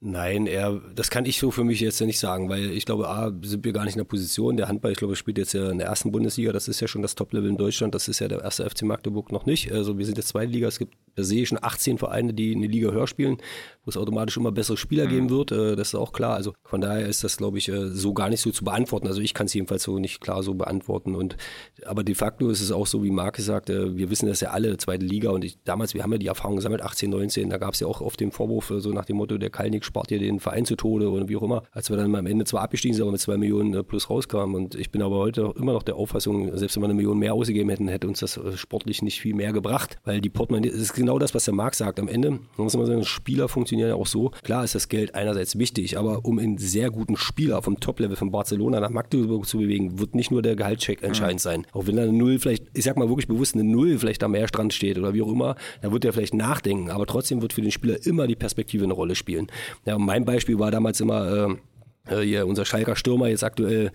Nein, 0.01 0.47
er, 0.47 0.79
das 0.95 1.09
kann 1.09 1.25
ich 1.25 1.39
so 1.39 1.51
für 1.51 1.65
mich 1.65 1.81
jetzt 1.81 1.99
ja 2.01 2.07
nicht 2.07 2.19
sagen, 2.19 2.51
weil 2.51 2.71
ich 2.73 2.85
glaube, 2.85 3.09
A, 3.09 3.33
sind 3.43 3.65
wir 3.65 3.73
gar 3.73 3.87
nicht 3.87 3.95
in 3.95 4.01
der 4.01 4.05
Position. 4.05 4.59
Der 4.59 4.69
Handball, 4.69 4.93
ich 4.93 4.99
glaube, 4.99 5.17
spielt 5.17 5.39
jetzt 5.39 5.55
ja 5.55 5.71
in 5.71 5.79
der 5.79 5.87
ersten 5.87 6.13
Bundesliga. 6.13 6.53
Das 6.53 6.69
ist 6.69 6.81
ja 6.81 6.87
schon 6.87 7.01
das 7.01 7.15
Top-Level 7.15 7.49
in 7.49 7.57
Deutschland. 7.57 7.95
Das 7.95 8.07
ist 8.07 8.19
ja 8.19 8.29
der 8.29 8.43
erste 8.43 8.69
FC 8.69 8.83
Magdeburg 8.83 9.33
noch 9.33 9.47
nicht. 9.47 9.73
Also 9.73 9.97
wir 9.97 10.05
sind 10.05 10.19
jetzt 10.19 10.29
zweite 10.29 10.53
Liga. 10.53 10.69
Es 10.69 10.79
gibt, 10.79 10.95
da 11.15 11.23
sehe 11.23 11.43
ich 11.43 11.49
schon 11.49 11.59
18 11.63 11.97
Vereine, 11.97 12.35
die 12.35 12.55
eine 12.55 12.67
Liga 12.67 12.91
höher 12.91 13.07
spielen, 13.07 13.39
wo 13.87 13.89
es 13.89 13.97
automatisch 13.97 14.37
immer 14.37 14.53
bessere 14.53 14.77
Spieler 14.77 15.07
mhm. 15.07 15.11
geben 15.11 15.31
wird. 15.31 15.53
Äh, 15.53 15.77
das 15.77 15.89
ist 15.89 15.95
auch 15.95 16.13
klar. 16.13 16.35
Also 16.35 16.53
von 16.65 16.83
daher 16.83 17.07
ist 17.07 17.25
das, 17.25 17.39
glaube 17.39 17.57
ich, 17.57 17.71
äh, 17.71 17.89
so 17.89 18.13
gar 18.13 18.29
nicht 18.29 18.43
so 18.43 18.51
zu 18.51 18.65
beantworten. 18.65 19.07
Also 19.07 19.23
ich 19.23 19.33
kann 19.33 19.47
es 19.47 19.55
jedenfalls 19.55 19.85
so 19.85 19.99
nicht 19.99 20.21
klar 20.21 20.43
so 20.43 20.53
beantworten. 20.53 21.15
Und, 21.15 21.39
aber 21.87 22.05
de 22.05 22.15
facto 22.15 22.51
ist 22.51 22.61
es 22.61 22.71
auch 22.71 22.87
so, 22.87 23.03
wie 23.03 23.11
Marc 23.11 23.39
sagt, 23.39 23.71
äh, 23.71 23.97
wir 23.97 24.11
wissen 24.11 24.29
das 24.29 24.41
ja 24.43 24.51
alle, 24.51 24.77
zweite 24.77 25.07
Liga. 25.07 25.31
Und 25.31 25.43
ich, 25.43 25.57
damals, 25.65 25.95
wir 25.95 26.03
haben 26.03 26.13
ja 26.13 26.19
die 26.19 26.27
Erfahrung 26.27 26.57
gesammelt, 26.57 26.83
18, 26.83 27.09
19, 27.09 27.49
da 27.49 27.57
gab 27.57 27.73
es 27.73 27.81
ja 27.81 27.87
auch 27.87 28.03
oft 28.03 28.21
den 28.21 28.31
Vorwurf, 28.31 28.71
so 28.77 28.91
nach 28.91 29.07
dem 29.07 29.17
Motto, 29.17 29.39
der 29.39 29.49
Kalnick 29.49 29.86
spart 29.87 30.09
hier 30.09 30.19
den 30.19 30.41
Verein 30.41 30.65
zu 30.65 30.77
Tode 30.77 31.11
oder 31.11 31.29
wie 31.29 31.37
auch 31.37 31.43
immer, 31.43 31.63
als 31.73 31.91
wir 31.91 31.97
dann 31.97 32.15
am 32.15 32.27
Ende 32.27 32.45
zwar 32.45 32.63
abgestiegen 32.63 32.95
sind, 32.95 33.03
aber 33.03 33.13
mit 33.13 33.21
zwei 33.21 33.37
Millionen 33.37 33.75
äh, 33.75 33.83
plus 33.83 34.11
rauskamen. 34.11 34.55
Und 34.55 34.75
ich 34.75 34.91
bin 34.91 35.03
aber 35.03 35.17
heute 35.17 35.53
immer 35.59 35.73
noch 35.73 35.83
der 35.83 35.97
Auffassung, 35.97 36.57
selbst 36.57 36.77
wenn 36.77 36.83
wir 36.83 36.87
eine 36.87 36.95
Million 36.95 37.19
mehr 37.19 37.35
ausgegeben 37.35 37.71
hätten, 37.71 37.89
hätte 37.89 38.09
uns 38.09 38.21
das 38.21 38.37
äh, 38.37 38.57
sportlich 38.57 39.03
nicht 39.03 39.21
viel 39.21 39.35
mehr 39.35 39.53
gebracht, 39.53 39.97
weil 40.05 40.21
die 40.21 40.29
Portemonnaie, 40.29 40.71
das 40.71 40.81
ist 40.81 40.95
genau 40.95 41.19
das, 41.19 41.35
was 41.35 41.45
der 41.45 41.55
Marc 41.55 41.75
sagt. 41.75 41.99
Am 41.99 42.09
Ende, 42.09 42.41
muss 42.57 42.77
man 42.77 42.87
sagen, 42.87 43.05
Spieler 43.05 43.49
funktionieren 43.49 43.89
ja 43.89 43.95
auch 43.95 44.07
so. 44.07 44.31
Klar 44.43 44.65
ist 44.65 44.75
das 44.75 44.89
Geld 44.89 45.15
einerseits 45.15 45.59
wichtig, 45.59 45.97
aber 45.97 46.25
um 46.25 46.39
einen 46.39 46.59
sehr 46.59 46.91
guten 46.91 47.17
Spieler 47.17 47.63
vom 47.63 47.81
Top-Level 47.81 48.17
von 48.17 48.31
Barcelona 48.31 48.81
nach 48.81 48.91
Magdeburg 48.91 49.47
zu 49.47 49.59
bewegen, 49.59 49.99
wird 49.99 50.15
nicht 50.15 50.31
nur 50.31 50.43
der 50.43 50.57
Gehaltscheck 50.57 51.03
entscheidend 51.03 51.41
mhm. 51.41 51.49
sein. 51.49 51.67
Auch 51.73 51.87
wenn 51.87 51.97
da 51.97 52.03
eine 52.03 52.13
Null 52.13 52.39
vielleicht, 52.39 52.65
ich 52.75 52.85
sag 52.85 52.97
mal 52.97 53.09
wirklich 53.09 53.29
bewusst 53.29 53.55
eine 53.55 53.65
Null 53.65 53.99
vielleicht 53.99 54.23
am 54.23 54.33
Meerstrand 54.33 54.75
steht 54.75 54.99
oder 54.99 55.15
wie 55.15 55.23
auch 55.23 55.31
immer, 55.31 55.57
dann 55.83 55.93
wird 55.93 56.05
er 56.05 56.13
vielleicht 56.13 56.35
nachdenken. 56.35 56.91
Aber 56.91 57.07
trotzdem 57.07 57.43
wird 57.43 57.53
für 57.53 57.63
den 57.63 57.71
Spieler 57.71 58.05
immer 58.05 58.27
die 58.27 58.37
Perspektive 58.37 58.85
eine 58.85 58.93
Rolle 58.93 59.15
spielen. 59.15 59.47
Ja, 59.85 59.99
mein 59.99 60.25
Beispiel 60.25 60.59
war 60.59 60.71
damals 60.71 61.01
immer, 61.01 61.57
äh, 62.09 62.21
hier 62.21 62.47
unser 62.47 62.65
Schalker 62.65 62.97
Stürmer 62.97 63.29
jetzt 63.29 63.45
aktuell 63.45 63.93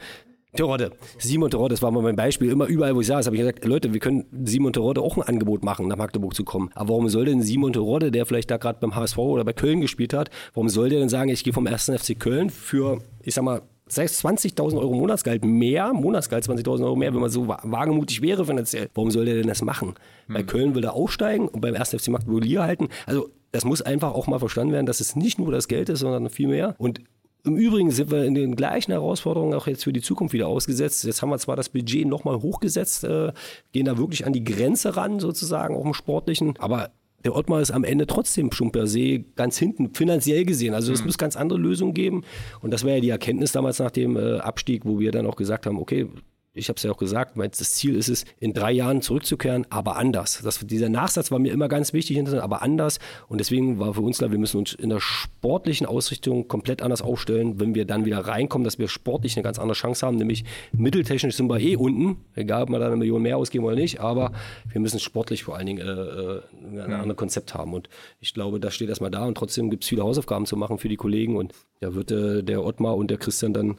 Terodde, 0.54 0.92
Simon 1.18 1.50
Terodde, 1.50 1.76
das 1.76 1.82
war 1.82 1.92
mal 1.92 2.04
mein 2.04 2.18
Beispiel. 2.18 2.52
Immer 2.52 2.66
überall, 2.66 2.94
wo 2.94 3.00
ich 3.00 3.08
saß, 3.08 3.26
habe 3.26 3.38
ich 3.38 3.42
gesagt, 3.42 3.64
Leute, 3.64 3.94
wir 3.94 4.02
können 4.02 4.26
Simon 4.44 4.74
Terodde 4.74 5.02
auch 5.02 5.16
ein 5.16 5.24
Angebot 5.24 5.64
machen, 5.64 5.88
nach 5.88 5.96
Magdeburg 5.96 6.36
zu 6.36 6.44
kommen. 6.44 6.70
Aber 6.76 6.90
warum 6.90 7.08
soll 7.08 7.26
denn 7.26 7.42
Simon 7.42 7.72
Terodde, 7.72 8.12
der 8.12 8.26
vielleicht 8.26 8.52
da 8.52 8.58
gerade 8.58 8.80
beim 8.82 8.94
HSV 8.94 9.18
oder 9.18 9.46
bei 9.46 9.54
Köln 9.54 9.80
gespielt 9.80 10.14
hat, 10.14 10.30
warum 10.54 10.68
soll 10.68 10.90
der 10.90 11.00
denn 11.00 11.08
sagen, 11.08 11.30
ich 11.30 11.46
gehe 11.46 11.54
vom 11.54 11.68
1. 11.68 11.92
FC 11.96 12.20
Köln 12.20 12.50
für, 12.50 13.02
ich 13.22 13.34
sag 13.34 13.46
mal, 13.46 13.62
20.000 13.90 14.78
Euro 14.78 14.94
Monatsgehalt 14.94 15.46
mehr, 15.46 15.94
Monatsgehalt 15.94 16.46
20.000 16.46 16.84
Euro 16.84 16.96
mehr, 16.96 17.14
wenn 17.14 17.22
man 17.22 17.30
so 17.30 17.48
wagemutig 17.48 18.22
wäre 18.22 18.46
finanziell. 18.46 18.90
Warum 18.94 19.12
soll 19.12 19.26
der 19.26 19.36
denn 19.36 19.48
das 19.48 19.62
machen? 19.62 19.96
Hm. 20.28 20.34
Bei 20.34 20.44
Köln 20.44 20.76
will 20.76 20.84
er 20.84 20.94
aufsteigen 20.94 21.48
und 21.48 21.62
beim 21.62 21.76
1. 21.76 21.92
FC 21.92 22.10
Magdeburg 22.10 22.46
halten. 22.58 22.90
Also 23.06 23.30
das 23.52 23.66
muss 23.66 23.82
einfach 23.82 24.14
auch 24.14 24.28
mal 24.28 24.40
verstanden 24.40 24.74
werden, 24.74 24.86
dass 24.86 25.00
es 25.00 25.16
nicht 25.16 25.40
nur 25.40 25.52
das 25.52 25.68
Geld 25.68 25.90
ist, 25.90 26.00
sondern 26.00 26.30
viel 26.30 26.48
mehr. 26.48 26.76
Und 26.78 27.02
im 27.44 27.58
Übrigen 27.58 27.92
sind 27.92 28.12
wir 28.12 28.24
in 28.24 28.36
den 28.36 28.56
gleichen 28.56 28.92
Herausforderungen 28.92 29.54
auch 29.54 29.68
jetzt 29.68 29.84
für 29.84 29.94
die 29.94 30.02
Zukunft 30.02 30.34
wieder 30.34 30.48
ausgesetzt. 30.48 31.04
Jetzt 31.04 31.22
haben 31.22 31.30
wir 31.30 31.40
zwar 31.40 31.56
das 31.56 31.70
Budget 31.70 32.08
nochmal 32.08 32.42
hochgesetzt, 32.42 33.04
äh, 33.04 33.34
gehen 33.72 33.86
da 33.86 33.98
wirklich 33.98 34.26
an 34.26 34.34
die 34.34 34.44
Grenze 34.44 34.96
ran, 34.96 35.20
sozusagen, 35.20 35.76
auch 35.76 35.86
im 35.86 35.94
Sportlichen, 35.94 36.54
aber 36.60 36.92
der 37.24 37.36
Ottmar 37.36 37.62
ist 37.62 37.72
am 37.72 37.84
Ende 37.84 38.08
trotzdem 38.08 38.52
schon 38.52 38.72
per 38.72 38.88
se 38.88 39.20
ganz 39.36 39.58
hinten, 39.58 39.94
finanziell 39.94 40.46
gesehen. 40.46 40.74
Also 40.74 40.92
es 40.92 41.02
mhm. 41.02 41.08
muss 41.08 41.18
ganz 41.18 41.36
andere 41.36 41.60
Lösungen 41.60 41.94
geben. 41.94 42.24
Und 42.62 42.72
das 42.72 42.84
war 42.84 42.92
ja 42.94 43.00
die 43.00 43.10
Erkenntnis 43.10 43.52
damals 43.52 43.80
nach 43.80 43.92
dem 43.92 44.18
äh, 44.18 44.38
Abstieg, 44.40 44.86
wo 44.86 45.00
wir 45.00 45.12
dann 45.12 45.28
auch 45.28 45.36
gesagt 45.36 45.66
haben, 45.66 45.78
okay, 45.78 46.08
ich 46.54 46.68
habe 46.68 46.76
es 46.76 46.84
ja 46.84 46.92
auch 46.92 46.98
gesagt, 46.98 47.38
das 47.38 47.74
Ziel 47.74 47.96
ist 47.96 48.10
es, 48.10 48.26
in 48.38 48.54
drei 48.54 48.74
Jahren 48.74 49.02
zurückzukehren, 49.02 49.66
aber 49.70 49.96
anders. 49.96 50.42
Das, 50.44 50.60
dieser 50.60 50.90
Nachsatz 50.90 51.32
war 51.32 51.40
mir 51.40 51.54
immer 51.54 51.70
ganz 51.70 51.94
wichtig, 51.94 52.22
aber 52.34 52.62
anders. 52.62 53.00
Und 53.30 53.38
deswegen 53.40 53.80
war 53.80 53.94
für 53.94 54.02
uns 54.02 54.18
klar, 54.18 54.32
wir 54.32 54.38
müssen 54.38 54.58
uns 54.58 54.74
in 54.74 54.90
der 54.90 55.00
sportlichen 55.00 55.88
Ausrichtung 55.88 56.50
komplett 56.50 56.82
anders 56.82 57.02
aufstellen, 57.02 57.60
wenn 57.62 57.74
wir 57.74 57.86
dann 57.86 58.04
wieder 58.04 58.20
reinkommen, 58.20 58.66
dass 58.66 58.80
wir 58.80 58.90
sportlich 58.90 59.38
eine 59.38 59.44
ganz 59.44 59.60
andere 59.60 59.78
Chance 59.78 60.06
haben. 60.06 60.18
Nämlich 60.18 60.44
mitteltechnisch 60.74 61.36
sind 61.36 61.50
wir 61.50 61.60
eh 61.60 61.78
unten, 61.78 62.18
egal 62.36 62.64
ob 62.64 62.70
wir 62.70 62.80
da 62.80 62.88
eine 62.88 62.98
Million 62.98 63.22
mehr 63.22 63.38
ausgeben 63.38 63.64
oder 63.64 63.76
nicht, 63.76 64.02
aber 64.02 64.34
wir 64.70 64.82
müssen 64.82 65.00
sportlich 65.00 65.46
vor 65.46 65.56
allen 65.56 65.68
Dingen 65.68 65.88
äh, 65.88 65.92
äh 65.92 66.42
ein 66.72 66.94
anderes 66.94 67.18
Konzept 67.18 67.54
haben. 67.54 67.74
Und 67.74 67.88
ich 68.20 68.34
glaube, 68.34 68.60
das 68.60 68.76
steht 68.76 68.90
erstmal 68.90 69.12
da 69.12 69.26
und 69.26 69.36
trotzdem 69.36 69.70
gibt 69.70 69.84
es 69.84 69.90
viele 69.90 70.04
Hausaufgaben 70.04 70.46
zu 70.46 70.58
machen 70.58 70.80
für 70.80 70.90
die 70.90 70.98
Kollegen. 70.98 71.38
Und 71.38 71.54
da 71.80 71.96
wird 71.96 72.12
äh, 72.12 72.44
der 72.44 72.64
Ottmar 72.64 72.98
und 72.98 73.10
der 73.10 73.18
Christian 73.18 73.54
dann 73.54 73.78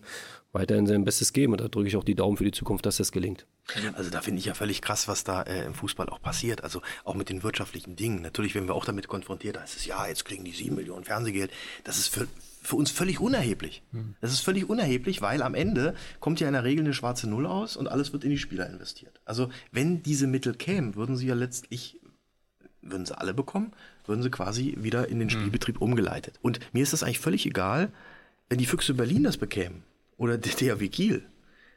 weiterhin 0.53 0.87
sein 0.87 1.05
Bestes 1.05 1.33
geben. 1.33 1.53
Und 1.53 1.61
da 1.61 1.69
drücke 1.69 1.89
ich 1.89 1.97
auch 1.97 2.05
die 2.05 2.15
Daumen 2.15 2.37
für 2.37 2.45
die 2.45 2.53
Zukunft, 2.53 2.87
dass 2.87 2.99
das 2.99 3.11
gelingt. 3.13 3.47
Also 3.95 4.11
da 4.11 4.21
finde 4.21 4.39
ich 4.39 4.45
ja 4.45 4.55
völlig 4.55 4.83
krass, 4.83 5.09
was 5.09 5.25
da 5.25 5.43
äh, 5.43 5.65
im 5.65 5.75
Fußball 5.75 6.09
auch 6.09 6.21
passiert. 6.21 6.63
Also 6.63 6.83
auch 7.05 7.15
mit 7.15 7.29
den 7.29 7.43
wirtschaftlichen 7.43 7.97
Dingen. 7.97 8.23
Natürlich 8.23 8.55
werden 8.55 8.69
wir 8.69 8.75
auch 8.75 8.85
damit 8.85 9.09
konfrontiert. 9.09 9.57
Da 9.57 9.63
ist 9.63 9.77
es, 9.77 9.87
ja, 9.87 10.07
jetzt 10.07 10.25
kriegen 10.25 10.45
die 10.45 10.53
sieben 10.53 10.77
Millionen 10.77 11.05
Fernsehgeld. 11.05 11.51
Das 11.85 11.99
ist 11.99 12.09
für, 12.09 12.29
für 12.61 12.77
uns 12.77 12.91
völlig 12.91 13.21
unerheblich. 13.21 13.83
Hm. 13.93 14.15
Das 14.21 14.33
ist 14.33 14.41
völlig 14.41 14.69
unerheblich, 14.69 15.23
weil 15.23 15.43
am 15.43 15.55
Ende 15.55 15.95
kommt 16.21 16.41
ja 16.41 16.47
in 16.47 16.55
der 16.55 16.65
Regel 16.65 16.85
eine 16.85 16.95
schwarze 16.95 17.29
Null 17.29 17.47
aus 17.47 17.77
und 17.77 17.89
alles 17.89 18.13
wird 18.13 18.25
in 18.25 18.31
die 18.31 18.39
Spieler 18.39 18.69
investiert. 18.69 19.21
Also 19.25 19.49
wenn 19.71 20.03
diese 20.03 20.27
Mittel 20.27 20.55
kämen, 20.55 20.97
würden 20.97 21.17
sie 21.17 21.27
ja 21.27 21.35
letztlich, 21.35 21.99
würden 22.83 23.07
sie 23.07 23.17
alle 23.17 23.33
bekommen, 23.33 23.73
würden 24.07 24.23
sie 24.23 24.31
quasi 24.31 24.77
wieder 24.81 25.09
in 25.09 25.19
den 25.19 25.31
hm. 25.31 25.39
Spielbetrieb 25.39 25.81
umgeleitet. 25.81 26.39
Und 26.43 26.61
mir 26.75 26.83
ist 26.83 26.93
das 26.93 27.03
eigentlich 27.03 27.21
völlig 27.21 27.47
egal, 27.47 27.91
wenn 28.51 28.59
die 28.59 28.67
Füchse 28.67 28.93
Berlin 28.93 29.23
das 29.23 29.39
bekämen 29.39 29.83
oder 30.23 30.39
der 30.39 30.53
THW 30.53 31.21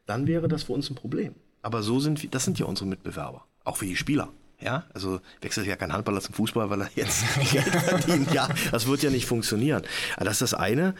dann 0.05 0.27
wäre 0.27 0.47
das 0.47 0.63
für 0.63 0.73
uns 0.73 0.87
ein 0.91 0.95
Problem. 0.95 1.33
Aber 1.63 1.81
so 1.81 1.99
sind 1.99 2.21
wir, 2.21 2.29
das 2.29 2.45
sind 2.45 2.59
ja 2.59 2.67
unsere 2.67 2.87
Mitbewerber, 2.87 3.43
auch 3.63 3.77
für 3.77 3.87
die 3.87 3.95
Spieler. 3.95 4.29
Ja, 4.61 4.85
also 4.93 5.19
wechselt 5.41 5.67
ja 5.67 5.75
kein 5.75 5.91
Handballer 5.91 6.21
zum 6.21 6.35
Fußball, 6.35 6.69
weil 6.69 6.81
er 6.81 6.89
jetzt 6.95 7.25
Geld 7.51 7.75
verdient. 7.75 8.31
Ja, 8.31 8.47
das 8.71 8.87
wird 8.87 9.01
ja 9.01 9.09
nicht 9.09 9.25
funktionieren. 9.25 9.81
Aber 10.15 10.25
das 10.25 10.35
ist 10.35 10.41
das 10.41 10.53
eine 10.53 10.93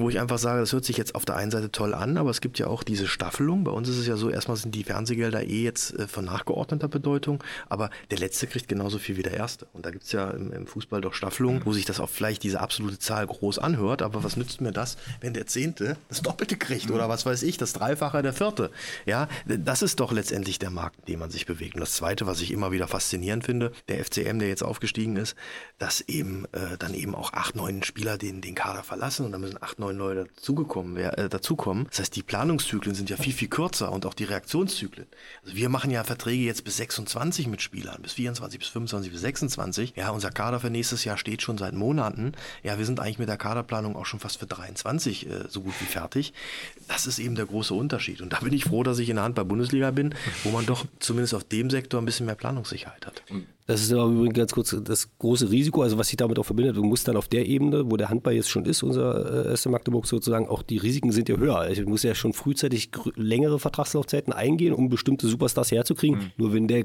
wo 0.00 0.08
ich 0.08 0.18
einfach 0.18 0.38
sage, 0.38 0.60
das 0.60 0.72
hört 0.72 0.84
sich 0.84 0.96
jetzt 0.96 1.14
auf 1.14 1.24
der 1.24 1.36
einen 1.36 1.50
Seite 1.50 1.70
toll 1.70 1.94
an, 1.94 2.16
aber 2.16 2.30
es 2.30 2.40
gibt 2.40 2.58
ja 2.58 2.66
auch 2.66 2.82
diese 2.82 3.06
Staffelung. 3.06 3.64
Bei 3.64 3.70
uns 3.70 3.88
ist 3.88 3.98
es 3.98 4.06
ja 4.06 4.16
so, 4.16 4.30
erstmal 4.30 4.56
sind 4.56 4.74
die 4.74 4.84
Fernsehgelder 4.84 5.42
eh 5.44 5.62
jetzt 5.62 5.98
äh, 5.98 6.08
von 6.08 6.24
nachgeordneter 6.24 6.88
Bedeutung, 6.88 7.42
aber 7.68 7.90
der 8.10 8.18
Letzte 8.18 8.46
kriegt 8.46 8.68
genauso 8.68 8.98
viel 8.98 9.16
wie 9.16 9.22
der 9.22 9.34
Erste. 9.34 9.66
Und 9.72 9.86
da 9.86 9.90
gibt 9.90 10.04
es 10.04 10.12
ja 10.12 10.30
im, 10.30 10.52
im, 10.52 10.66
Fußball 10.66 11.00
doch 11.00 11.14
Staffelungen, 11.14 11.62
wo 11.64 11.72
sich 11.72 11.84
das 11.84 12.00
auch 12.00 12.08
vielleicht 12.08 12.42
diese 12.42 12.60
absolute 12.60 12.98
Zahl 12.98 13.26
groß 13.26 13.58
anhört, 13.58 14.02
aber 14.02 14.24
was 14.24 14.36
nützt 14.36 14.60
mir 14.60 14.72
das, 14.72 14.96
wenn 15.20 15.34
der 15.34 15.46
Zehnte 15.46 15.96
das 16.08 16.22
Doppelte 16.22 16.56
kriegt 16.56 16.90
oder 16.90 17.08
was 17.08 17.26
weiß 17.26 17.42
ich, 17.42 17.58
das 17.58 17.72
Dreifache 17.72 18.22
der 18.22 18.32
Vierte? 18.32 18.70
Ja, 19.06 19.28
das 19.46 19.82
ist 19.82 20.00
doch 20.00 20.12
letztendlich 20.12 20.58
der 20.58 20.70
Markt, 20.70 21.00
in 21.00 21.12
dem 21.12 21.20
man 21.20 21.30
sich 21.30 21.46
bewegt. 21.46 21.74
Und 21.74 21.80
das 21.80 21.92
Zweite, 21.92 22.26
was 22.26 22.40
ich 22.40 22.50
immer 22.50 22.72
wieder 22.72 22.88
faszinierend 22.88 23.44
finde, 23.44 23.72
der 23.88 24.04
FCM, 24.04 24.38
der 24.38 24.48
jetzt 24.48 24.62
aufgestiegen 24.62 25.16
ist, 25.16 25.34
dass 25.78 26.00
eben 26.02 26.46
äh, 26.52 26.76
dann 26.78 26.94
eben 26.94 27.14
auch 27.14 27.32
acht, 27.32 27.56
neun 27.56 27.82
Spieler 27.82 28.18
den, 28.18 28.40
den 28.40 28.54
Kader 28.54 28.82
verlassen 28.82 29.26
und 29.26 29.32
dann 29.32 29.40
müssen 29.40 29.62
acht, 29.62 29.78
neun 29.78 29.89
neue 29.92 30.26
dazugekommen, 30.26 30.96
äh, 30.96 31.28
dazukommen. 31.28 31.86
Das 31.90 32.00
heißt, 32.00 32.16
die 32.16 32.22
Planungszyklen 32.22 32.94
sind 32.94 33.10
ja 33.10 33.16
viel, 33.16 33.32
viel 33.32 33.48
kürzer 33.48 33.92
und 33.92 34.06
auch 34.06 34.14
die 34.14 34.24
Reaktionszyklen. 34.24 35.06
Also 35.44 35.56
wir 35.56 35.68
machen 35.68 35.90
ja 35.90 36.04
Verträge 36.04 36.44
jetzt 36.44 36.64
bis 36.64 36.76
26 36.76 37.46
mit 37.46 37.62
Spielern, 37.62 38.02
bis 38.02 38.14
24, 38.14 38.58
bis 38.58 38.68
25, 38.68 39.12
bis 39.12 39.20
26. 39.20 39.94
Ja, 39.96 40.10
unser 40.10 40.30
Kader 40.30 40.60
für 40.60 40.70
nächstes 40.70 41.04
Jahr 41.04 41.18
steht 41.18 41.42
schon 41.42 41.58
seit 41.58 41.74
Monaten. 41.74 42.32
Ja, 42.62 42.78
wir 42.78 42.86
sind 42.86 43.00
eigentlich 43.00 43.18
mit 43.18 43.28
der 43.28 43.36
Kaderplanung 43.36 43.96
auch 43.96 44.06
schon 44.06 44.20
fast 44.20 44.38
für 44.38 44.46
23 44.46 45.28
äh, 45.28 45.44
so 45.48 45.62
gut 45.62 45.74
wie 45.80 45.86
fertig. 45.86 46.32
Das 46.88 47.06
ist 47.06 47.18
eben 47.18 47.34
der 47.34 47.46
große 47.46 47.74
Unterschied. 47.74 48.20
Und 48.20 48.32
da 48.32 48.40
bin 48.40 48.52
ich 48.52 48.64
froh, 48.64 48.82
dass 48.82 48.98
ich 48.98 49.08
in 49.08 49.16
der 49.16 49.24
Handball-Bundesliga 49.24 49.90
bin, 49.90 50.14
wo 50.44 50.50
man 50.50 50.66
doch 50.66 50.86
zumindest 50.98 51.34
auf 51.34 51.44
dem 51.44 51.70
Sektor 51.70 52.00
ein 52.00 52.04
bisschen 52.04 52.26
mehr 52.26 52.34
Planungssicherheit 52.34 53.06
hat. 53.06 53.22
Das 53.70 53.82
ist 53.82 53.92
aber 53.92 54.10
übrigens 54.10 54.34
ganz 54.34 54.52
kurz 54.52 54.76
das 54.82 55.08
große 55.18 55.48
Risiko, 55.48 55.82
also 55.82 55.96
was 55.96 56.08
sich 56.08 56.16
damit 56.16 56.40
auch 56.40 56.44
verbindet. 56.44 56.76
Du 56.76 56.82
musst 56.82 57.06
dann 57.06 57.16
auf 57.16 57.28
der 57.28 57.46
Ebene, 57.46 57.88
wo 57.88 57.96
der 57.96 58.08
Handball 58.08 58.32
jetzt 58.32 58.50
schon 58.50 58.64
ist, 58.64 58.82
unser 58.82 59.46
äh, 59.46 59.56
SC 59.56 59.66
Magdeburg 59.66 60.08
sozusagen, 60.08 60.48
auch 60.48 60.62
die 60.62 60.78
Risiken 60.78 61.12
sind 61.12 61.28
ja 61.28 61.36
höher. 61.36 61.56
Also 61.56 61.84
du 61.84 61.88
musst 61.88 62.02
ja 62.02 62.16
schon 62.16 62.32
frühzeitig 62.32 62.90
längere 63.14 63.60
Vertragslaufzeiten 63.60 64.32
eingehen, 64.32 64.74
um 64.74 64.88
bestimmte 64.88 65.28
Superstars 65.28 65.70
herzukriegen. 65.70 66.18
Mhm. 66.18 66.30
Nur 66.36 66.52
wenn 66.52 66.66
der 66.66 66.84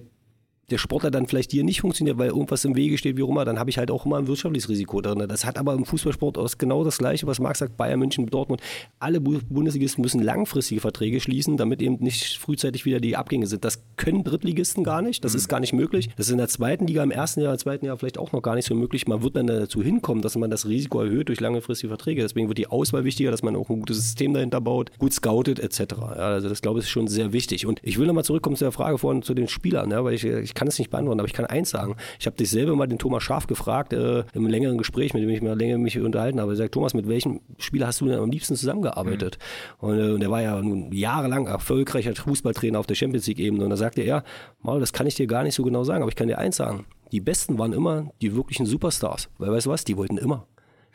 der 0.72 0.78
Sportler 0.78 1.12
dann 1.12 1.28
vielleicht 1.28 1.52
hier 1.52 1.64
nicht 1.64 1.82
funktioniert, 1.82 2.18
weil 2.18 2.30
irgendwas 2.30 2.66
im 2.66 2.76
Wege 2.76 2.98
steht, 2.98 3.18
wie 3.18 3.24
auch 3.24 3.30
immer, 3.30 3.46
dann 3.46 3.60
habe 3.60 3.70
ich 3.70 3.78
halt 3.78 3.92
auch 3.92 4.06
immer 4.06 4.18
ein 4.18 4.28
wirtschaftliches 4.28 4.70
Risiko 4.70 5.02
drin. 5.02 5.24
Das 5.28 5.46
hat 5.46 5.58
aber 5.58 5.74
im 5.74 5.86
Fußballsport 5.86 6.38
aus 6.38 6.58
genau 6.58 6.84
das 6.84 6.98
Gleiche, 6.98 7.28
was 7.28 7.40
Marc 7.40 7.58
sagt, 7.58 7.78
Bayern 7.78 8.00
München, 8.00 8.26
Dortmund. 8.26 8.62
Alle 9.00 9.22
Bundesligisten 9.22 10.02
müssen 10.02 10.22
langfristige 10.22 10.82
Verträge 10.82 11.20
schließen, 11.20 11.58
damit 11.58 11.82
eben 11.82 11.98
nicht 12.00 12.38
frühzeitig 12.38 12.86
wieder 12.86 13.00
die 13.00 13.16
Abgänge 13.16 13.48
sind. 13.48 13.64
Das 13.64 13.84
können 13.98 14.24
Drittligisten 14.24 14.84
gar 14.84 15.02
nicht, 15.02 15.24
das 15.24 15.34
mhm. 15.34 15.38
ist 15.38 15.48
gar 15.48 15.60
nicht 15.60 15.74
möglich. 15.74 16.10
Das 16.18 16.28
ist 16.28 16.32
in 16.32 16.40
der 16.40 16.48
zweiten 16.48 16.88
Liga, 16.88 17.04
im 17.04 17.12
ersten 17.12 17.42
Jahr, 17.42 17.54
im 17.54 17.60
zweiten 17.60 17.86
Jahr 17.86 17.98
vielleicht 17.98 18.18
auch 18.18 18.32
noch 18.32 18.42
gar 18.42 18.56
nicht 18.56 18.66
so 18.66 18.74
möglich. 18.74 19.08
Man 19.08 19.22
wird 19.22 19.36
dann 19.36 19.48
dazu 19.48 19.84
hinkommen, 19.84 20.22
dass 20.22 20.36
man 20.36 20.50
das 20.50 20.68
Risiko 20.68 21.02
erhöht 21.02 21.30
durch 21.30 21.40
langfristige 21.40 21.90
Verträge. 21.90 22.22
Deswegen 22.22 22.48
wird 22.48 22.58
die 22.58 22.68
Auswahl 22.68 23.04
wichtiger, 23.04 23.32
dass 23.32 23.44
man 23.44 23.56
auch 23.56 23.70
ein 23.70 23.80
gutes 23.80 23.98
System 23.98 24.34
dahinter 24.34 24.62
baut, 24.62 24.92
gut 24.98 25.14
scoutet 25.14 25.60
etc. 25.60 25.80
Ja, 26.00 26.06
also 26.16 26.50
das 26.50 26.62
glaube 26.62 26.80
ich 26.80 26.86
ist 26.86 26.92
schon 26.92 27.08
sehr 27.08 27.34
wichtig. 27.34 27.66
Und 27.66 27.80
ich 27.84 28.00
will 28.00 28.08
nochmal 28.08 28.24
zurückkommen 28.24 28.56
zu 28.56 28.64
der 28.64 28.72
Frage 28.72 28.98
vorhin 28.98 29.22
zu 29.22 29.34
den 29.34 29.48
Spielern, 29.48 29.92
ja, 29.92 30.04
weil 30.04 30.14
ich, 30.14 30.24
ich 30.24 30.55
kann 30.56 30.68
es 30.68 30.80
nicht 30.80 30.90
beantworten, 30.90 31.20
aber 31.20 31.28
ich 31.28 31.34
kann 31.34 31.46
eins 31.46 31.70
sagen. 31.70 31.96
Ich 32.20 32.26
habe 32.26 32.36
dich 32.36 32.50
selber 32.50 32.76
mal 32.76 32.88
den 32.88 32.98
Thomas 32.98 33.24
Schaf 33.24 33.48
gefragt, 33.48 33.94
äh, 33.94 34.24
im 34.34 34.48
längeren 34.48 34.78
Gespräch, 34.78 35.14
mit 35.14 35.22
dem 35.22 35.30
ich 35.30 35.42
mal 35.42 35.58
länger 35.58 35.78
mich 35.78 36.00
unterhalten 36.00 36.40
habe. 36.40 36.54
Er 36.54 36.56
sagt, 36.56 36.74
Thomas, 36.74 36.94
mit 36.94 37.08
welchem 37.08 37.42
Spieler 37.60 37.88
hast 37.88 38.02
du 38.02 38.06
denn 38.08 38.18
am 38.18 38.32
liebsten 38.32 38.56
zusammengearbeitet? 38.56 39.38
Mhm. 39.82 39.88
Und, 39.88 40.00
äh, 40.00 40.12
und 40.12 40.22
er 40.24 40.32
war 40.32 40.42
ja 40.42 40.62
jahrelang 40.92 41.48
erfolgreicher 41.48 42.16
Fußballtrainer 42.16 42.80
auf 42.80 42.88
der 42.88 42.96
Champions 42.96 43.28
League-Ebene. 43.28 43.64
Und 43.64 43.70
da 43.70 43.78
sagte 43.78 44.02
er, 44.02 44.24
Maul, 44.62 44.80
das 44.80 44.94
kann 44.94 45.08
ich 45.08 45.16
dir 45.16 45.28
gar 45.28 45.44
nicht 45.44 45.56
so 45.56 45.64
genau 45.64 45.84
sagen, 45.84 46.02
aber 46.02 46.10
ich 46.10 46.16
kann 46.16 46.28
dir 46.28 46.40
eins 46.40 46.56
sagen. 46.56 46.86
Die 47.12 47.22
Besten 47.22 47.58
waren 47.58 47.74
immer 47.74 48.10
die 48.22 48.36
wirklichen 48.36 48.66
Superstars. 48.66 49.30
Weil 49.38 49.52
weißt 49.52 49.68
du 49.68 49.70
was, 49.70 49.84
die 49.84 49.98
wollten 49.98 50.18
immer. 50.18 50.48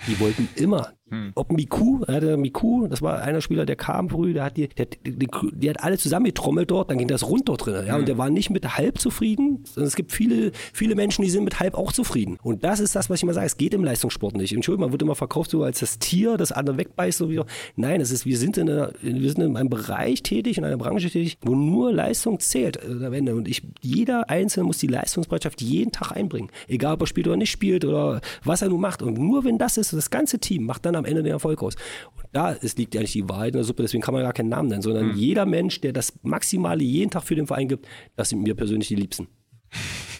Die 0.06 0.18
wollten 0.18 0.48
immer 0.56 0.92
hm. 1.10 1.32
Ob 1.34 1.50
Miku, 1.50 2.06
hatte 2.06 2.36
Miku, 2.36 2.86
das 2.86 3.02
war 3.02 3.20
einer 3.20 3.40
Spieler, 3.40 3.66
der 3.66 3.74
kam 3.74 4.08
früh, 4.08 4.32
der 4.32 4.44
hat 4.44 4.56
die, 4.56 4.68
der, 4.68 4.86
die, 4.86 5.28
die, 5.52 5.70
hat 5.70 5.82
alle 5.82 5.98
zusammengetrommelt 5.98 6.70
dort, 6.70 6.90
dann 6.90 6.98
ging 6.98 7.08
das 7.08 7.26
rund 7.26 7.48
dort 7.48 7.66
drin. 7.66 7.84
Ja, 7.86 7.94
hm. 7.94 8.00
Und 8.00 8.08
der 8.08 8.16
war 8.16 8.30
nicht 8.30 8.50
mit 8.50 8.76
halb 8.76 8.98
zufrieden, 8.98 9.64
sondern 9.64 9.88
es 9.88 9.96
gibt 9.96 10.12
viele, 10.12 10.52
viele 10.72 10.94
Menschen, 10.94 11.22
die 11.22 11.30
sind 11.30 11.42
mit 11.42 11.58
halb 11.58 11.74
auch 11.74 11.92
zufrieden. 11.92 12.38
Und 12.42 12.62
das 12.62 12.78
ist 12.78 12.94
das, 12.94 13.10
was 13.10 13.18
ich 13.18 13.22
immer 13.24 13.34
sage, 13.34 13.46
es 13.46 13.56
geht 13.56 13.74
im 13.74 13.82
Leistungssport 13.82 14.36
nicht. 14.36 14.52
Entschuldigung, 14.52 14.86
man 14.86 14.92
wird 14.92 15.02
immer 15.02 15.16
verkauft 15.16 15.50
so 15.50 15.64
als 15.64 15.80
das 15.80 15.98
Tier, 15.98 16.36
das 16.36 16.52
andere 16.52 16.78
wegbeißt. 16.78 17.18
So 17.18 17.28
wie, 17.28 17.40
nein, 17.74 18.00
es 18.00 18.12
ist, 18.12 18.24
wir 18.24 18.38
sind, 18.38 18.56
in 18.56 18.70
einer, 18.70 18.92
wir 19.02 19.30
sind 19.32 19.42
in 19.42 19.56
einem 19.56 19.68
Bereich 19.68 20.22
tätig, 20.22 20.58
in 20.58 20.64
einer 20.64 20.76
Branche 20.76 21.10
tätig, 21.10 21.38
wo 21.42 21.56
nur 21.56 21.92
Leistung 21.92 22.38
zählt. 22.38 22.76
Äh, 22.76 23.30
und 23.32 23.48
ich, 23.48 23.62
jeder 23.80 24.30
Einzelne 24.30 24.64
muss 24.64 24.78
die 24.78 24.86
Leistungsbereitschaft 24.86 25.60
jeden 25.60 25.90
Tag 25.90 26.12
einbringen. 26.12 26.50
Egal, 26.68 26.94
ob 26.94 27.00
er 27.00 27.06
spielt 27.08 27.26
oder 27.26 27.36
nicht 27.36 27.50
spielt 27.50 27.84
oder 27.84 28.20
was 28.44 28.62
er 28.62 28.68
nun 28.68 28.80
macht. 28.80 29.02
Und 29.02 29.18
nur 29.18 29.44
wenn 29.44 29.58
das 29.58 29.76
ist, 29.76 29.92
das 29.92 30.10
ganze 30.10 30.38
Team 30.38 30.64
macht 30.64 30.86
dann 30.86 30.99
am 31.00 31.04
Ende 31.04 31.22
den 31.22 31.32
Erfolg 31.32 31.62
aus. 31.62 31.74
Und 32.16 32.26
da 32.32 32.52
ist, 32.52 32.78
liegt 32.78 32.94
ja 32.94 33.00
nicht 33.00 33.14
die 33.14 33.28
Wahrheit 33.28 33.48
in 33.48 33.58
der 33.58 33.64
Suppe, 33.64 33.82
deswegen 33.82 34.02
kann 34.02 34.14
man 34.14 34.22
gar 34.22 34.32
keinen 34.32 34.48
Namen 34.48 34.68
nennen, 34.68 34.82
sondern 34.82 35.08
mhm. 35.08 35.16
jeder 35.16 35.46
Mensch, 35.46 35.80
der 35.80 35.92
das 35.92 36.12
Maximale 36.22 36.82
jeden 36.82 37.10
Tag 37.10 37.24
für 37.24 37.34
den 37.34 37.46
Verein 37.46 37.68
gibt, 37.68 37.86
das 38.16 38.28
sind 38.28 38.42
mir 38.42 38.54
persönlich 38.54 38.88
die 38.88 38.96
Liebsten. 38.96 39.28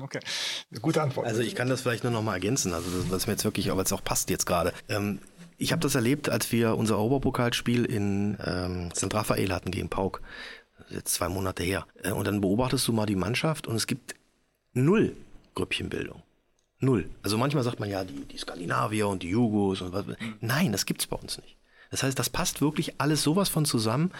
Okay, 0.00 0.20
gute 0.80 1.02
Antwort. 1.02 1.26
Also 1.26 1.42
ich 1.42 1.54
kann 1.54 1.68
das 1.68 1.82
vielleicht 1.82 2.04
nur 2.04 2.12
noch 2.12 2.22
mal 2.22 2.34
ergänzen, 2.34 2.72
also 2.72 2.86
was 3.10 3.26
mir 3.26 3.34
jetzt 3.34 3.44
wirklich, 3.44 3.70
aber 3.70 3.82
es 3.82 3.92
auch 3.92 4.02
passt 4.02 4.30
jetzt 4.30 4.46
gerade. 4.46 4.72
Ähm, 4.88 5.18
ich 5.56 5.72
habe 5.72 5.80
das 5.80 5.94
erlebt, 5.94 6.28
als 6.28 6.50
wir 6.52 6.76
unser 6.76 6.98
Oberpokalspiel 6.98 7.84
in 7.84 8.36
ähm, 8.44 8.90
St. 8.94 9.12
Raphael 9.14 9.52
hatten 9.52 9.70
gegen 9.70 9.88
Pauk. 9.88 10.22
Jetzt 10.90 11.14
zwei 11.14 11.28
Monate 11.28 11.62
her. 11.62 11.86
Äh, 12.02 12.12
und 12.12 12.26
dann 12.26 12.40
beobachtest 12.40 12.86
du 12.88 12.92
mal 12.92 13.06
die 13.06 13.16
Mannschaft 13.16 13.66
und 13.66 13.76
es 13.76 13.86
gibt 13.86 14.14
null 14.72 15.16
Grüppchenbildung. 15.54 16.22
Null. 16.84 17.08
Also 17.22 17.38
manchmal 17.38 17.64
sagt 17.64 17.80
man 17.80 17.88
ja, 17.88 18.04
die, 18.04 18.24
die 18.24 18.38
Skandinavier 18.38 19.08
und 19.08 19.22
die 19.22 19.30
Jugos 19.30 19.80
und 19.80 19.92
was. 19.92 20.04
Nein, 20.40 20.72
das 20.72 20.86
gibt's 20.86 21.06
bei 21.06 21.16
uns 21.16 21.38
nicht. 21.38 21.56
Das 21.90 22.02
heißt, 22.02 22.18
das 22.18 22.28
passt 22.28 22.60
wirklich 22.60 23.00
alles 23.00 23.22
sowas 23.22 23.48
von 23.48 23.64
zusammen, 23.64 24.10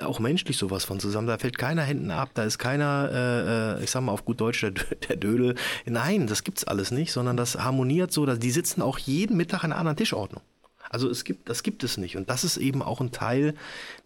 auch 0.00 0.18
menschlich 0.18 0.56
sowas 0.56 0.84
von 0.84 0.98
zusammen. 0.98 1.26
Da 1.26 1.36
fällt 1.36 1.58
keiner 1.58 1.82
hinten 1.82 2.10
ab, 2.10 2.30
da 2.32 2.44
ist 2.44 2.58
keiner, 2.58 3.10
äh, 3.12 3.80
äh 3.80 3.84
ich 3.84 3.90
sag 3.90 4.00
mal 4.00 4.12
auf 4.12 4.24
gut 4.24 4.40
Deutsch, 4.40 4.60
der, 4.62 4.70
der 4.70 5.16
Dödel. 5.16 5.54
Nein, 5.84 6.26
das 6.26 6.42
gibt's 6.42 6.64
alles 6.64 6.90
nicht, 6.90 7.12
sondern 7.12 7.36
das 7.36 7.56
harmoniert 7.56 8.12
so, 8.12 8.24
dass 8.24 8.38
die 8.38 8.50
sitzen 8.50 8.80
auch 8.80 8.98
jeden 8.98 9.36
Mittag 9.36 9.62
an 9.62 9.72
einer 9.72 9.80
anderen 9.80 9.98
Tischordnung. 9.98 10.42
Also 10.88 11.10
es 11.10 11.24
gibt, 11.24 11.50
das 11.50 11.62
gibt 11.62 11.84
es 11.84 11.98
nicht. 11.98 12.16
Und 12.16 12.30
das 12.30 12.44
ist 12.44 12.56
eben 12.56 12.82
auch 12.82 13.02
ein 13.02 13.12
Teil 13.12 13.54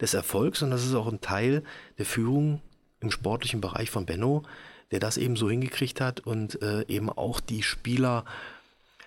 des 0.01 0.13
Erfolgs 0.13 0.61
und 0.61 0.71
das 0.71 0.85
ist 0.85 0.93
auch 0.93 1.07
ein 1.07 1.21
Teil 1.21 1.63
der 1.97 2.05
Führung 2.05 2.61
im 2.99 3.11
sportlichen 3.11 3.61
Bereich 3.61 3.89
von 3.89 4.05
Benno, 4.05 4.43
der 4.93 4.99
das 4.99 5.17
eben 5.17 5.35
so 5.35 5.49
hingekriegt 5.49 5.99
hat 5.99 6.19
und 6.19 6.61
äh, 6.61 6.85
eben 6.87 7.09
auch 7.09 7.39
die 7.39 7.63
Spieler, 7.63 8.25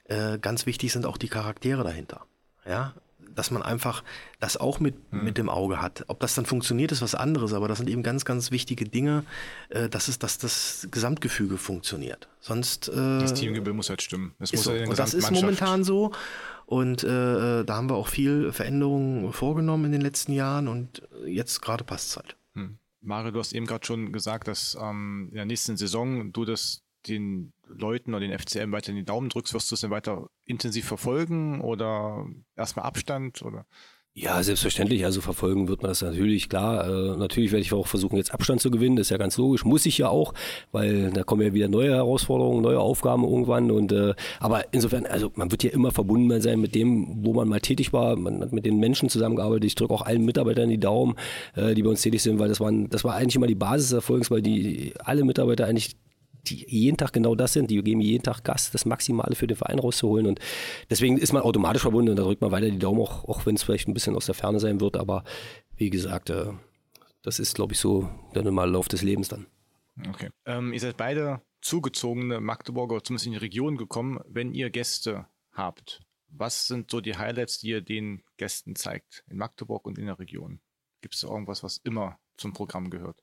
äh, 0.09 0.37
ganz 0.39 0.67
wichtig 0.67 0.93
sind 0.93 1.07
auch 1.07 1.17
die 1.17 1.29
Charaktere 1.29 1.85
dahinter. 1.85 2.27
Ja, 2.67 2.93
dass 3.37 3.53
man 3.53 3.63
einfach 3.63 4.03
das 4.41 4.57
auch 4.57 4.81
mit, 4.81 5.13
mhm. 5.13 5.23
mit 5.23 5.39
dem 5.39 5.49
Auge 5.49 5.81
hat. 5.81 6.05
Ob 6.09 6.19
das 6.19 6.35
dann 6.35 6.45
funktioniert, 6.45 6.91
ist 6.91 7.03
was 7.03 7.15
anderes, 7.15 7.53
aber 7.53 7.69
das 7.69 7.79
sind 7.79 7.89
eben 7.89 8.03
ganz, 8.03 8.25
ganz 8.25 8.51
wichtige 8.51 8.85
Dinge, 8.85 9.25
äh, 9.69 9.89
dass, 9.89 10.09
es, 10.09 10.19
dass 10.19 10.39
das 10.39 10.89
Gesamtgefüge 10.91 11.57
funktioniert. 11.57 12.29
Sonst. 12.41 12.89
Äh, 12.89 13.21
das 13.21 13.35
Teamgebild 13.35 13.77
muss 13.77 13.89
halt 13.89 14.03
stimmen. 14.03 14.35
Das, 14.41 14.53
muss 14.53 14.65
so. 14.65 14.73
halt 14.73 14.89
und 14.89 14.99
das 14.99 15.15
ist 15.15 15.31
momentan 15.31 15.85
so. 15.85 16.11
Und 16.65 17.05
äh, 17.05 17.63
da 17.63 17.77
haben 17.77 17.89
wir 17.89 17.95
auch 17.95 18.09
viel 18.09 18.51
Veränderungen 18.51 19.33
vorgenommen 19.33 19.85
in 19.85 19.93
den 19.93 20.01
letzten 20.01 20.33
Jahren 20.33 20.67
und 20.67 21.03
jetzt 21.25 21.63
gerade 21.63 21.85
passt 21.85 22.09
es 22.09 22.17
halt. 22.17 22.37
Mario, 23.07 23.31
du 23.31 23.39
hast 23.39 23.53
eben 23.53 23.67
gerade 23.67 23.87
schon 23.87 24.13
gesagt, 24.13 24.49
dass 24.49 24.77
ähm, 24.81 25.29
in 25.31 25.37
der 25.37 25.47
nächsten 25.47 25.77
Saison 25.77 26.33
du 26.33 26.45
das 26.45 26.83
den 27.07 27.53
Leuten 27.69 28.15
oder 28.15 28.27
den 28.27 28.37
FCM 28.37 28.73
weiter 28.73 28.91
in 28.91 28.97
die 28.97 29.05
Daumen 29.05 29.29
drückst, 29.29 29.55
wirst 29.55 29.71
du 29.71 29.75
es 29.75 29.81
dann 29.81 29.93
weiter 29.93 30.29
intensiv 30.45 30.87
verfolgen 30.87 31.61
oder 31.61 32.27
erstmal 32.57 32.85
Abstand 32.85 33.43
oder? 33.43 33.67
Ja, 34.19 34.43
selbstverständlich. 34.43 35.05
Also 35.05 35.21
verfolgen 35.21 35.69
wird 35.69 35.83
man 35.83 35.91
das 35.91 36.01
natürlich, 36.01 36.49
klar. 36.49 36.89
Äh, 36.89 37.19
natürlich 37.19 37.53
werde 37.53 37.61
ich 37.61 37.75
auch 37.75 37.87
versuchen, 37.87 38.17
jetzt 38.17 38.33
Abstand 38.33 38.63
zu 38.63 38.71
gewinnen. 38.71 38.97
Das 38.97 39.09
ist 39.09 39.11
ja 39.11 39.19
ganz 39.19 39.37
logisch. 39.37 39.67
Muss 39.67 39.85
ich 39.85 39.99
ja 39.99 40.09
auch, 40.09 40.33
weil 40.73 41.11
da 41.11 41.23
kommen 41.23 41.43
ja 41.43 41.53
wieder 41.53 41.69
neue 41.69 41.91
Herausforderungen, 41.91 42.63
neue 42.63 42.81
Aufgaben 42.81 43.25
irgendwann. 43.25 43.71
Und 43.71 43.93
äh, 43.93 44.15
aber 44.41 44.73
insofern, 44.73 45.05
also 45.05 45.31
man 45.35 45.51
wird 45.51 45.65
ja 45.65 45.71
immer 45.71 45.91
verbunden 45.91 46.41
sein 46.41 46.61
mit 46.61 46.75
dem, 46.75 47.27
wo 47.27 47.35
man 47.35 47.47
mal 47.47 47.61
tätig 47.61 47.93
war. 47.93 48.17
Man 48.17 48.41
hat 48.41 48.55
mit 48.55 48.65
den 48.65 48.79
Menschen 48.79 49.11
zusammengearbeitet. 49.11 49.67
Ich 49.67 49.75
drücke 49.75 49.93
auch 49.93 50.07
allen 50.07 50.25
Mitarbeitern 50.25 50.71
die 50.71 50.81
Daumen, 50.81 51.17
äh, 51.55 51.75
die 51.75 51.83
bei 51.83 51.91
uns 51.91 52.01
tätig 52.01 52.23
sind, 52.23 52.39
weil 52.39 52.49
das 52.49 52.59
waren, 52.59 52.89
das 52.89 53.05
war 53.05 53.17
eigentlich 53.17 53.37
immer 53.37 53.49
die 53.49 53.55
Basis 53.55 53.91
des 53.91 53.97
Erfolgs, 53.97 54.31
weil 54.31 54.41
die 54.41 54.95
alle 55.05 55.25
Mitarbeiter 55.25 55.67
eigentlich 55.67 55.95
die 56.51 56.65
jeden 56.69 56.97
Tag 56.97 57.13
genau 57.13 57.35
das 57.35 57.53
sind, 57.53 57.71
die 57.71 57.83
geben 57.83 58.01
jeden 58.01 58.23
Tag 58.23 58.45
Gas, 58.45 58.71
das 58.71 58.87
Maximale 58.87 59.35
für 59.35 59.47
den 59.47 59.57
Verein 59.57 59.79
rauszuholen. 59.79 60.27
Und 60.27 60.41
deswegen 60.91 61.19
ist 61.19 61.33
man 61.33 61.43
automatisch 61.43 61.83
verbunden 61.83 62.11
und 62.11 62.17
da 62.17 62.23
drückt 62.23 62.41
man 62.41 62.51
weiter 62.51 62.71
die 62.71 62.79
Daumen, 62.79 63.01
auch, 63.01 63.25
auch 63.25 63.47
wenn 63.47 63.57
es 63.57 63.63
vielleicht 63.63 63.89
ein 63.89 63.95
bisschen 63.95 64.17
aus 64.17 64.27
der 64.27 64.35
Ferne 64.35 64.61
sein 64.61 64.81
wird. 64.81 64.97
Aber 64.97 65.25
wie 65.77 65.91
gesagt, 65.91 66.31
äh, 66.31 66.53
das 67.23 67.39
ist, 67.39 67.55
glaube 67.55 67.75
ich, 67.75 67.81
so 67.81 68.09
der 68.35 68.43
normale 68.43 68.73
Lauf 68.73 68.89
des 68.89 69.03
Lebens 69.03 69.29
dann. 69.29 69.47
Okay. 70.09 70.31
Ähm, 70.45 70.73
ihr 70.73 70.81
seid 70.81 70.97
beide 70.97 71.41
zugezogene 71.61 72.41
Magdeburger, 72.41 73.03
zumindest 73.03 73.27
in 73.27 73.33
die 73.33 73.39
Region 73.39 73.77
gekommen. 73.77 74.21
Wenn 74.29 74.53
ihr 74.53 74.71
Gäste 74.71 75.27
habt, 75.53 76.03
was 76.29 76.67
sind 76.67 76.91
so 76.91 77.01
die 77.01 77.17
Highlights, 77.17 77.59
die 77.59 77.69
ihr 77.69 77.81
den 77.81 78.23
Gästen 78.37 78.77
zeigt 78.77 79.25
in 79.29 79.39
Magdeburg 79.39 79.87
und 79.87 79.99
in 79.99 80.07
der 80.07 80.19
Region? 80.19 80.61
Gibt 81.01 81.15
es 81.15 81.23
irgendwas, 81.23 81.63
was 81.63 81.79
immer 81.79 82.19
zum 82.37 82.53
Programm 82.53 82.91
gehört? 82.91 83.23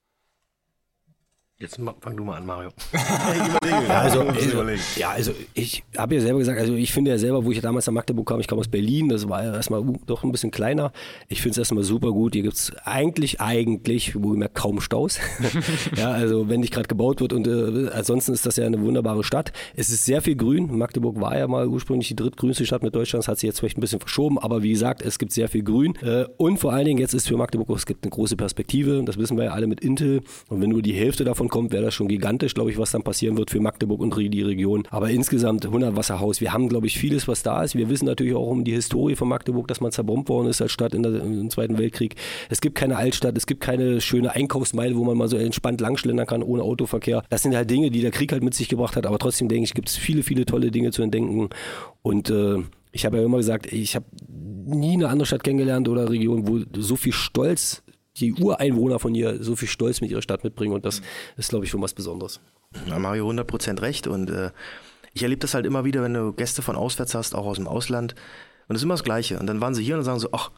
Jetzt 1.64 1.80
fang 2.02 2.18
du 2.18 2.26
mal 2.26 2.36
an, 2.36 2.46
Mario. 2.46 2.72
ja, 3.88 4.02
also, 4.02 4.20
also, 4.20 4.64
ja, 4.98 5.12
also 5.12 5.32
ich 5.54 5.86
habe 5.98 6.16
ja 6.16 6.20
selber 6.20 6.40
gesagt, 6.40 6.60
also 6.60 6.74
ich 6.74 6.92
finde 6.92 7.12
ja 7.12 7.18
selber, 7.18 7.46
wo 7.46 7.52
ich 7.52 7.62
damals 7.62 7.88
nach 7.88 7.94
Magdeburg 7.94 8.28
kam, 8.28 8.42
ich 8.42 8.48
kam 8.48 8.60
aus 8.60 8.68
Berlin, 8.68 9.08
das 9.08 9.30
war 9.30 9.46
ja 9.46 9.54
erstmal 9.54 9.82
doch 10.06 10.26
ein 10.26 10.34
bisschen 10.34 10.52
kleiner. 10.52 10.92
Ich 11.30 11.42
finde 11.42 11.52
es 11.52 11.60
erstmal 11.60 11.86
super 11.86 12.12
gut. 12.12 12.34
Hier 12.34 12.44
gibt 12.44 12.56
es 12.56 12.74
eigentlich, 12.84 13.40
eigentlich, 13.40 14.22
wo 14.22 14.34
mehr 14.34 14.50
kaum 14.50 14.82
Staus. 14.82 15.20
ja, 15.96 16.12
also 16.12 16.50
wenn 16.50 16.60
nicht 16.60 16.74
gerade 16.74 16.90
gebaut 16.90 17.22
wird 17.22 17.32
und 17.32 17.48
äh, 17.48 17.92
ansonsten 17.94 18.34
ist 18.34 18.46
das 18.46 18.58
ja 18.58 18.66
eine 18.66 18.82
wunderbare 18.82 19.24
Stadt. 19.24 19.54
Es 19.74 19.88
ist 19.88 20.04
sehr 20.04 20.22
viel 20.22 20.36
Grün. 20.36 20.78
Magdeburg 20.78 21.22
war 21.22 21.38
ja 21.38 21.48
mal 21.48 21.66
ursprünglich 21.70 22.10
die 22.10 22.18
drittgrünste 22.18 22.66
Stadt 22.66 22.84
mit 22.84 22.94
Deutschlands, 22.94 23.30
hat 23.30 23.40
sich 23.40 23.48
jetzt 23.48 23.60
vielleicht 23.60 23.78
ein 23.78 23.82
bisschen 23.82 24.02
verschoben, 24.02 24.38
aber 24.38 24.64
wie 24.64 24.72
gesagt, 24.72 25.02
es 25.02 25.18
gibt 25.18 25.32
sehr 25.32 25.48
viel 25.48 25.64
Grün. 25.64 25.96
Äh, 26.02 26.26
und 26.36 26.58
vor 26.58 26.74
allen 26.74 26.84
Dingen 26.84 27.00
jetzt 27.00 27.14
ist 27.14 27.30
für 27.30 27.38
Magdeburg, 27.38 27.70
es 27.70 27.86
gibt 27.86 28.04
eine 28.04 28.12
große 28.12 28.36
Perspektive, 28.36 29.02
das 29.06 29.18
wissen 29.18 29.38
wir 29.38 29.46
ja 29.46 29.52
alle 29.52 29.68
mit 29.68 29.80
Intel. 29.80 30.24
Und 30.50 30.60
wenn 30.60 30.70
nur 30.70 30.82
die 30.82 30.92
Hälfte 30.92 31.24
davon 31.24 31.53
kommt, 31.54 31.72
wäre 31.72 31.84
das 31.84 31.94
schon 31.94 32.08
gigantisch, 32.08 32.56
glaube 32.56 32.72
ich, 32.72 32.80
was 32.80 32.92
dann 32.92 33.04
passieren 33.04 33.38
wird 33.38 33.52
für 33.52 33.60
Magdeburg 33.60 34.02
und 34.02 34.18
die 34.18 34.42
Region. 34.42 34.88
Aber 34.90 35.12
insgesamt 35.12 35.68
100 35.68 35.96
Wasserhaus. 35.96 36.42
Wir 36.42 36.52
haben, 36.52 36.68
glaube 36.68 36.88
ich, 36.88 36.98
vieles, 36.98 37.28
was 37.28 37.44
da 37.44 37.64
ist. 37.64 37.76
Wir 37.76 37.90
wissen 37.90 38.06
natürlich 38.06 38.34
auch 38.34 38.48
um 38.48 38.64
die 38.64 38.72
Historie 38.72 39.16
von 39.16 39.28
Magdeburg, 39.28 39.68
dass 39.68 39.80
man 39.80 39.92
zerbombt 39.92 40.30
worden 40.30 40.48
ist 40.48 40.64
als 40.64 40.72
Stadt 40.72 40.96
in 40.96 41.04
der, 41.04 41.14
im 41.22 41.52
Zweiten 41.52 41.78
Weltkrieg. 41.78 42.16
Es 42.50 42.60
gibt 42.60 42.74
keine 42.74 42.98
Altstadt, 42.98 43.38
es 43.38 43.46
gibt 43.46 43.62
keine 43.62 44.02
schöne 44.02 44.32
Einkaufsmeile, 44.32 44.96
wo 44.96 45.04
man 45.04 45.16
mal 45.16 45.28
so 45.28 45.38
entspannt 45.38 45.80
langschlendern 45.80 46.26
kann 46.26 46.42
ohne 46.42 46.64
Autoverkehr. 46.64 47.22
Das 47.30 47.44
sind 47.44 47.56
halt 47.56 47.70
Dinge, 47.70 47.92
die 47.92 48.02
der 48.02 48.12
Krieg 48.12 48.32
halt 48.32 48.42
mit 48.42 48.56
sich 48.56 48.68
gebracht 48.68 48.96
hat. 48.96 49.06
Aber 49.06 49.20
trotzdem 49.20 49.48
denke 49.48 49.66
ich, 49.66 49.76
gibt 49.76 49.90
es 49.90 49.96
viele, 49.96 50.24
viele 50.24 50.48
tolle 50.48 50.72
Dinge 50.72 50.90
zu 50.90 51.04
entdenken. 51.04 51.50
Und 52.02 52.32
äh, 52.32 52.64
ich 52.92 53.06
habe 53.06 53.18
ja 53.18 53.24
immer 53.24 53.38
gesagt, 53.38 53.72
ich 53.72 53.96
habe 53.96 54.06
nie 54.66 54.94
eine 54.94 55.10
andere 55.10 55.28
Stadt 55.28 55.44
kennengelernt 55.44 55.88
oder 55.88 56.10
Region, 56.10 56.48
wo 56.48 56.62
so 56.82 56.96
viel 56.96 57.14
Stolz 57.14 57.83
die 58.18 58.34
Ureinwohner 58.34 59.00
von 59.00 59.14
hier 59.14 59.42
so 59.44 59.56
viel 59.56 59.68
Stolz 59.68 60.02
mit 60.02 60.12
ihrer 60.12 60.22
Stadt 60.22 60.44
mitbringen 60.44 60.74
und 60.74 60.86
das 60.86 61.02
mhm. 61.02 61.06
ist, 61.38 61.50
glaube 61.50 61.66
ich, 61.66 61.72
schon 61.72 61.82
was 61.82 61.94
Besonderes. 61.94 62.40
Da 62.88 63.00
Mario 63.00 63.30
100% 63.30 63.82
recht 63.82 64.08
und 64.08 64.30
äh, 64.30 64.52
ich 65.14 65.24
erlebe 65.24 65.40
das 65.40 65.54
halt 65.54 65.66
immer 65.66 65.86
wieder, 65.86 66.02
wenn 66.02 66.14
du 66.14 66.34
Gäste 66.34 66.62
von 66.62 66.76
auswärts 66.76 67.14
hast, 67.14 67.36
auch 67.36 67.46
aus 67.46 67.58
dem 67.58 67.68
Ausland 67.68 68.16
und 68.68 68.76
es 68.76 68.82
ist 68.82 68.86
immer 68.86 68.96
das 68.96 69.04
Gleiche 69.04 69.40
und 69.40 69.48
dann 69.48 69.62
waren 69.62 69.76
sie 69.76 69.84
hier 69.84 69.96
und 69.96 70.00
dann 70.00 70.06
sagen 70.06 70.20
so, 70.20 70.30
ach, 70.32 70.52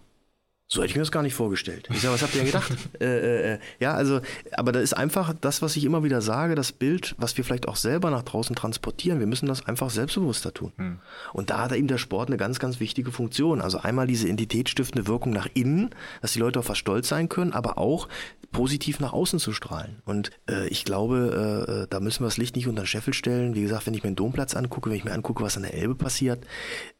So 0.67 0.81
hätte 0.81 0.89
ich 0.89 0.95
mir 0.95 1.03
das 1.03 1.11
gar 1.11 1.21
nicht 1.21 1.35
vorgestellt. 1.35 1.87
Ich 1.91 2.01
sage, 2.01 2.15
was 2.15 2.23
habt 2.23 2.33
ihr 2.33 2.41
denn 2.41 2.47
gedacht? 2.47 2.71
äh, 2.99 3.05
äh, 3.05 3.53
äh, 3.53 3.59
ja, 3.79 3.93
also, 3.93 4.21
aber 4.53 4.71
da 4.71 4.79
ist 4.79 4.93
einfach 4.93 5.33
das, 5.39 5.61
was 5.61 5.75
ich 5.75 5.85
immer 5.85 6.03
wieder 6.03 6.21
sage, 6.21 6.55
das 6.55 6.71
Bild, 6.71 7.13
was 7.19 7.37
wir 7.37 7.43
vielleicht 7.43 7.67
auch 7.67 7.75
selber 7.75 8.09
nach 8.09 8.23
draußen 8.23 8.55
transportieren. 8.55 9.19
Wir 9.19 9.27
müssen 9.27 9.45
das 9.45 9.67
einfach 9.67 9.91
selbstbewusster 9.91 10.55
tun. 10.55 10.73
Hm. 10.77 10.99
Und 11.33 11.51
da 11.51 11.59
hat 11.59 11.71
eben 11.73 11.87
der 11.87 11.99
Sport 11.99 12.29
eine 12.29 12.37
ganz, 12.37 12.57
ganz 12.57 12.79
wichtige 12.79 13.11
Funktion. 13.11 13.61
Also 13.61 13.77
einmal 13.77 14.07
diese 14.07 14.27
identitätsstiftende 14.27 15.07
Wirkung 15.07 15.33
nach 15.33 15.47
innen, 15.53 15.91
dass 16.23 16.33
die 16.33 16.39
Leute 16.39 16.57
auf 16.57 16.69
was 16.69 16.79
stolz 16.79 17.09
sein 17.09 17.29
können, 17.29 17.53
aber 17.53 17.77
auch 17.77 18.07
positiv 18.51 18.99
nach 18.99 19.13
außen 19.13 19.37
zu 19.37 19.51
strahlen. 19.51 20.01
Und 20.05 20.31
äh, 20.49 20.67
ich 20.69 20.85
glaube, 20.85 21.65
äh, 21.67 21.71
äh 21.83 21.87
da 21.89 21.99
müssen 21.99 22.21
wir 22.21 22.27
das 22.27 22.37
Licht 22.37 22.55
nicht 22.55 22.67
unter 22.67 22.83
den 22.83 22.87
Scheffel 22.87 23.13
stellen. 23.13 23.53
Wie 23.53 23.61
gesagt, 23.61 23.85
wenn 23.85 23.93
ich 23.93 24.03
mir 24.03 24.11
den 24.11 24.15
Domplatz 24.15 24.55
angucke, 24.55 24.89
wenn 24.89 24.97
ich 24.97 25.03
mir 25.03 25.11
angucke, 25.11 25.43
was 25.43 25.57
an 25.57 25.63
der 25.63 25.73
Elbe 25.73 25.93
passiert. 25.93 26.43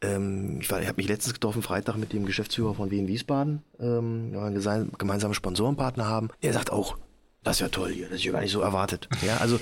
Ähm, 0.01 0.59
ich, 0.59 0.70
ich 0.70 0.88
habe 0.88 0.97
mich 0.97 1.07
letztens 1.07 1.34
getroffen, 1.34 1.61
Freitag, 1.61 1.95
mit 1.95 2.13
dem 2.13 2.26
Geschäftsführer 2.26 2.76
von 2.76 2.91
Wien 2.91 3.07
Wiesbaden, 3.07 3.55
ähm, 3.80 4.32
weil 4.34 4.53
wir 4.53 4.88
gemeinsame 4.97 5.34
Sponsorenpartner 5.34 6.08
haben. 6.08 6.30
Der 6.43 6.53
sagt 6.53 6.72
auch, 6.72 6.97
das 7.45 7.58
ist 7.58 7.62
ja 7.62 7.70
toll 7.70 7.91
hier, 7.91 8.08
das 8.08 8.18
ist 8.18 8.24
ja 8.24 8.32
gar 8.32 8.41
nicht 8.41 8.51
so 8.51 8.62
erwartet. 8.62 9.08
Ja, 9.22 9.38
also 9.38 9.60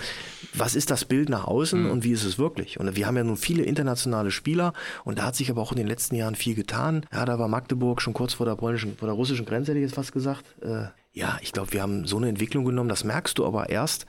was 0.54 0.74
ist 0.74 0.90
das 0.90 1.04
Bild 1.04 1.28
nach 1.28 1.44
außen 1.44 1.84
mhm. 1.84 1.92
und 1.92 2.04
wie 2.06 2.12
ist 2.12 2.24
es 2.24 2.38
wirklich? 2.40 2.80
Und 2.80 2.96
wir 2.96 3.06
haben 3.06 3.18
ja 3.18 3.26
nun 3.26 3.36
viele 3.36 3.64
internationale 3.64 4.32
Spieler 4.32 4.74
und 5.04 5.20
da 5.20 5.26
hat 5.26 5.36
sich 5.36 5.52
aber 5.52 5.62
auch 5.62 5.74
in 5.74 5.78
den 5.78 5.88
letzten 5.88 6.16
Jahren 6.16 6.36
viel 6.36 6.56
getan. 6.56 7.06
Ja, 7.12 7.26
da 7.26 7.38
war 7.40 7.50
Magdeburg 7.50 8.02
schon 8.02 8.14
kurz 8.14 8.34
vor 8.34 8.46
der 8.46 8.56
polnischen, 8.56 8.96
vor 8.96 9.08
der 9.08 9.16
russischen 9.16 9.46
Grenze, 9.46 9.72
hätte 9.72 9.80
ich 9.80 9.86
jetzt 9.86 9.96
fast 9.96 10.14
gesagt. 10.14 10.46
Äh, 10.62 10.86
ja, 11.12 11.38
ich 11.42 11.52
glaube, 11.52 11.74
wir 11.74 11.82
haben 11.82 12.08
so 12.08 12.16
eine 12.16 12.30
Entwicklung 12.30 12.64
genommen, 12.64 12.88
das 12.88 13.04
merkst 13.04 13.38
du 13.38 13.46
aber 13.46 13.70
erst, 13.70 14.06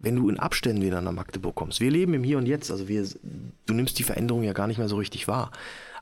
wenn 0.00 0.16
du 0.16 0.28
in 0.28 0.40
Abständen 0.40 0.82
wieder 0.82 1.00
nach 1.00 1.12
Magdeburg 1.12 1.54
kommst. 1.54 1.80
Wir 1.80 1.92
leben 1.92 2.14
im 2.14 2.24
Hier 2.24 2.38
und 2.38 2.46
Jetzt, 2.46 2.72
also 2.72 2.88
wir, 2.88 3.06
du 3.66 3.74
nimmst 3.74 3.96
die 3.98 4.02
Veränderung 4.02 4.42
ja 4.42 4.52
gar 4.52 4.66
nicht 4.66 4.78
mehr 4.78 4.88
so 4.88 4.96
richtig 4.96 5.28
wahr. 5.28 5.52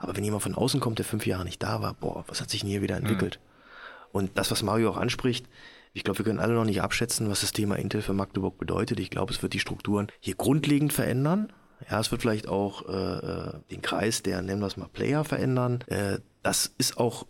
Aber 0.03 0.17
wenn 0.17 0.25
jemand 0.25 0.43
von 0.43 0.55
außen 0.55 0.81
kommt, 0.81 0.99
der 0.99 1.07
fünf 1.07 1.27
Jahre 1.27 1.45
nicht 1.45 1.63
da 1.63 1.81
war, 1.81 1.95
boah, 1.95 2.25
was 2.27 2.41
hat 2.41 2.51
sich 2.51 2.61
denn 2.61 2.71
hier 2.71 2.83
wieder 2.83 2.97
entwickelt? 2.97 3.39
Mhm. 3.41 4.19
Und 4.19 4.31
das, 4.35 4.51
was 4.51 4.63
Mario 4.63 4.91
auch 4.91 4.97
anspricht, 4.97 5.47
ich 5.95 6.05
glaube, 6.05 6.19
wir 6.19 6.25
können 6.25 6.41
alle 6.41 6.55
noch 6.55 6.65
nicht 6.65 6.83
abschätzen, 6.83 7.31
was 7.31 7.43
das 7.43 7.53
Thema 7.53 7.77
Intel 7.77 8.03
für 8.03 8.13
Magdeburg 8.13 8.59
bedeutet. 8.59 8.99
Ich 8.99 9.11
glaube, 9.11 9.33
es 9.33 9.43
wird 9.43 9.53
die 9.53 9.61
Strukturen 9.61 10.09
hier 10.21 10.35
grundlegend 10.35 10.93
verändern. 10.93 11.53
Ja, 11.89 12.01
es 12.01 12.11
wird 12.11 12.23
vielleicht 12.23 12.49
auch 12.49 12.89
äh, 12.89 12.93
äh 12.93 13.53
den 13.71 13.81
Kreis 13.81 14.23
der, 14.23 14.43
nennen 14.43 14.61
wir 14.61 14.67
es 14.67 14.77
mal, 14.77 14.89
Player 14.89 15.25
verändern. 15.25 15.83
Äh, 15.87 16.19
das 16.43 16.73
ist 16.79 16.99
auch 16.99 17.27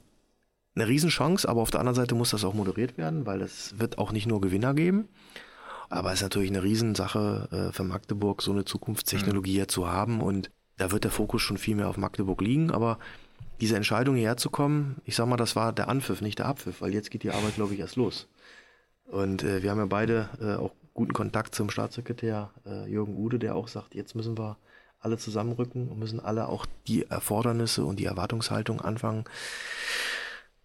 eine 0.74 0.88
Riesenchance, 0.88 1.46
aber 1.46 1.60
auf 1.60 1.70
der 1.70 1.80
anderen 1.80 1.96
Seite 1.96 2.14
muss 2.14 2.30
das 2.30 2.44
auch 2.44 2.54
moderiert 2.54 2.96
werden, 2.96 3.26
weil 3.26 3.42
es 3.42 3.78
wird 3.78 3.98
auch 3.98 4.12
nicht 4.12 4.26
nur 4.26 4.40
Gewinner 4.40 4.72
geben. 4.72 5.08
Aber 5.90 6.08
es 6.08 6.20
ist 6.20 6.22
natürlich 6.22 6.50
eine 6.50 6.62
Riesensache 6.62 7.48
äh, 7.50 7.72
für 7.72 7.84
Magdeburg, 7.84 8.40
so 8.40 8.52
eine 8.52 8.64
Zukunftstechnologie 8.64 9.60
mhm. 9.60 9.68
zu 9.68 9.90
haben. 9.90 10.22
Und 10.22 10.50
da 10.82 10.90
wird 10.90 11.04
der 11.04 11.12
Fokus 11.12 11.42
schon 11.42 11.58
viel 11.58 11.76
mehr 11.76 11.88
auf 11.88 11.96
Magdeburg 11.96 12.40
liegen. 12.40 12.72
Aber 12.72 12.98
diese 13.60 13.76
Entscheidung 13.76 14.16
hierher 14.16 14.36
zu 14.36 14.50
kommen, 14.50 14.96
ich 15.04 15.14
sag 15.14 15.26
mal, 15.26 15.36
das 15.36 15.54
war 15.54 15.72
der 15.72 15.88
Anpfiff, 15.88 16.20
nicht 16.20 16.40
der 16.40 16.46
Abpfiff, 16.46 16.80
weil 16.80 16.92
jetzt 16.92 17.10
geht 17.12 17.22
die 17.22 17.30
Arbeit, 17.30 17.54
glaube 17.54 17.74
ich, 17.74 17.80
erst 17.80 17.94
los. 17.94 18.26
Und 19.04 19.44
äh, 19.44 19.62
wir 19.62 19.70
haben 19.70 19.78
ja 19.78 19.86
beide 19.86 20.28
äh, 20.40 20.54
auch 20.56 20.72
guten 20.92 21.12
Kontakt 21.12 21.54
zum 21.54 21.70
Staatssekretär 21.70 22.50
äh, 22.66 22.90
Jürgen 22.90 23.16
Ude, 23.16 23.38
der 23.38 23.54
auch 23.54 23.68
sagt, 23.68 23.94
jetzt 23.94 24.16
müssen 24.16 24.36
wir 24.36 24.56
alle 24.98 25.18
zusammenrücken 25.18 25.88
und 25.88 26.00
müssen 26.00 26.18
alle 26.18 26.48
auch 26.48 26.66
die 26.88 27.06
Erfordernisse 27.08 27.84
und 27.84 28.00
die 28.00 28.06
Erwartungshaltung 28.06 28.80
anfangen 28.80 29.24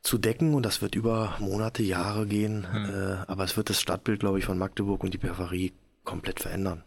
zu 0.02 0.18
decken 0.18 0.56
und 0.56 0.66
das 0.66 0.82
wird 0.82 0.96
über 0.96 1.36
Monate, 1.40 1.84
Jahre 1.84 2.26
gehen. 2.28 2.66
Mhm. 2.72 3.18
Aber 3.28 3.44
es 3.44 3.58
wird 3.58 3.70
das 3.70 3.82
Stadtbild, 3.82 4.20
glaube 4.20 4.40
ich, 4.40 4.46
von 4.46 4.58
Magdeburg 4.58 5.04
und 5.04 5.14
die 5.14 5.18
Peripherie 5.18 5.74
komplett 6.04 6.40
verändern. 6.40 6.84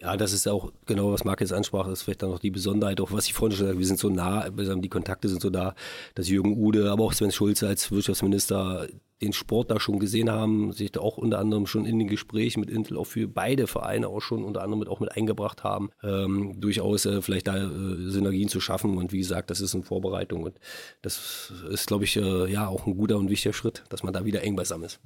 Ja, 0.00 0.16
das 0.16 0.32
ist 0.32 0.46
auch 0.46 0.72
genau, 0.86 1.12
was 1.12 1.24
Marc 1.24 1.40
jetzt 1.40 1.52
ansprach, 1.52 1.86
das 1.86 2.00
ist 2.00 2.02
vielleicht 2.04 2.22
dann 2.22 2.30
noch 2.30 2.38
die 2.38 2.52
Besonderheit, 2.52 3.00
auch 3.00 3.10
was 3.10 3.26
ich 3.26 3.34
vorhin 3.34 3.56
schon 3.56 3.66
gesagt 3.66 3.74
habe, 3.74 3.78
wir 3.80 3.86
sind 3.86 3.98
so 3.98 4.08
nah, 4.10 4.48
die 4.48 4.88
Kontakte 4.88 5.28
sind 5.28 5.42
so 5.42 5.50
da, 5.50 5.74
dass 6.14 6.28
Jürgen 6.28 6.56
Ude, 6.56 6.90
aber 6.92 7.02
auch 7.02 7.12
Sven 7.12 7.32
Schulze 7.32 7.66
als 7.66 7.90
Wirtschaftsminister 7.90 8.86
den 9.20 9.32
Sport 9.32 9.70
da 9.70 9.80
schon 9.80 9.98
gesehen 9.98 10.30
haben, 10.30 10.72
sich 10.72 10.92
da 10.92 11.00
auch 11.00 11.18
unter 11.18 11.40
anderem 11.40 11.66
schon 11.66 11.84
in 11.84 11.98
den 11.98 12.06
Gesprächen 12.06 12.60
mit 12.60 12.70
Intel 12.70 12.96
auch 12.96 13.06
für 13.06 13.26
beide 13.26 13.66
Vereine 13.66 14.08
auch 14.08 14.20
schon 14.20 14.44
unter 14.44 14.62
anderem 14.62 14.78
mit, 14.78 14.88
auch 14.88 15.00
mit 15.00 15.10
eingebracht 15.10 15.64
haben, 15.64 15.90
ähm, 16.04 16.60
durchaus 16.60 17.04
äh, 17.04 17.20
vielleicht 17.20 17.48
da 17.48 17.56
äh, 17.56 18.10
Synergien 18.10 18.48
zu 18.48 18.60
schaffen. 18.60 18.96
Und 18.96 19.12
wie 19.12 19.18
gesagt, 19.18 19.50
das 19.50 19.60
ist 19.60 19.74
in 19.74 19.82
Vorbereitung 19.82 20.44
und 20.44 20.60
das 21.02 21.52
ist, 21.70 21.88
glaube 21.88 22.04
ich, 22.04 22.16
äh, 22.16 22.50
ja 22.50 22.68
auch 22.68 22.86
ein 22.86 22.96
guter 22.96 23.16
und 23.16 23.30
wichtiger 23.30 23.52
Schritt, 23.52 23.82
dass 23.88 24.04
man 24.04 24.12
da 24.12 24.24
wieder 24.24 24.42
eng 24.42 24.54
beisammen 24.54 24.84
ist. 24.84 25.00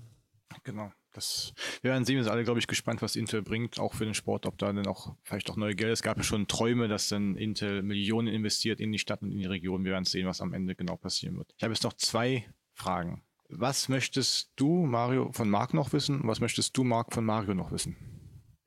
Genau. 0.65 0.93
Das, 1.13 1.53
wir 1.83 1.91
werden 1.91 2.05
sehen, 2.05 2.17
wir 2.17 2.25
sind 2.25 2.33
alle, 2.33 2.45
glaube 2.45 2.59
ich, 2.59 2.67
gespannt, 2.67 3.03
was 3.03 3.17
Intel 3.17 3.43
bringt, 3.43 3.79
auch 3.79 3.93
für 3.93 4.07
den 4.07 4.15
Sport, 4.15 4.47
ob 4.47 4.57
da 4.57 4.73
dann 4.73 4.87
auch 4.87 5.15
vielleicht 5.23 5.51
auch 5.51 5.57
neue 5.57 5.75
Gelder. 5.75 5.93
Es 5.93 6.03
gab 6.03 6.17
ja 6.17 6.23
schon 6.23 6.49
Träume, 6.49 6.89
dass 6.89 7.09
dann 7.09 7.37
Intel 7.37 7.83
Millionen 7.83 8.29
investiert 8.29 8.81
in 8.81 8.93
die 8.93 8.99
Stadt 8.99 9.21
und 9.23 9.31
in 9.31 9.39
die 9.39 9.45
Region. 9.45 9.85
Wir 9.85 9.93
werden 9.93 10.05
sehen, 10.05 10.27
was 10.27 10.41
am 10.41 10.55
Ende 10.55 10.75
genau 10.75 10.97
passieren 10.97 11.37
wird. 11.37 11.53
Ich 11.59 11.65
habe 11.65 11.75
jetzt 11.75 11.85
noch 11.85 11.93
zwei 11.95 12.49
Fragen. 12.73 13.23
Was 13.49 13.91
möchtest 13.91 14.53
du, 14.57 14.87
Mario, 14.87 15.31
von 15.33 15.51
Marc 15.51 15.75
noch 15.75 15.93
wissen? 15.93 16.23
Und 16.23 16.29
was 16.29 16.41
möchtest 16.41 16.75
du, 16.79 16.85
Marc, 16.85 17.13
von 17.13 17.27
Mario 17.27 17.53
noch 17.53 17.71
wissen? 17.71 18.12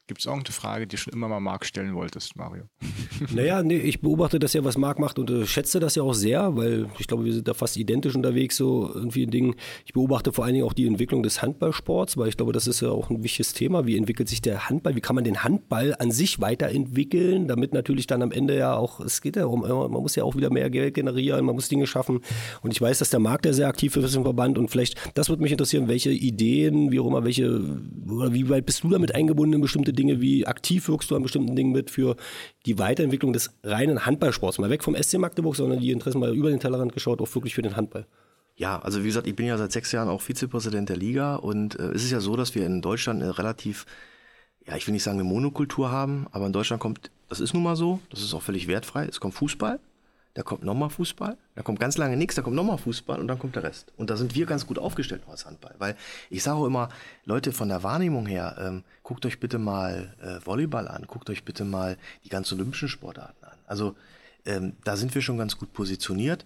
Gibt 0.08 0.20
es 0.20 0.28
irgendeine 0.28 0.53
Frage, 0.53 0.86
die 0.86 0.97
du 0.97 1.01
schon 1.01 1.14
immer 1.14 1.28
mal 1.28 1.39
Marc 1.39 1.66
stellen 1.66 1.95
wolltest, 1.95 2.36
Mario? 2.36 2.66
Naja, 3.34 3.64
nee, 3.64 3.78
ich 3.78 4.01
beobachte 4.01 4.39
das 4.39 4.53
ja, 4.53 4.64
was 4.66 4.78
Marc 4.78 4.99
macht 4.99 5.18
und 5.20 5.30
äh, 5.30 5.45
schätze 5.45 5.80
das 5.80 5.95
ja 5.95 6.03
auch 6.03 6.14
sehr, 6.14 6.58
weil 6.58 6.89
ich 6.99 7.08
glaube, 7.08 7.24
wir 7.24 7.34
sind 7.34 7.47
da 7.47 7.53
fast 7.53 7.78
identisch 7.78 8.14
unterwegs, 8.14 8.58
so 8.58 8.91
in 8.93 9.32
Dingen. 9.32 9.56
Ich 9.86 9.93
beobachte 9.93 10.34
vor 10.34 10.43
allen 10.43 10.53
Dingen 10.53 10.66
auch 10.66 10.74
die 10.74 10.86
Entwicklung 10.86 11.24
des 11.24 11.41
Handballsports, 11.41 12.18
weil 12.18 12.28
ich 12.28 12.38
glaube, 12.38 12.51
das 12.51 12.68
ist 12.68 12.82
ja 12.82 12.89
auch 12.89 13.10
ein 13.10 13.24
wichtiges 13.24 13.53
Thema. 13.53 13.88
Wie 13.88 13.97
entwickelt 13.97 14.28
sich 14.28 14.41
der 14.41 14.70
Handball? 14.70 14.95
Wie 14.95 15.01
kann 15.01 15.16
man 15.16 15.24
den 15.24 15.43
Handball 15.43 15.95
an 15.97 16.12
sich 16.12 16.41
weiterentwickeln, 16.41 17.47
damit 17.47 17.74
natürlich 17.74 18.06
dann 18.06 18.22
am 18.22 18.32
Ende 18.32 18.58
ja 18.58 18.76
auch, 18.76 18.99
es 18.99 19.22
geht 19.22 19.38
ja 19.38 19.45
um, 19.45 19.62
man 19.62 19.89
muss 19.89 20.16
ja 20.16 20.24
auch 20.24 20.36
wieder 20.36 20.51
mehr 20.51 20.70
Geld 20.70 20.93
generieren, 20.93 21.45
man 21.45 21.56
muss 21.56 21.70
Dinge 21.70 21.88
schaffen. 21.88 22.20
Und 22.62 22.72
ich 22.72 22.82
weiß, 22.82 22.99
dass 22.99 23.10
der 23.10 23.22
Markt 23.22 23.45
ja 23.45 23.53
sehr 23.53 23.70
aktiv 23.70 23.95
ist 23.95 24.16
im 24.16 24.24
Verband 24.24 24.58
und 24.58 24.70
vielleicht, 24.70 24.97
das 25.16 25.30
würde 25.30 25.41
mich 25.41 25.53
interessieren, 25.53 25.88
welche 25.88 26.12
Ideen, 26.12 26.91
wie 26.91 26.99
auch 26.99 27.08
immer, 27.08 27.24
welche, 27.24 27.80
oder 28.08 28.34
wie 28.34 28.49
weit 28.49 28.66
bist 28.66 28.84
du 28.84 28.89
damit 28.89 29.16
eingebunden 29.16 29.56
in 29.56 29.62
bestimmte 29.62 29.95
Dinge, 29.96 30.22
wie 30.22 30.46
aktiv 30.46 30.88
wirkst 30.88 31.12
du 31.12 31.16
an 31.16 31.24
bestimmten 31.24 31.56
Dingen 31.56 31.72
mit 31.72 31.89
für 31.89 32.16
die 32.66 32.78
Weiterentwicklung 32.78 33.34
des 33.34 33.52
reinen 33.64 34.06
Handballsports? 34.06 34.60
Mal 34.60 34.70
weg 34.70 34.84
vom 34.84 34.96
SC 34.96 35.18
Magdeburg, 35.18 35.56
sondern 35.56 35.80
die 35.80 35.91
Interessen 35.91 36.20
mal 36.20 36.36
über 36.36 36.50
den 36.50 36.60
Tellerrand 36.60 36.93
geschaut, 36.93 37.22
auch 37.22 37.36
wirklich 37.36 37.56
für 37.56 37.62
den 37.62 37.76
Handball. 37.76 38.06
Ja, 38.56 38.80
also 38.80 39.04
wie 39.04 39.08
gesagt, 39.08 39.28
ich 39.28 39.36
bin 39.36 39.48
ja 39.48 39.58
seit 39.58 39.72
sechs 39.72 39.91
Jahren 39.91 40.08
auch 40.08 40.22
Vizepräsident 40.22 40.88
der 40.89 40.96
Liga 40.96 41.36
und 41.36 41.78
äh, 41.78 41.89
es 41.89 42.04
ist 42.04 42.12
ja 42.12 42.22
so, 42.22 42.38
dass 42.38 42.56
wir 42.56 42.66
in 42.66 42.82
Deutschland 42.82 43.22
eine 43.22 43.38
relativ, 43.38 43.86
ja, 44.66 44.78
ich 44.78 44.88
will 44.88 44.93
nicht 44.93 45.04
sagen 45.04 45.20
eine 45.20 45.28
Monokultur 45.28 45.91
haben, 45.91 46.28
aber 46.32 46.46
in 46.46 46.54
Deutschland 46.54 46.82
kommt, 46.82 47.12
das 47.28 47.41
ist 47.41 47.54
nun 47.54 47.64
mal 47.64 47.76
so, 47.76 48.00
das 48.10 48.22
ist 48.22 48.34
auch 48.34 48.41
völlig 48.41 48.68
wertfrei, 48.68 49.06
es 49.06 49.20
kommt 49.20 49.34
Fußball, 49.34 49.80
da 50.36 50.44
kommt 50.44 50.64
nochmal 50.64 50.90
Fußball, 50.90 51.38
da 51.56 51.62
kommt 51.64 51.80
ganz 51.80 51.98
lange 51.98 52.18
nichts, 52.18 52.36
da 52.36 52.42
kommt 52.42 52.58
nochmal 52.58 52.78
Fußball 52.78 53.20
und 53.20 53.28
dann 53.28 53.40
kommt 53.40 53.56
der 53.56 53.64
Rest. 53.64 53.94
Und 53.96 54.10
da 54.10 54.18
sind 54.18 54.36
wir 54.36 54.46
ganz 54.46 54.68
gut 54.68 54.78
aufgestellt 54.78 55.24
als 55.30 55.46
Handball. 55.46 55.74
Weil 55.80 55.96
ich 56.30 56.44
sage 56.44 56.58
auch 56.58 56.66
immer, 56.66 56.90
Leute, 57.24 57.54
von 57.54 57.70
der 57.70 57.84
Wahrnehmung 57.84 58.26
her, 58.26 58.58
ähm, 58.60 58.84
guckt 59.02 59.26
euch 59.26 59.40
bitte 59.40 59.58
mal 59.58 60.14
äh, 60.22 60.46
Volleyball 60.46 60.90
an, 60.90 61.06
guckt 61.08 61.30
euch 61.30 61.46
bitte 61.46 61.64
mal 61.64 61.98
die 62.26 62.30
ganzen 62.30 62.56
olympischen 62.56 62.90
Sportarten 62.90 63.46
an. 63.46 63.58
Also 63.66 63.96
ähm, 64.46 64.74
da 64.84 64.98
sind 64.98 65.16
wir 65.16 65.22
schon 65.22 65.38
ganz 65.38 65.58
gut 65.58 65.72
positioniert. 65.72 66.44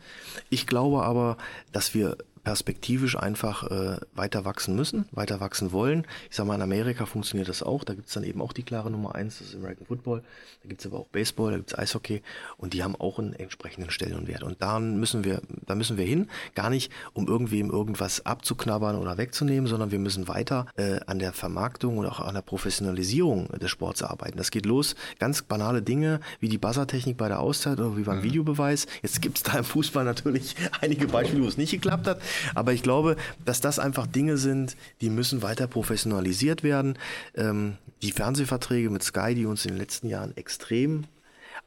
Ich 0.52 0.68
glaube 0.68 1.04
aber, 1.04 1.38
dass 1.72 1.96
wir 1.96 2.16
perspektivisch 2.50 3.16
einfach 3.16 3.70
äh, 3.70 3.98
weiter 4.16 4.44
wachsen 4.44 4.76
müssen, 4.76 5.08
weiter 5.12 5.40
wachsen 5.40 5.72
wollen. 5.72 6.08
Ich 6.32 6.36
sage 6.36 6.48
mal, 6.48 6.56
in 6.56 6.64
Amerika 6.64 7.06
funktioniert 7.06 7.48
das 7.48 7.62
auch. 7.62 7.84
Da 7.84 7.94
gibt 7.94 8.08
es 8.08 8.16
dann 8.16 8.24
eben 8.24 8.42
auch 8.42 8.54
die 8.54 8.64
klare 8.64 8.90
Nummer 8.90 9.14
eins, 9.14 9.38
das 9.38 9.50
ist 9.50 9.56
American 9.56 9.86
Football. 9.86 10.24
Da 10.64 10.70
gibt 10.70 10.82
es 10.82 10.88
aber 10.88 10.98
auch 10.98 11.08
Baseball, 11.10 11.52
da 11.52 11.58
gibt 11.58 11.72
es 11.72 11.78
Eishockey 11.78 12.24
und 12.58 12.74
die 12.74 12.82
haben 12.82 12.96
auch 12.96 13.20
einen 13.20 13.34
entsprechenden 13.34 13.92
Stellenwert. 13.92 14.42
Und 14.42 14.64
da 14.64 14.80
müssen 14.80 15.24
wir, 15.24 15.44
da 15.68 15.76
müssen 15.76 15.98
wir 15.98 16.06
hin, 16.06 16.28
gar 16.56 16.72
nicht, 16.72 16.92
um 17.14 17.28
irgendwem 17.28 17.70
irgendwas 17.70 18.26
abzuknabbern 18.26 18.98
oder 18.98 19.20
wegzunehmen, 19.20 19.68
sondern 19.68 19.92
wir 19.92 20.00
müssen 20.00 20.28
weiter 20.28 20.66
äh, 20.76 21.02
an 21.06 21.20
der 21.20 21.34
Vermarktung 21.34 22.00
und 22.00 22.08
auch 22.08 22.20
an 22.20 22.34
der 22.34 22.42
Professionalisierung 22.42 23.50
des 23.60 23.70
Sports 23.70 24.02
arbeiten. 24.02 24.40
Das 24.40 24.50
geht 24.50 24.66
los, 24.66 24.96
ganz 25.20 25.44
banale 25.44 25.84
Dinge 25.84 26.20
wie 26.40 26.50
die 26.50 26.58
Buzzertechnik 26.58 27.16
bei 27.16 27.28
der 27.28 27.42
Auszeit 27.42 27.80
oder 27.80 27.96
wie 27.96 28.02
beim 28.02 28.18
mhm. 28.18 28.24
Videobeweis. 28.24 28.88
Jetzt 29.04 29.22
gibt 29.22 29.38
es 29.38 29.44
da 29.44 29.60
im 29.60 29.64
Fußball 29.64 30.04
natürlich 30.04 30.56
einige 30.82 31.06
Beispiele, 31.08 31.44
wo 31.44 31.48
es 31.48 31.58
nicht 31.58 31.72
geklappt 31.72 32.08
hat. 32.08 32.20
Aber 32.56 32.74
ich 32.74 32.84
glaube, 32.84 33.16
dass 33.46 33.62
das 33.62 33.80
einfach 33.80 34.08
Dinge 34.08 34.38
sind, 34.38 34.76
die 35.02 35.10
müssen 35.10 35.42
weiter 35.42 35.68
professionalisiert 35.68 36.64
werden. 36.64 36.98
Ähm, 37.36 37.78
die 38.02 38.12
Fernsehverträge 38.12 38.90
mit 38.90 39.04
Sky, 39.04 39.36
die 39.36 39.46
uns 39.46 39.66
in 39.66 39.72
den 39.72 39.80
letzten 39.80 40.08
Jahren 40.08 40.36
extrem 40.38 41.06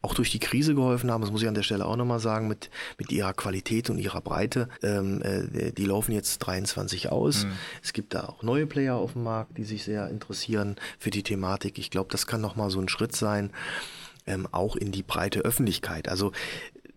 auch 0.02 0.14
durch 0.14 0.30
die 0.30 0.40
Krise 0.40 0.74
geholfen 0.74 1.10
haben, 1.10 1.20
das 1.20 1.30
muss 1.30 1.42
ich 1.42 1.48
an 1.48 1.54
der 1.54 1.62
Stelle 1.62 1.86
auch 1.86 1.96
nochmal 1.96 2.18
sagen, 2.18 2.48
mit, 2.48 2.70
mit 2.98 3.12
ihrer 3.12 3.32
Qualität 3.32 3.88
und 3.88 3.98
ihrer 3.98 4.20
Breite. 4.20 4.68
Ähm, 4.82 5.22
äh, 5.22 5.72
die 5.72 5.84
laufen 5.84 6.12
jetzt 6.12 6.38
23 6.38 7.10
aus. 7.10 7.44
Mhm. 7.44 7.52
Es 7.82 7.92
gibt 7.92 8.14
da 8.14 8.24
auch 8.24 8.42
neue 8.42 8.66
Player 8.66 8.96
auf 8.96 9.12
dem 9.12 9.22
Markt, 9.22 9.56
die 9.58 9.64
sich 9.64 9.84
sehr 9.84 10.08
interessieren 10.08 10.76
für 10.98 11.10
die 11.10 11.22
Thematik. 11.22 11.78
Ich 11.78 11.90
glaube, 11.90 12.10
das 12.10 12.26
kann 12.26 12.40
nochmal 12.40 12.70
so 12.70 12.80
ein 12.80 12.88
Schritt 12.88 13.14
sein. 13.14 13.50
Ähm, 14.26 14.48
auch 14.52 14.76
in 14.76 14.92
die 14.92 15.02
breite 15.02 15.40
Öffentlichkeit. 15.40 16.08
Also 16.08 16.32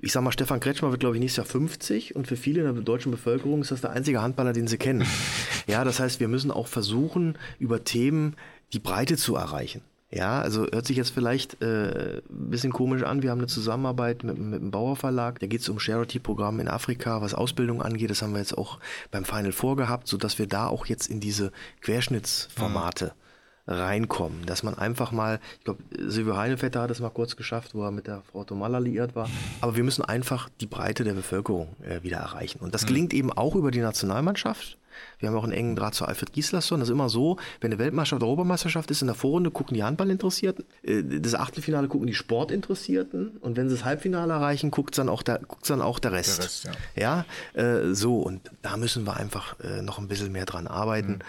ich 0.06 0.12
sag 0.12 0.22
mal, 0.22 0.32
Stefan 0.32 0.60
Kretschmer 0.60 0.92
wird, 0.92 1.00
glaube 1.00 1.16
ich, 1.16 1.20
nächstes 1.20 1.38
Jahr 1.38 1.48
50 1.48 2.16
und 2.16 2.28
für 2.28 2.36
viele 2.36 2.62
in 2.62 2.76
der 2.76 2.84
deutschen 2.84 3.12
Bevölkerung 3.12 3.62
ist 3.62 3.72
das 3.72 3.82
der 3.82 3.90
einzige 3.90 4.22
Handballer, 4.22 4.54
den 4.54 4.68
sie 4.68 4.78
kennen. 4.78 5.04
ja, 5.68 5.84
das 5.84 6.00
heißt, 6.00 6.20
wir 6.20 6.28
müssen 6.28 6.52
auch 6.52 6.68
versuchen, 6.68 7.40
über 7.58 7.84
Themen 7.84 8.36
die 8.72 8.78
Breite 8.78 9.18
zu 9.18 9.36
erreichen. 9.36 9.82
Ja, 10.12 10.40
also 10.42 10.68
hört 10.72 10.86
sich 10.86 10.96
jetzt 10.96 11.10
vielleicht 11.10 11.60
äh, 11.64 12.22
ein 12.30 12.50
bisschen 12.52 12.72
komisch 12.72 13.02
an. 13.02 13.24
Wir 13.24 13.32
haben 13.32 13.40
eine 13.40 13.48
Zusammenarbeit 13.48 14.24
mit, 14.24 14.38
mit 14.38 14.62
dem 14.62 14.70
Bauer 14.70 14.96
Verlag. 14.96 15.40
Da 15.40 15.48
geht 15.48 15.62
es 15.62 15.70
um 15.70 15.80
Charity-Programm 15.80 16.60
in 16.60 16.68
Afrika, 16.68 17.24
was 17.24 17.34
Ausbildung 17.34 17.82
angeht. 17.82 18.12
Das 18.12 18.22
haben 18.22 18.34
wir 18.34 18.40
jetzt 18.40 18.56
auch 18.56 18.78
beim 19.10 19.26
Final 19.26 19.54
vorgehabt, 19.54 20.08
sodass 20.08 20.38
wir 20.38 20.46
da 20.46 20.68
auch 20.68 20.86
jetzt 20.86 21.08
in 21.08 21.20
diese 21.20 21.52
Querschnittsformate 21.82 23.06
mhm 23.06 23.25
reinkommen. 23.68 24.46
Dass 24.46 24.64
man 24.64 24.78
einfach 24.78 25.12
mal, 25.12 25.40
ich 25.60 25.66
glaube, 25.66 25.84
Silvio 25.98 26.38
Heinevetter 26.38 26.82
hat 26.82 26.92
es 26.92 27.00
mal 27.00 27.10
kurz 27.10 27.36
geschafft, 27.36 27.74
wo 27.74 27.84
er 27.84 27.92
mit 27.92 28.08
der 28.08 28.22
Frau 28.32 28.44
Tomalla 28.44 28.80
liiert 28.80 29.16
war. 29.16 29.30
Aber 29.62 29.76
wir 29.76 29.84
müssen 29.84 30.04
einfach 30.04 30.50
die 30.62 30.68
Breite 30.68 31.04
der 31.04 31.14
Bevölkerung 31.14 31.76
äh, 31.84 32.04
wieder 32.04 32.18
erreichen. 32.18 32.60
Und 32.60 32.74
das 32.74 32.84
mhm. 32.84 32.88
gelingt 32.88 33.14
eben 33.14 33.32
auch 33.32 33.56
über 33.56 33.72
die 33.72 33.82
Nationalmannschaft. 33.82 34.78
Wir 35.20 35.30
haben 35.30 35.36
auch 35.36 35.44
einen 35.44 35.54
engen 35.54 35.76
Draht 35.76 35.96
zu 35.96 36.06
Alfred 36.06 36.34
Gislason. 36.34 36.80
Das 36.80 36.90
ist 36.90 36.94
immer 36.94 37.10
so, 37.10 37.38
wenn 37.62 37.72
eine 37.72 37.80
Weltmeisterschaft 37.80 38.22
oder 38.22 38.28
Europameisterschaft 38.28 38.92
ist, 38.92 39.02
in 39.02 39.08
der 39.08 39.16
Vorrunde 39.16 39.52
gucken 39.52 39.76
die 39.76 39.84
Handballinteressierten, 39.84 40.66
äh, 40.84 41.04
das 41.20 41.36
Achtelfinale 41.36 41.88
gucken 41.88 42.08
die 42.08 42.14
Sportinteressierten 42.14 43.38
und 43.38 43.58
wenn 43.58 43.70
sie 43.70 43.76
das 43.76 43.86
Halbfinale 43.86 44.34
erreichen, 44.34 44.72
guckt 44.72 44.98
dann 44.98 45.10
auch 45.10 45.24
der, 45.24 45.40
guckt 45.40 45.70
dann 45.70 45.82
auch 45.82 46.00
der 46.00 46.12
Rest. 46.12 46.38
Der 46.38 46.46
Rest 46.46 46.70
ja, 46.96 47.26
ja 47.56 47.62
äh, 47.62 47.94
so 47.94 48.20
und 48.20 48.52
da 48.62 48.78
müssen 48.78 49.06
wir 49.06 49.18
einfach 49.18 49.60
äh, 49.60 49.82
noch 49.82 50.00
ein 50.00 50.08
bisschen 50.08 50.32
mehr 50.32 50.46
dran 50.46 50.68
arbeiten. 50.68 51.14
Mhm. 51.14 51.20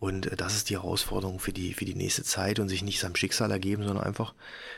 Und 0.00 0.26
äh, 0.26 0.36
das 0.36 0.54
ist 0.54 0.70
die 0.70 0.76
Herausforderung 0.76 1.40
für 1.40 1.52
die, 1.52 1.74
für 1.74 1.84
die 1.84 1.94
nächste 1.94 2.22
Zeit 2.22 2.58
und 2.58 2.68
sich 2.68 2.82
nicht 2.82 3.00
seinem 3.00 3.16
Schicksal 3.16 3.50
ergeben, 3.50 3.84
sondern 3.84 4.04
einfach 4.04 4.34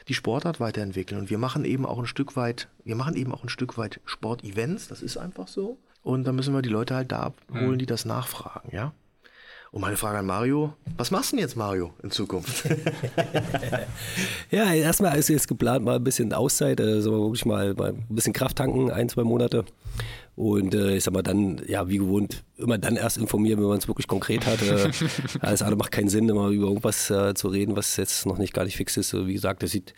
die 0.09 0.15
Sportart 0.15 0.61
weiterentwickeln. 0.61 1.21
Und 1.21 1.31
wir 1.31 1.39
machen 1.39 1.65
eben 1.65 1.87
auch 1.87 1.99
ein 1.99 2.07
Stück 2.07 2.37
weit, 2.37 2.69
wir 2.85 2.97
machen 2.97 3.15
eben 3.15 3.33
auch 3.33 3.43
ein 3.43 3.49
Stück 3.49 3.77
weit 3.79 4.01
Sportevents, 4.05 4.89
das 4.89 5.03
ist 5.03 5.17
einfach 5.17 5.49
so. 5.49 5.79
Und 6.03 6.25
da 6.25 6.33
müssen 6.33 6.55
wir 6.55 6.63
die 6.63 6.71
Leute 6.71 6.95
halt 6.95 7.13
da 7.13 7.21
abholen, 7.21 7.73
mhm. 7.73 7.79
die 7.79 7.87
das 7.87 8.05
nachfragen, 8.05 8.71
ja. 8.75 8.93
Und 9.73 9.83
meine 9.83 9.97
Frage 9.97 10.19
an 10.19 10.27
Mario, 10.27 10.75
was 10.97 11.13
machst 11.13 11.31
du 11.31 11.37
denn 11.37 11.45
jetzt, 11.45 11.55
Mario, 11.55 11.93
in 12.03 12.11
Zukunft? 12.11 12.65
ja, 14.51 14.73
erstmal 14.73 15.17
ist 15.17 15.29
jetzt 15.29 15.47
geplant, 15.47 15.85
mal 15.85 15.97
ein 15.97 16.03
bisschen 16.03 16.33
Auszeit, 16.33 16.81
also 16.81 17.27
wirklich 17.27 17.45
mal, 17.45 17.75
mal 17.75 17.91
ein 17.91 18.07
bisschen 18.09 18.33
Kraft 18.33 18.59
tanken, 18.59 18.91
ein, 18.91 19.09
zwei 19.09 19.23
Monate. 19.23 19.65
Und 20.41 20.75
äh, 20.75 20.97
ich 20.97 21.05
sag 21.05 21.13
mal, 21.13 21.21
dann, 21.21 21.61
ja, 21.69 21.87
wie 21.91 21.99
gewohnt, 21.99 22.45
immer 22.57 22.79
dann 22.79 22.97
erst 22.97 23.19
informieren, 23.19 23.61
wenn 23.61 23.69
man 23.69 23.77
es 23.77 23.89
wirklich 23.89 24.07
konkret 24.07 24.47
hat. 24.47 24.63
Äh, 24.63 24.91
alles 25.41 25.61
andere 25.61 25.77
macht 25.77 25.91
keinen 25.91 26.09
Sinn, 26.09 26.31
immer 26.31 26.49
über 26.49 26.69
irgendwas 26.69 27.11
äh, 27.11 27.35
zu 27.35 27.49
reden, 27.49 27.77
was 27.77 27.99
jetzt 27.99 28.25
noch 28.25 28.39
nicht 28.39 28.55
gar 28.55 28.65
nicht 28.65 28.79
fix 28.79 28.97
ist. 28.97 29.11
So, 29.11 29.27
wie 29.27 29.35
gesagt, 29.35 29.63
das 29.63 29.73
sieht. 29.73 29.93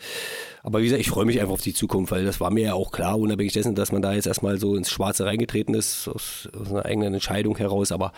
Aber 0.61 0.79
wie 0.79 0.83
gesagt, 0.83 0.99
ich 0.99 1.09
freue 1.09 1.23
mich 1.23 1.39
einfach 1.39 1.53
auf 1.53 1.61
die 1.61 1.73
Zukunft, 1.73 2.11
weil 2.11 2.25
das 2.25 2.41
war 2.41 2.51
mir 2.51 2.63
ja 2.63 2.73
auch 2.73 2.91
klar, 2.91 3.17
unabhängig 3.17 3.53
dessen, 3.53 3.73
dass 3.73 3.93
man 3.93 4.01
da 4.01 4.13
jetzt 4.13 4.27
erstmal 4.27 4.59
so 4.59 4.75
ins 4.75 4.89
Schwarze 4.89 5.23
reingetreten 5.23 5.75
ist, 5.75 6.09
aus, 6.09 6.49
aus 6.59 6.71
einer 6.71 6.83
eigenen 6.83 7.13
Entscheidung 7.13 7.57
heraus. 7.57 7.93
Aber 7.93 8.11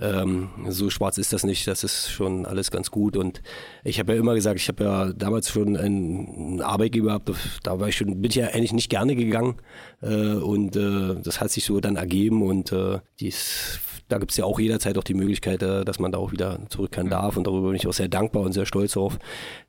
ähm, 0.00 0.48
so 0.68 0.88
schwarz 0.88 1.18
ist 1.18 1.34
das 1.34 1.44
nicht. 1.44 1.66
Das 1.66 1.84
ist 1.84 2.10
schon 2.10 2.46
alles 2.46 2.70
ganz 2.70 2.90
gut. 2.90 3.18
Und 3.18 3.42
ich 3.84 3.98
habe 3.98 4.14
ja 4.14 4.18
immer 4.18 4.34
gesagt, 4.34 4.58
ich 4.58 4.68
habe 4.68 4.82
ja 4.82 5.12
damals 5.12 5.50
schon 5.50 5.76
einen 5.76 6.62
Arbeitgeber 6.62 7.08
gehabt, 7.08 7.32
da 7.62 7.78
war 7.78 7.88
ich 7.88 7.96
schon, 7.96 8.22
bin 8.22 8.30
ich 8.30 8.36
ja 8.36 8.46
eigentlich 8.46 8.72
nicht 8.72 8.88
gerne 8.88 9.14
gegangen. 9.14 9.56
Äh, 10.00 10.36
und 10.36 10.76
äh, 10.76 11.20
das 11.22 11.40
hat 11.40 11.50
sich 11.50 11.65
so 11.66 11.80
dann 11.80 11.96
ergeben 11.96 12.42
und 12.42 12.72
äh, 12.72 13.00
dies, 13.20 13.80
da 14.08 14.18
gibt 14.18 14.30
es 14.30 14.36
ja 14.36 14.44
auch 14.44 14.58
jederzeit 14.58 14.96
auch 14.98 15.04
die 15.04 15.14
Möglichkeit, 15.14 15.62
äh, 15.62 15.84
dass 15.84 15.98
man 15.98 16.12
da 16.12 16.18
auch 16.18 16.32
wieder 16.32 16.58
zurückkehren 16.68 17.10
darf. 17.10 17.36
Und 17.36 17.46
darüber 17.46 17.68
bin 17.68 17.76
ich 17.76 17.86
auch 17.86 17.92
sehr 17.92 18.08
dankbar 18.08 18.42
und 18.42 18.52
sehr 18.52 18.66
stolz 18.66 18.92
darauf, 18.92 19.18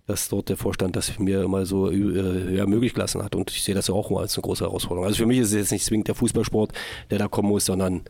dass 0.06 0.30
dort 0.30 0.50
der 0.50 0.58
Vorstand 0.58 0.96
das 0.96 1.18
mir 1.20 1.44
immer 1.44 1.66
so 1.66 1.92
äh, 1.92 2.56
ja, 2.56 2.66
möglich 2.66 2.94
gelassen 2.94 3.24
hat. 3.24 3.36
Und 3.36 3.52
ich 3.52 3.64
sehe 3.64 3.76
das 3.76 3.88
ja 3.88 3.94
auch 3.94 4.10
mal 4.10 4.22
als 4.22 4.36
eine 4.36 4.44
große 4.44 4.64
Herausforderung. 4.64 5.06
Also 5.06 5.18
für 5.18 5.26
mich 5.26 5.40
ist 5.40 5.50
es 5.50 5.56
jetzt 5.56 5.72
nicht 5.72 5.86
zwingend 5.86 6.08
der 6.08 6.16
Fußballsport, 6.16 6.72
der 7.10 7.20
da 7.20 7.28
kommen 7.28 7.50
muss, 7.50 7.66
sondern 7.66 8.04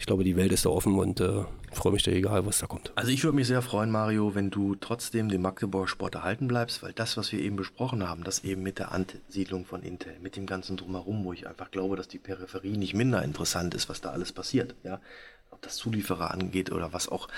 ich 0.00 0.06
glaube, 0.06 0.24
die 0.24 0.34
Welt 0.34 0.50
ist 0.50 0.64
da 0.64 0.70
offen 0.70 0.98
und 0.98 1.20
äh, 1.20 1.44
freue 1.72 1.92
mich 1.92 2.02
da 2.02 2.10
egal, 2.10 2.46
was 2.46 2.58
da 2.58 2.66
kommt. 2.66 2.90
Also 2.94 3.12
ich 3.12 3.22
würde 3.22 3.36
mich 3.36 3.46
sehr 3.46 3.60
freuen, 3.60 3.90
Mario, 3.90 4.34
wenn 4.34 4.48
du 4.48 4.74
trotzdem 4.74 5.28
den 5.28 5.42
Magdeburger 5.42 5.88
Sport 5.88 6.14
erhalten 6.14 6.48
bleibst, 6.48 6.82
weil 6.82 6.94
das, 6.94 7.18
was 7.18 7.30
wir 7.32 7.38
eben 7.38 7.56
besprochen 7.56 8.08
haben, 8.08 8.24
das 8.24 8.42
eben 8.42 8.62
mit 8.62 8.78
der 8.78 8.92
Ansiedlung 8.92 9.66
von 9.66 9.82
Intel, 9.82 10.18
mit 10.22 10.36
dem 10.36 10.46
ganzen 10.46 10.78
Drumherum, 10.78 11.22
wo 11.24 11.34
ich 11.34 11.46
einfach 11.46 11.70
glaube, 11.70 11.96
dass 11.96 12.08
die 12.08 12.18
Peripherie 12.18 12.78
nicht 12.78 12.94
minder 12.94 13.22
interessant 13.22 13.74
ist, 13.74 13.90
was 13.90 14.00
da 14.00 14.08
alles 14.08 14.32
passiert, 14.32 14.74
ja, 14.84 15.02
ob 15.50 15.60
das 15.60 15.76
Zulieferer 15.76 16.30
angeht 16.30 16.72
oder 16.72 16.94
was 16.94 17.06
auch. 17.06 17.28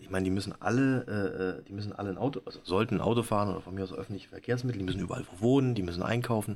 Ich 0.00 0.08
meine, 0.08 0.24
die 0.24 0.30
müssen 0.30 0.54
alle, 0.58 1.04
äh, 1.06 1.60
äh, 1.60 1.64
die 1.68 1.74
müssen 1.74 1.92
alle 1.92 2.08
ein 2.08 2.18
Auto, 2.18 2.40
also 2.46 2.60
sollten 2.64 2.94
ein 2.94 3.00
Auto 3.02 3.22
fahren 3.22 3.50
oder 3.50 3.60
von 3.60 3.74
mir 3.74 3.82
aus 3.82 3.92
öffentliche 3.92 4.30
Verkehrsmittel, 4.30 4.78
die 4.78 4.86
müssen 4.86 5.00
überall 5.00 5.26
wohnen, 5.38 5.74
die 5.74 5.82
müssen 5.82 6.02
einkaufen. 6.02 6.52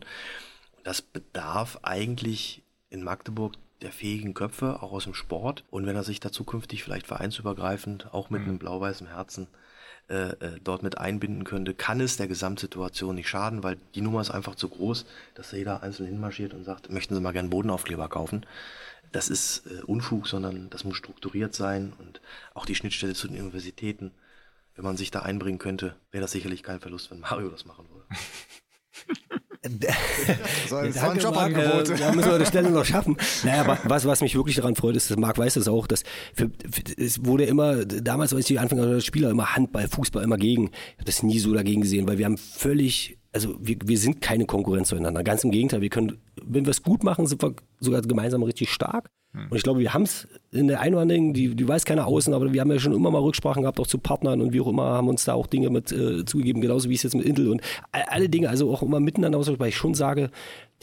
Und 0.78 0.86
das 0.86 1.03
bedarf 1.03 1.80
eigentlich 1.82 2.62
in 2.88 3.03
Magdeburg 3.03 3.57
der 3.85 3.93
fähigen 3.93 4.35
Köpfe, 4.35 4.82
auch 4.82 4.93
aus 4.93 5.05
dem 5.05 5.14
Sport. 5.14 5.64
Und 5.70 5.87
wenn 5.87 5.97
er 5.97 6.03
sich 6.03 6.18
da 6.18 6.32
zukünftig 6.32 6.82
vielleicht 6.82 7.07
vereinsübergreifend, 7.07 8.12
auch 8.12 8.30
mit 8.30 8.43
mhm. 8.43 8.49
einem 8.49 8.59
blau-weißen 8.59 9.07
Herzen, 9.07 9.47
äh, 10.09 10.32
äh, 10.32 10.61
dort 10.62 10.82
mit 10.82 10.99
einbinden 10.99 11.45
könnte, 11.45 11.72
kann 11.72 12.01
es 12.01 12.18
der 12.18 12.28
Gesamtsituation 12.28 13.14
nicht 13.14 13.28
schaden, 13.28 13.62
weil 13.62 13.78
die 13.95 14.03
Nummer 14.03 14.20
ist 14.20 14.30
einfach 14.30 14.55
zu 14.55 14.68
groß, 14.68 15.07
dass 15.35 15.51
da 15.51 15.57
jeder 15.57 15.82
einzeln 15.82 16.07
hinmarschiert 16.07 16.53
und 16.53 16.64
sagt, 16.64 16.91
möchten 16.91 17.14
Sie 17.14 17.22
mal 17.22 17.32
gern 17.32 17.49
Bodenaufkleber 17.49 18.09
kaufen. 18.09 18.45
Das 19.12 19.30
ist 19.30 19.66
äh, 19.66 19.82
Unfug, 19.82 20.26
sondern 20.26 20.68
das 20.68 20.85
muss 20.85 20.97
strukturiert 20.97 21.55
sein 21.55 21.95
und 21.99 22.20
auch 22.53 22.66
die 22.66 22.74
Schnittstelle 22.74 23.14
zu 23.14 23.28
den 23.28 23.41
Universitäten. 23.41 24.11
Wenn 24.74 24.85
man 24.85 24.99
sich 24.99 25.11
da 25.11 25.20
einbringen 25.20 25.59
könnte, 25.59 25.97
wäre 26.11 26.22
das 26.22 26.32
sicherlich 26.32 26.62
kein 26.62 26.80
Verlust, 26.80 27.11
wenn 27.11 27.20
Mario 27.20 27.49
das 27.49 27.64
machen 27.64 27.87
würde. 27.89 28.05
das 29.81 30.71
war 30.71 31.11
ein 31.11 31.19
Jobangebot. 31.19 31.91
Äh, 31.91 31.97
ja, 31.97 32.12
müssen 32.12 32.31
wir 32.31 32.39
das 32.39 32.49
Stelle 32.49 32.71
noch 32.71 32.85
schaffen. 32.85 33.17
Naja, 33.45 33.62
aber 33.62 33.79
was, 33.85 34.05
was 34.07 34.21
mich 34.21 34.35
wirklich 34.35 34.57
daran 34.57 34.75
freut, 34.75 34.97
ist, 34.97 35.11
dass 35.11 35.17
Marc 35.17 35.39
weiß 35.39 35.55
das 35.55 35.69
auch, 35.69 35.87
dass 35.87 36.03
für, 36.35 36.51
für, 36.71 36.83
es 36.97 37.25
wurde 37.25 37.45
immer, 37.45 37.85
damals, 37.85 38.33
als 38.33 38.49
ich 38.49 38.61
Anfang 38.61 38.81
als 38.81 39.05
Spieler 39.05 39.31
immer 39.31 39.55
Handball, 39.55 39.89
Fußball 39.89 40.23
immer 40.23 40.37
gegen. 40.37 40.65
Ich 40.65 40.95
habe 40.95 41.05
das 41.05 41.23
nie 41.23 41.39
so 41.39 41.53
dagegen 41.53 41.83
gesehen, 41.83 42.07
weil 42.07 42.19
wir 42.19 42.27
haben 42.27 42.39
völlig 42.39 43.19
also 43.35 43.57
wir, 43.61 43.76
wir 43.85 43.99
sind 43.99 44.20
keine 44.20 44.47
Konkurrenz 44.47 44.89
zueinander. 44.89 45.24
Ganz 45.24 45.43
im 45.45 45.51
Gegenteil, 45.51 45.80
wir 45.80 45.91
können, 45.91 46.18
wenn 46.43 46.64
wir 46.64 46.70
es 46.70 46.82
gut 46.82 47.03
machen, 47.03 47.26
sind 47.26 47.43
wir 47.43 47.55
sogar 47.80 48.01
gemeinsam 48.03 48.45
richtig 48.45 48.70
stark. 48.70 49.11
Hm. 49.32 49.49
Und 49.51 49.57
ich 49.57 49.64
glaube, 49.64 49.80
wir 49.80 49.93
haben 49.93 50.03
es 50.05 50.28
in 50.53 50.68
der 50.68 50.80
Einwanderung, 50.80 51.35
die, 51.35 51.55
die 51.55 51.66
weiß 51.66 51.85
keiner 51.85 52.07
außen, 52.07 52.32
aber 52.32 52.53
wir 52.53 52.61
haben 52.61 52.70
ja 52.70 52.78
schon 52.78 52.93
immer 52.93 53.11
mal 53.11 53.20
Rücksprachen 53.20 53.62
gehabt, 53.62 53.80
auch 53.80 53.89
zu 53.89 53.99
Partnern 53.99 54.41
und 54.41 54.53
wie 54.53 54.61
auch 54.61 54.68
immer, 54.68 54.85
haben 54.85 55.09
uns 55.09 55.24
da 55.24 55.35
auch 55.35 55.49
Dinge 55.49 55.68
mit 55.68 55.91
äh, 55.91 56.24
zugegeben, 56.24 56.61
genauso 56.61 56.89
wie 56.89 56.95
es 56.95 57.03
jetzt 57.03 57.16
mit 57.16 57.26
Intel 57.26 57.49
und 57.49 57.61
alle 57.91 58.28
Dinge, 58.28 58.49
also 58.49 58.72
auch 58.72 58.82
immer 58.82 59.01
miteinander 59.01 59.39
aus, 59.39 59.51
weil 59.59 59.68
ich 59.68 59.76
schon 59.76 59.95
sage, 59.95 60.30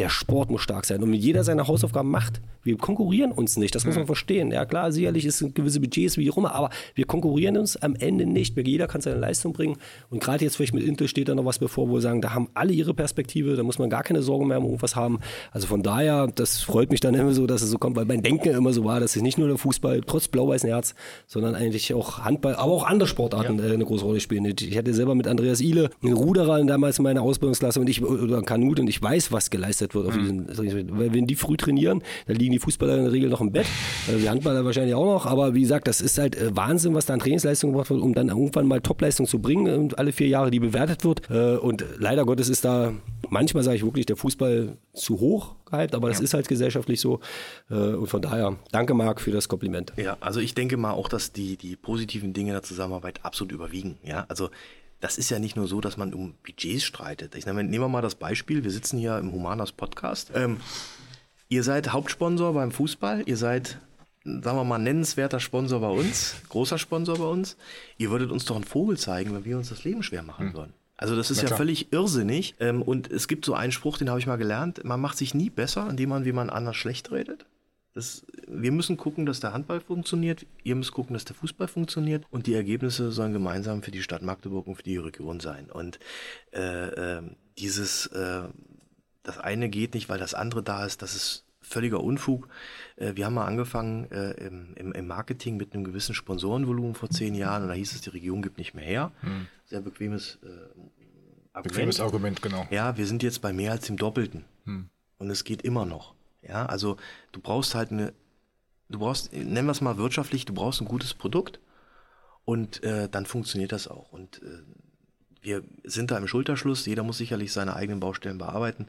der 0.01 0.09
Sport 0.09 0.49
muss 0.49 0.61
stark 0.61 0.85
sein. 0.85 1.03
Und 1.03 1.11
wenn 1.11 1.19
jeder 1.19 1.43
seine 1.43 1.67
Hausaufgaben 1.67 2.09
macht, 2.09 2.41
wir 2.63 2.75
konkurrieren 2.77 3.31
uns 3.31 3.57
nicht, 3.57 3.75
das 3.75 3.85
muss 3.85 3.95
man 3.95 4.05
verstehen. 4.07 4.51
Ja 4.51 4.65
klar, 4.65 4.91
sicherlich 4.91 5.25
ist 5.25 5.43
gewisse 5.53 5.79
Budgets 5.79 6.17
wie 6.17 6.29
auch 6.31 6.37
immer, 6.37 6.55
aber 6.55 6.71
wir 6.95 7.05
konkurrieren 7.05 7.57
uns 7.57 7.77
am 7.77 7.95
Ende 7.95 8.25
nicht. 8.25 8.57
Jeder 8.57 8.87
kann 8.87 9.01
seine 9.01 9.19
Leistung 9.19 9.53
bringen. 9.53 9.77
Und 10.09 10.23
gerade 10.23 10.43
jetzt 10.43 10.55
vielleicht 10.55 10.73
mit 10.73 10.83
Intel 10.83 11.07
steht 11.07 11.29
da 11.29 11.35
noch 11.35 11.45
was 11.45 11.59
bevor, 11.59 11.89
wo 11.89 11.93
wir 11.93 12.01
sagen, 12.01 12.21
da 12.21 12.33
haben 12.33 12.49
alle 12.55 12.73
ihre 12.73 12.95
Perspektive, 12.95 13.55
da 13.55 13.63
muss 13.63 13.77
man 13.77 13.89
gar 13.89 14.01
keine 14.01 14.23
Sorgen 14.23 14.47
mehr 14.47 14.57
um 14.57 14.65
irgendwas 14.65 14.95
haben. 14.95 15.19
Also 15.51 15.67
von 15.67 15.83
daher, 15.83 16.27
das 16.27 16.61
freut 16.61 16.89
mich 16.89 16.99
dann 16.99 17.13
immer 17.13 17.33
so, 17.33 17.45
dass 17.45 17.61
es 17.61 17.69
so 17.69 17.77
kommt, 17.77 17.95
weil 17.95 18.05
mein 18.05 18.23
Denken 18.23 18.49
immer 18.49 18.73
so 18.73 18.83
war, 18.83 18.99
dass 18.99 19.15
es 19.15 19.21
nicht 19.21 19.37
nur 19.37 19.47
der 19.47 19.57
Fußball, 19.57 20.01
trotz 20.01 20.27
blau-weißen 20.27 20.67
Herz, 20.67 20.95
sondern 21.27 21.53
eigentlich 21.53 21.93
auch 21.93 22.19
Handball, 22.19 22.55
aber 22.55 22.71
auch 22.71 22.85
andere 22.85 23.07
Sportarten 23.07 23.59
ja. 23.59 23.65
Äh, 23.65 23.73
eine 23.73 23.85
große 23.85 24.03
Rolle 24.03 24.19
spielen. 24.19 24.45
Ich 24.45 24.77
hatte 24.77 24.93
selber 24.93 25.13
mit 25.13 25.27
Andreas 25.27 25.61
Ihle 25.61 25.89
einen 26.03 26.13
Ruderer 26.13 26.63
damals 26.65 26.97
in 26.97 27.03
meiner 27.03 27.21
Ausbildungsklasse 27.21 27.79
und 27.79 27.89
ich, 27.89 28.03
oder 28.03 28.41
Kanut 28.41 28.79
und 28.79 28.87
ich 28.87 29.01
weiß, 29.01 29.31
was 29.31 29.49
geleistet 29.49 29.90
wird 29.95 30.07
auf 30.07 30.15
mhm. 30.15 30.47
diesen, 30.47 30.97
weil 30.97 31.13
wenn 31.13 31.27
die 31.27 31.35
früh 31.35 31.57
trainieren, 31.57 32.01
dann 32.27 32.35
liegen 32.35 32.51
die 32.51 32.59
Fußballer 32.59 32.97
in 32.97 33.03
der 33.03 33.11
Regel 33.11 33.29
noch 33.29 33.41
im 33.41 33.51
Bett, 33.51 33.67
also 34.07 34.19
die 34.19 34.29
Handballer 34.29 34.65
wahrscheinlich 34.65 34.95
auch 34.95 35.05
noch, 35.05 35.25
aber 35.25 35.53
wie 35.53 35.61
gesagt, 35.61 35.87
das 35.87 36.01
ist 36.01 36.17
halt 36.17 36.35
äh, 36.35 36.55
Wahnsinn, 36.55 36.93
was 36.93 37.05
da 37.05 37.13
an 37.13 37.19
Trainingsleistung 37.19 37.71
gemacht 37.71 37.89
wird, 37.89 38.01
um 38.01 38.13
dann 38.13 38.29
irgendwann 38.29 38.67
mal 38.67 38.81
Topleistung 38.81 39.25
zu 39.25 39.39
bringen 39.39 39.73
und 39.79 39.99
alle 39.99 40.11
vier 40.11 40.27
Jahre 40.27 40.51
die 40.51 40.59
bewertet 40.59 41.03
wird 41.03 41.29
äh, 41.29 41.57
und 41.57 41.85
leider 41.97 42.25
Gottes 42.25 42.49
ist 42.49 42.65
da 42.65 42.93
manchmal 43.29 43.63
sage 43.63 43.77
ich 43.77 43.83
wirklich 43.83 44.05
der 44.05 44.17
Fußball 44.17 44.77
zu 44.93 45.19
hoch 45.19 45.55
gehypt, 45.65 45.95
aber 45.95 46.09
das 46.09 46.17
ja. 46.17 46.25
ist 46.25 46.33
halt 46.33 46.47
gesellschaftlich 46.47 46.99
so 46.99 47.19
und 47.69 48.07
von 48.07 48.21
daher 48.21 48.57
danke 48.71 48.93
Marc 48.93 49.21
für 49.21 49.31
das 49.31 49.47
Kompliment. 49.47 49.93
Ja, 49.95 50.17
also 50.19 50.41
ich 50.41 50.53
denke 50.53 50.75
mal 50.75 50.91
auch, 50.91 51.07
dass 51.07 51.31
die, 51.31 51.55
die 51.55 51.77
positiven 51.77 52.33
Dinge 52.33 52.51
der 52.51 52.63
Zusammenarbeit 52.63 53.23
absolut 53.23 53.53
überwiegen, 53.53 53.97
ja, 54.03 54.25
also 54.27 54.49
das 55.01 55.17
ist 55.17 55.29
ja 55.29 55.39
nicht 55.39 55.55
nur 55.55 55.67
so, 55.67 55.81
dass 55.81 55.97
man 55.97 56.13
um 56.13 56.35
Budgets 56.45 56.83
streitet. 56.83 57.35
Ich 57.35 57.45
nehme, 57.45 57.63
nehmen 57.63 57.83
wir 57.83 57.89
mal 57.89 58.01
das 58.01 58.15
Beispiel, 58.15 58.63
wir 58.63 58.71
sitzen 58.71 58.97
hier 58.97 59.17
im 59.17 59.33
Humanas 59.33 59.71
Podcast. 59.71 60.31
Ähm, 60.33 60.57
ihr 61.49 61.63
seid 61.63 61.91
Hauptsponsor 61.91 62.53
beim 62.53 62.71
Fußball, 62.71 63.23
ihr 63.25 63.35
seid, 63.35 63.79
sagen 64.23 64.57
wir 64.57 64.63
mal, 64.63 64.77
nennenswerter 64.77 65.39
Sponsor 65.39 65.81
bei 65.81 65.89
uns, 65.89 66.35
großer 66.49 66.77
Sponsor 66.77 67.17
bei 67.17 67.25
uns. 67.25 67.57
Ihr 67.97 68.11
würdet 68.11 68.31
uns 68.31 68.45
doch 68.45 68.55
einen 68.55 68.63
Vogel 68.63 68.97
zeigen, 68.97 69.33
wenn 69.33 69.43
wir 69.43 69.57
uns 69.57 69.69
das 69.69 69.83
Leben 69.83 70.03
schwer 70.03 70.23
machen 70.23 70.49
hm. 70.49 70.53
würden. 70.53 70.73
Also 70.97 71.15
das 71.15 71.31
ist 71.31 71.41
ja 71.41 71.47
völlig 71.47 71.91
irrsinnig. 71.91 72.53
Ähm, 72.59 72.83
und 72.83 73.11
es 73.11 73.27
gibt 73.27 73.43
so 73.43 73.55
einen 73.55 73.71
Spruch, 73.71 73.97
den 73.97 74.09
habe 74.09 74.19
ich 74.19 74.27
mal 74.27 74.37
gelernt, 74.37 74.83
man 74.83 75.01
macht 75.01 75.17
sich 75.17 75.33
nie 75.33 75.49
besser, 75.49 75.89
indem 75.89 76.09
man 76.09 76.25
wie 76.25 76.31
man 76.31 76.51
anders 76.51 76.75
schlecht 76.77 77.11
redet. 77.11 77.47
Das, 77.93 78.25
wir 78.47 78.71
müssen 78.71 78.95
gucken, 78.95 79.25
dass 79.25 79.41
der 79.41 79.51
Handball 79.51 79.81
funktioniert, 79.81 80.45
ihr 80.63 80.75
müsst 80.75 80.93
gucken, 80.93 81.13
dass 81.13 81.25
der 81.25 81.35
Fußball 81.35 81.67
funktioniert 81.67 82.25
und 82.29 82.47
die 82.47 82.53
Ergebnisse 82.53 83.11
sollen 83.11 83.33
gemeinsam 83.33 83.83
für 83.83 83.91
die 83.91 84.01
Stadt 84.01 84.21
Magdeburg 84.21 84.67
und 84.67 84.75
für 84.75 84.83
die 84.83 84.97
Region 84.97 85.41
sein. 85.41 85.69
Und 85.69 85.99
äh, 86.53 87.17
äh, 87.17 87.21
dieses, 87.57 88.07
äh, 88.07 88.43
das 89.23 89.37
eine 89.39 89.69
geht 89.69 89.93
nicht, 89.93 90.07
weil 90.07 90.19
das 90.19 90.33
andere 90.33 90.63
da 90.63 90.85
ist, 90.85 91.01
das 91.01 91.15
ist 91.15 91.45
völliger 91.59 92.01
Unfug. 92.01 92.47
Äh, 92.95 93.15
wir 93.15 93.25
haben 93.25 93.33
mal 93.33 93.45
angefangen 93.45 94.09
äh, 94.11 94.31
im, 94.47 94.93
im, 94.93 95.07
Marketing 95.07 95.57
mit 95.57 95.73
einem 95.73 95.83
gewissen 95.83 96.15
Sponsorenvolumen 96.15 96.95
vor 96.95 97.09
zehn 97.09 97.35
Jahren 97.35 97.63
und 97.63 97.69
da 97.69 97.73
hieß 97.73 97.93
es, 97.93 98.01
die 98.01 98.09
Region 98.09 98.41
gibt 98.41 98.57
nicht 98.57 98.73
mehr 98.73 98.85
her. 98.85 99.11
Hm. 99.21 99.47
Sehr 99.65 99.81
bequemes 99.81 100.39
äh, 100.43 101.61
Bequemes 101.61 101.99
Argument, 101.99 102.41
genau. 102.41 102.65
Ja, 102.71 102.95
wir 102.97 103.05
sind 103.05 103.23
jetzt 103.23 103.41
bei 103.41 103.51
mehr 103.51 103.71
als 103.71 103.87
dem 103.87 103.97
Doppelten. 103.97 104.45
Hm. 104.63 104.89
Und 105.17 105.29
es 105.29 105.43
geht 105.43 105.63
immer 105.63 105.85
noch. 105.85 106.15
Ja, 106.41 106.65
also 106.65 106.97
du 107.31 107.39
brauchst 107.39 107.75
halt 107.75 107.91
eine, 107.91 108.13
du 108.89 108.99
brauchst, 108.99 109.33
nennen 109.33 109.67
wir 109.67 109.71
es 109.71 109.81
mal 109.81 109.97
wirtschaftlich, 109.97 110.45
du 110.45 110.53
brauchst 110.53 110.81
ein 110.81 110.87
gutes 110.87 111.13
Produkt 111.13 111.59
und 112.45 112.83
äh, 112.83 113.07
dann 113.09 113.25
funktioniert 113.25 113.71
das 113.71 113.87
auch. 113.87 114.11
Und 114.11 114.41
äh, 114.41 114.63
wir 115.41 115.63
sind 115.83 116.11
da 116.11 116.17
im 116.17 116.27
Schulterschluss, 116.27 116.85
jeder 116.85 117.03
muss 117.03 117.17
sicherlich 117.17 117.51
seine 117.53 117.75
eigenen 117.75 117.99
Baustellen 117.99 118.37
bearbeiten. 118.37 118.87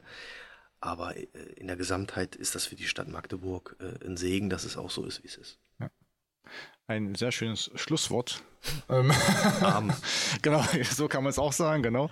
Aber 0.81 1.15
äh, 1.15 1.27
in 1.55 1.67
der 1.67 1.77
Gesamtheit 1.77 2.35
ist 2.35 2.55
das 2.55 2.65
für 2.65 2.75
die 2.75 2.87
Stadt 2.87 3.07
Magdeburg 3.07 3.77
äh, 3.79 4.05
ein 4.05 4.17
Segen, 4.17 4.49
dass 4.49 4.63
es 4.63 4.77
auch 4.77 4.89
so 4.89 5.05
ist, 5.05 5.23
wie 5.23 5.27
es 5.27 5.37
ist. 5.37 5.59
Ja. 5.79 5.89
Ein 6.87 7.15
sehr 7.15 7.31
schönes 7.31 7.71
Schlusswort. 7.75 8.43
Genau, 10.41 10.63
so 10.89 11.07
kann 11.07 11.23
man 11.23 11.29
es 11.29 11.39
auch 11.39 11.53
sagen, 11.53 11.83
genau. 11.83 12.09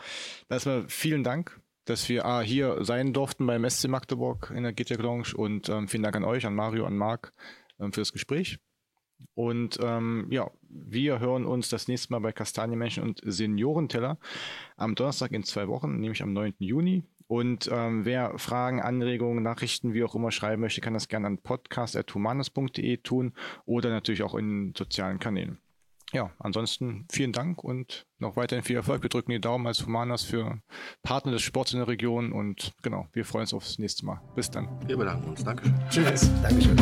Erstmal 0.50 0.88
vielen 0.90 1.24
Dank, 1.24 1.60
dass 1.86 2.08
wir 2.10 2.26
ah, 2.26 2.42
hier 2.42 2.84
sein 2.84 3.14
durften 3.14 3.48
beim 3.48 3.68
SC 3.70 3.88
Magdeburg 3.88 4.52
in 4.56 4.64
der 4.64 4.74
GTEC 4.74 5.02
Lounge 5.02 5.34
und 5.36 5.70
ähm, 5.70 5.88
vielen 5.88 6.04
Dank 6.04 6.16
an 6.16 6.24
euch, 6.24 6.46
an 6.46 6.56
Mario, 6.56 6.86
an 6.86 6.98
Marc 6.98 7.34
ähm, 7.80 7.92
für 7.94 8.02
das 8.02 8.14
Gespräch. 8.14 8.60
Und 9.34 9.78
ähm, 9.82 10.28
ja, 10.30 10.50
wir 10.68 11.20
hören 11.20 11.46
uns 11.46 11.70
das 11.70 11.88
nächste 11.88 12.12
Mal 12.12 12.20
bei 12.20 12.32
Kastanienmenschen 12.32 13.04
und 13.04 13.22
Seniorenteller 13.24 14.18
am 14.78 14.96
Donnerstag 14.96 15.32
in 15.32 15.44
zwei 15.44 15.68
Wochen, 15.68 16.00
nämlich 16.00 16.24
am 16.24 16.34
9. 16.34 16.56
Juni. 16.60 17.04
Und 17.28 17.70
ähm, 17.72 18.04
wer 18.04 18.38
Fragen, 18.40 18.82
Anregungen, 18.82 19.44
Nachrichten, 19.44 19.94
wie 19.94 20.04
auch 20.04 20.16
immer 20.16 20.32
schreiben 20.32 20.62
möchte, 20.62 20.82
kann 20.82 20.94
das 20.94 21.08
gerne 21.08 21.28
an 21.28 21.38
podcast.humanes.de 21.38 22.98
tun 22.98 23.34
oder 23.66 23.90
natürlich 23.90 24.24
auch 24.24 24.36
in 24.36 24.74
sozialen 24.78 25.20
Kanälen. 25.20 25.58
Ja, 26.14 26.32
ansonsten 26.40 27.06
vielen 27.10 27.32
Dank 27.32 27.64
und 27.64 28.06
noch 28.20 28.36
weiterhin 28.36 28.64
viel 28.64 28.76
Erfolg. 28.76 29.02
Wir 29.02 29.10
drücken 29.10 29.32
die 29.32 29.40
Daumen 29.40 29.66
als 29.66 29.86
Humanas 29.86 30.24
für 30.24 30.62
Partner 31.04 31.32
des 31.32 31.42
Sports 31.42 31.72
in 31.72 31.80
der 31.80 31.88
Region 31.88 32.34
und 32.34 32.74
genau, 32.82 33.08
wir 33.14 33.26
freuen 33.26 33.44
uns 33.44 33.54
aufs 33.54 33.80
nächste 33.80 34.06
Mal. 34.06 34.22
Bis 34.36 34.52
dann. 34.52 34.68
Wir 34.88 34.98
bedanken 34.98 35.30
uns. 35.30 35.44
Dankeschön. 35.44 35.74
Tschüss. 35.90 36.30
Dankeschön. 36.42 36.78